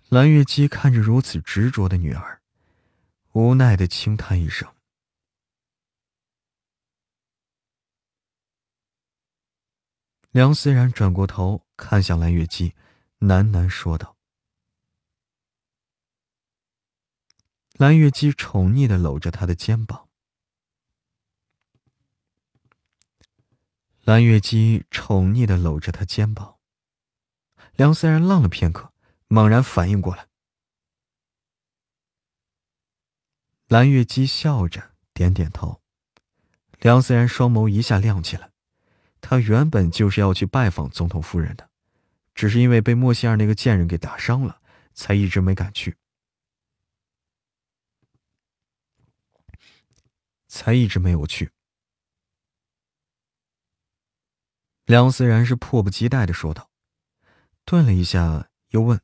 [0.09, 2.39] 蓝月姬看着如此执着的女儿。
[3.33, 4.71] 无奈的轻叹一声，
[10.31, 12.73] 梁思然转过头看向蓝月姬，
[13.19, 14.15] 喃喃说道
[17.79, 20.09] ：“蓝月姬宠溺的搂着他的肩膀。”
[24.03, 26.57] 蓝月姬宠溺的搂着他肩膀。
[27.77, 28.91] 梁思然愣了片刻，
[29.29, 30.27] 猛然反应过来。
[33.69, 35.79] 蓝月姬笑着点点头，
[36.81, 38.51] 梁思然双眸一下亮起来。
[39.21, 41.69] 他原本就是要去拜访总统夫人的，
[42.35, 44.59] 只是因为被莫西尔那个贱人给打伤了，
[44.93, 45.95] 才一直没敢去，
[50.49, 51.53] 才一直没有去。
[54.83, 56.69] 梁思然是迫不及待的说道，
[57.63, 58.99] 顿了一下，又问。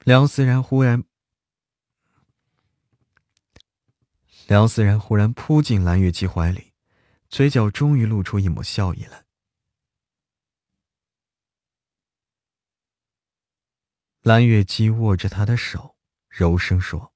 [0.00, 1.02] 梁思然忽然，
[4.46, 6.74] 梁思然忽然扑进蓝月姬怀里，
[7.28, 9.24] 嘴角终于露出一抹笑意来。
[14.20, 15.95] 蓝月姬握着他的手，
[16.36, 17.14] 柔声说：“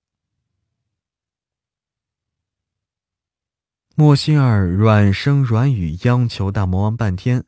[3.95, 7.45] 莫心儿软声软语央求大魔王半天，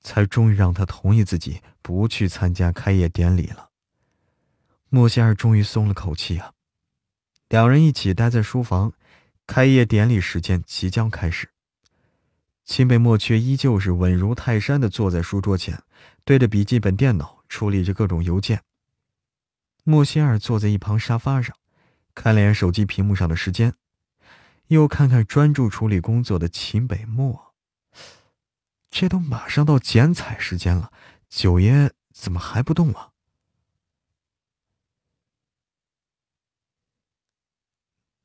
[0.00, 3.70] 才终于让他同意自己不去参加开业典礼了。”
[4.90, 6.52] 莫心儿终于松了口气啊！
[7.48, 8.92] 两人一起待在书房，
[9.44, 11.50] 开业典礼时间即将开始。
[12.64, 15.82] 秦北漠却依旧是稳如泰山的坐在书桌前，
[16.24, 18.62] 对着笔记本电脑处理着各种邮件。
[19.84, 21.56] 莫歇尔坐在一旁沙发上，
[22.14, 23.74] 看了眼手机屏幕上的时间，
[24.66, 27.54] 又看看专注处理工作的秦北漠。
[28.90, 30.92] 这都马上到剪彩时间了，
[31.28, 33.12] 九爷怎么还不动啊？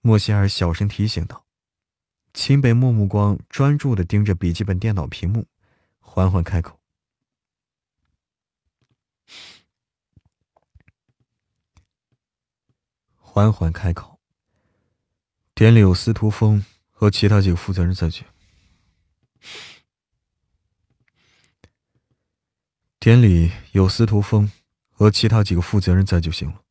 [0.02, 1.46] 莫歇尔小声提醒道。
[2.34, 5.48] 秦北漠目光专注的盯着笔记本电脑屏幕，
[6.00, 6.83] 缓缓开口。
[13.34, 14.20] 缓缓开口。
[15.56, 18.28] 店里有司徒峰和其他几个负责人在去。
[23.00, 24.52] 店里有司徒峰
[24.92, 26.62] 和其他几个负责人在就行了。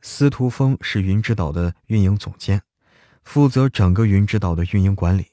[0.00, 2.62] 司徒峰是云之岛的运营总监，
[3.24, 5.32] 负责整个云之岛的运营管理，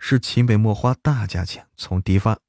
[0.00, 2.40] 是秦北墨花大价钱从敌方，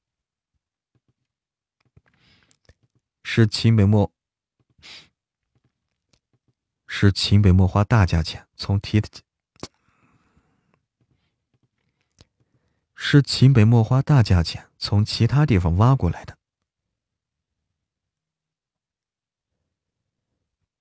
[3.22, 4.12] 是秦北墨。
[6.92, 9.08] 是秦北墨花大价钱从提的，
[12.96, 16.36] 是秦北墨花大价钱从其他地方挖过来的。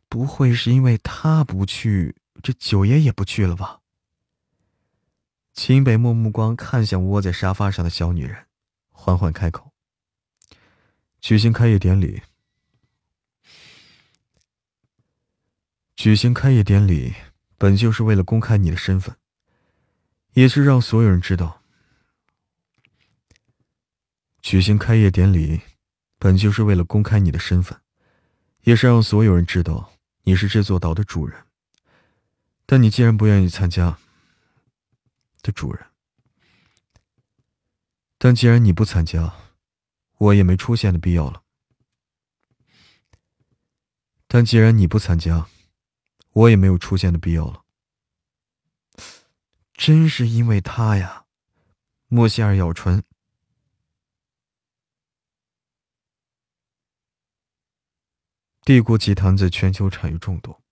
[0.08, 3.82] 不会是因为他不去，这九爷也不去了吧？
[5.52, 8.46] 秦北墨目光看向窝在沙发上的小女人，
[8.90, 9.70] 缓缓开口
[11.20, 12.22] ：“举行开业典礼。”
[15.98, 17.12] 举行开业典礼，
[17.56, 19.16] 本就是为了公开你的身份，
[20.34, 21.60] 也是让所有人知道。
[24.40, 25.60] 举行开业典礼，
[26.16, 27.76] 本就是为了公开你的身份，
[28.62, 29.92] 也是让所有人知道
[30.22, 31.44] 你是这座岛的主人。
[32.64, 33.98] 但你既然不愿意参加，
[35.42, 35.84] 的主人，
[38.18, 39.34] 但既然你不参加，
[40.18, 41.42] 我也没出现的必要了。
[44.28, 45.48] 但既然你不参加。
[46.38, 47.64] 我也没有出现的必要了。
[49.74, 51.26] 真是因为他呀，
[52.06, 53.02] 莫西尔咬唇。
[58.62, 60.62] 帝国集团在全球产业众多，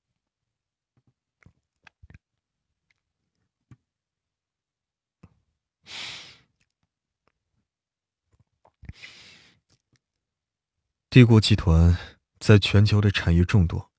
[11.10, 11.96] 帝国集团
[12.38, 13.90] 在全球的产业众多。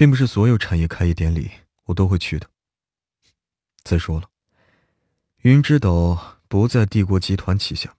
[0.00, 1.50] 并不是所有产业开业典礼
[1.84, 2.48] 我都会去的。
[3.82, 4.30] 再说了，
[5.42, 7.94] 云之岛不在帝国集团旗下，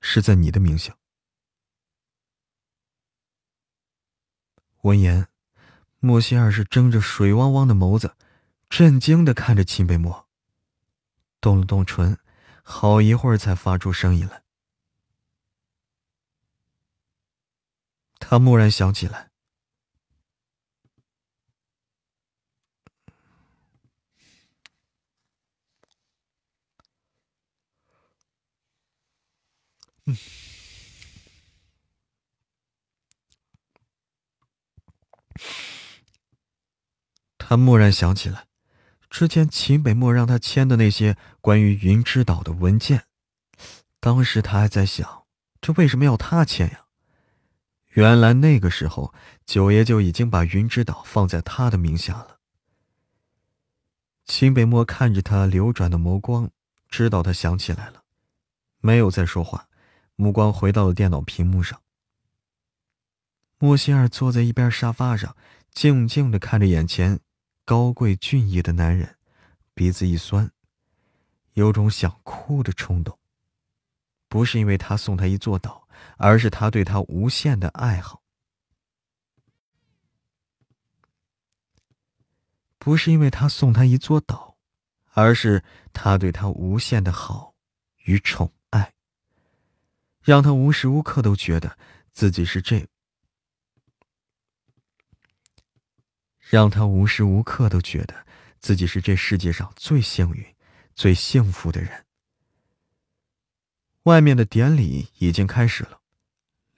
[0.00, 0.98] 是在你的名下。
[4.80, 5.28] 闻言，
[6.00, 8.16] 莫西尔是睁着水汪汪的眸子，
[8.68, 10.26] 震惊的看着秦北漠，
[11.40, 12.18] 动了动唇，
[12.64, 14.42] 好一会儿才发出声音来。
[18.18, 19.30] 他蓦然想起来。
[30.06, 30.16] 嗯，
[37.36, 38.46] 他蓦然想起来，
[39.10, 43.06] 之前秦北漠让他签的那些关于云之岛的文件。
[43.98, 45.26] 当时他还在想，
[45.60, 46.86] 这为什么要他签呀？
[47.88, 49.12] 原来那个时候，
[49.44, 52.38] 九爷就已经把云之岛放在他的名下了。
[54.24, 56.50] 秦北漠看着他流转的眸光，
[56.88, 58.04] 知道他想起来了，
[58.80, 59.68] 没有再说话。
[60.16, 61.80] 目光回到了电脑屏幕上。
[63.58, 65.36] 莫西尔坐在一边沙发上，
[65.70, 67.20] 静静的看着眼前
[67.64, 69.16] 高贵俊逸的男人，
[69.74, 70.50] 鼻子一酸，
[71.52, 73.18] 有种想哭的冲动。
[74.28, 75.86] 不是因为他送他一座岛，
[76.16, 78.22] 而是他对他无限的爱好。
[82.78, 84.56] 不是因为他送他一座岛，
[85.12, 85.62] 而是
[85.92, 87.54] 他对他无限的好
[88.04, 88.52] 与宠。
[90.26, 91.78] 让他无时无刻都觉得
[92.12, 92.84] 自己是这，
[96.40, 98.26] 让他无时无刻都觉得
[98.58, 100.44] 自己是这世界上最幸运、
[100.96, 102.06] 最幸福的人。
[104.02, 106.00] 外面的典礼已经开始了，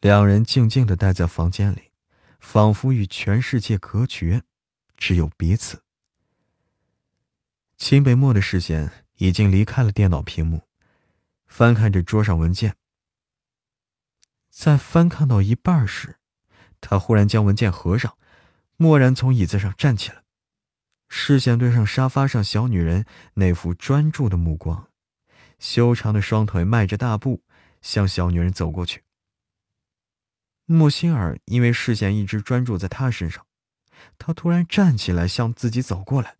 [0.02, 1.90] 两人静静的待在房间里，
[2.40, 4.42] 仿佛与全世界隔绝，
[4.98, 5.82] 只有彼此。
[7.78, 10.68] 秦北漠的视线已经离开了电脑屏幕，
[11.46, 12.76] 翻看着桌上文件。
[14.58, 16.18] 在翻看到一半时，
[16.80, 18.18] 他忽然将文件合上，
[18.78, 20.24] 蓦然从椅子上站起来，
[21.08, 24.88] 视线对上沙发上小女人那副专注的目光，
[25.60, 27.44] 修长的双腿迈着大步
[27.80, 29.04] 向小女人走过去。
[30.64, 33.46] 莫心儿因为视线一直专注在他身上，
[34.18, 36.36] 他突然站起来向自己走过来，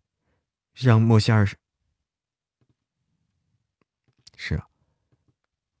[0.73, 1.55] 让莫心儿是
[4.35, 4.67] 是啊，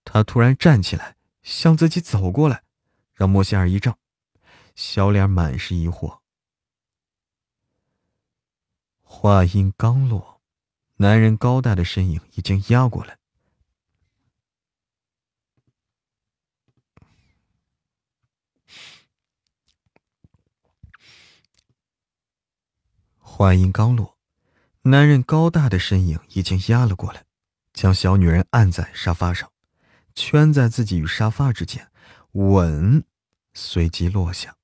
[0.05, 2.63] 他突然站起来向自己走过来，
[3.13, 3.95] 让莫仙儿一怔，
[4.75, 6.19] 小脸满是疑惑。
[9.01, 10.41] 话音刚落，
[10.97, 13.17] 男人高大的身影已经压过来。
[23.17, 24.17] 话音刚落，
[24.81, 27.25] 男人高大的身影已经压了过来，
[27.73, 29.49] 将小女人按在沙发上，
[30.15, 31.89] 圈在自己与沙发之间，
[32.33, 33.03] 吻
[33.53, 34.55] 随即落下，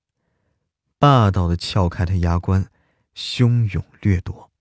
[0.99, 2.69] 霸道的撬开他牙关，
[3.15, 4.51] 汹涌掠夺。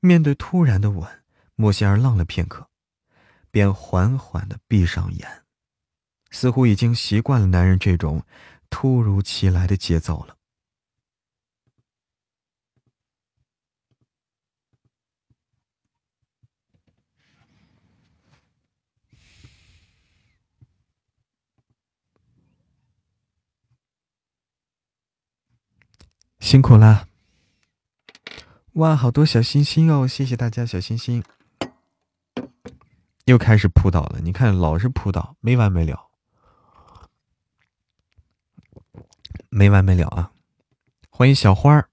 [0.00, 1.08] 面对突然的吻，
[1.54, 2.68] 莫仙儿愣了片刻，
[3.50, 5.44] 便缓缓的闭上眼，
[6.30, 8.24] 似乎已经习惯了男人这种
[8.70, 10.35] 突如其来的节奏了。
[26.46, 27.08] 辛苦啦！
[28.74, 31.24] 哇，好多小心心哦，谢谢大家小心心。
[33.24, 36.08] 又开始扑倒了，你看，老是扑倒，没完没了，
[39.48, 40.30] 没完没了啊！
[41.10, 41.90] 欢迎小花儿，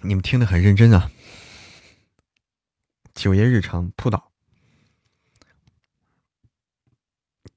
[0.00, 1.10] 你们听的很认真啊。
[3.12, 4.31] 九爷日常扑倒。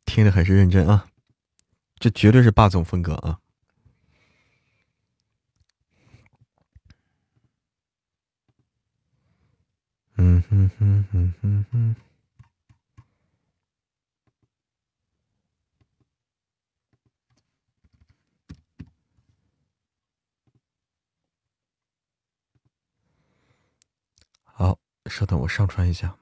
[0.05, 1.09] 听得很是认真啊，
[1.99, 3.39] 这绝对是霸总风格啊！
[10.17, 11.95] 嗯哼哼哼哼哼，
[24.43, 26.17] 好，稍等，我上传一下，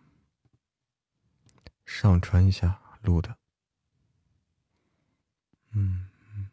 [1.85, 3.37] 上传一下录的。
[5.75, 6.05] 嗯
[6.35, 6.47] 嗯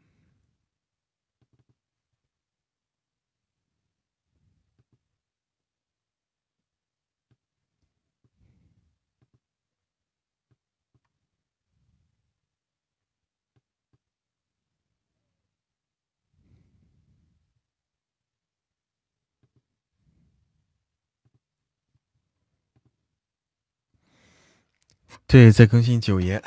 [25.27, 26.43] 对，在更新九爷。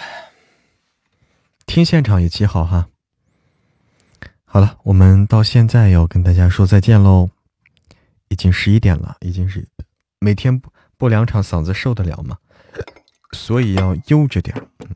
[1.74, 2.88] 听现场也极好哈。
[4.46, 7.32] 好了，我们到现在要跟大家说再见喽，
[8.28, 9.68] 已经十一点了，已经是
[10.20, 10.62] 每天
[10.98, 12.38] 播两场，嗓子受得了吗？
[13.32, 14.88] 所以要悠着点嗯，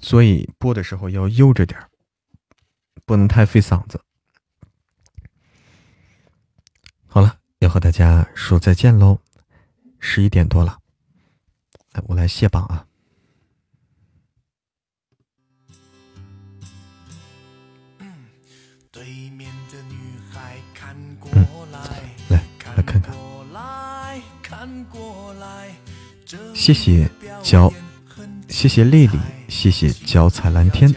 [0.00, 1.80] 所以播的时候要悠着点
[3.04, 4.00] 不能太费嗓子。
[7.06, 9.20] 好了，要和大家说再见喽，
[10.00, 10.80] 十一点多了，
[12.08, 12.87] 我来卸榜啊。
[22.78, 23.12] 来看看，
[26.54, 27.10] 谢谢
[27.42, 27.72] 脚，
[28.48, 29.18] 谢谢丽丽，
[29.48, 30.94] 谢谢脚踩蓝天，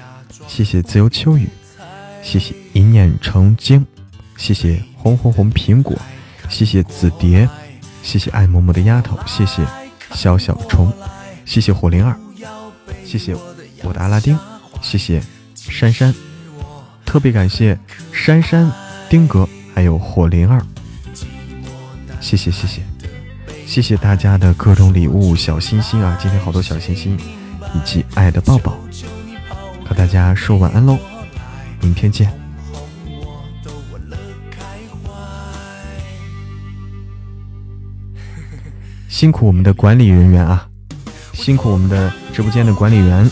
[0.47, 1.49] 谢谢自由秋雨，
[2.21, 3.83] 谢谢一念成精，
[4.37, 5.97] 谢谢红红红苹果，
[6.47, 7.49] 谢谢紫蝶，
[8.03, 9.65] 谢谢爱嬷嬷的丫头，谢谢
[10.13, 10.93] 小小虫，
[11.45, 12.15] 谢谢火灵儿，
[13.03, 13.35] 谢谢
[13.81, 14.37] 我的阿拉丁，
[14.83, 15.19] 谢谢
[15.55, 16.13] 珊珊，
[17.07, 17.75] 特别感谢
[18.13, 18.71] 珊珊、
[19.09, 20.63] 丁格还有火灵儿。
[22.21, 22.81] 谢谢谢谢，
[23.65, 26.17] 谢谢大家的各种礼物、小心心啊！
[26.21, 27.19] 今天好多小心心，
[27.73, 28.77] 以及爱的抱抱，
[29.83, 30.97] 和大家说晚安喽，
[31.81, 32.31] 明天见。
[39.09, 40.69] 辛苦我们的管理人员啊，
[41.33, 43.29] 辛苦我们的直播间的管理员，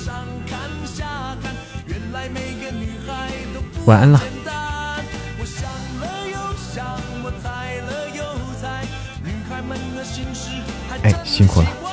[3.85, 4.21] 晚安了。
[11.23, 11.88] 辛苦了。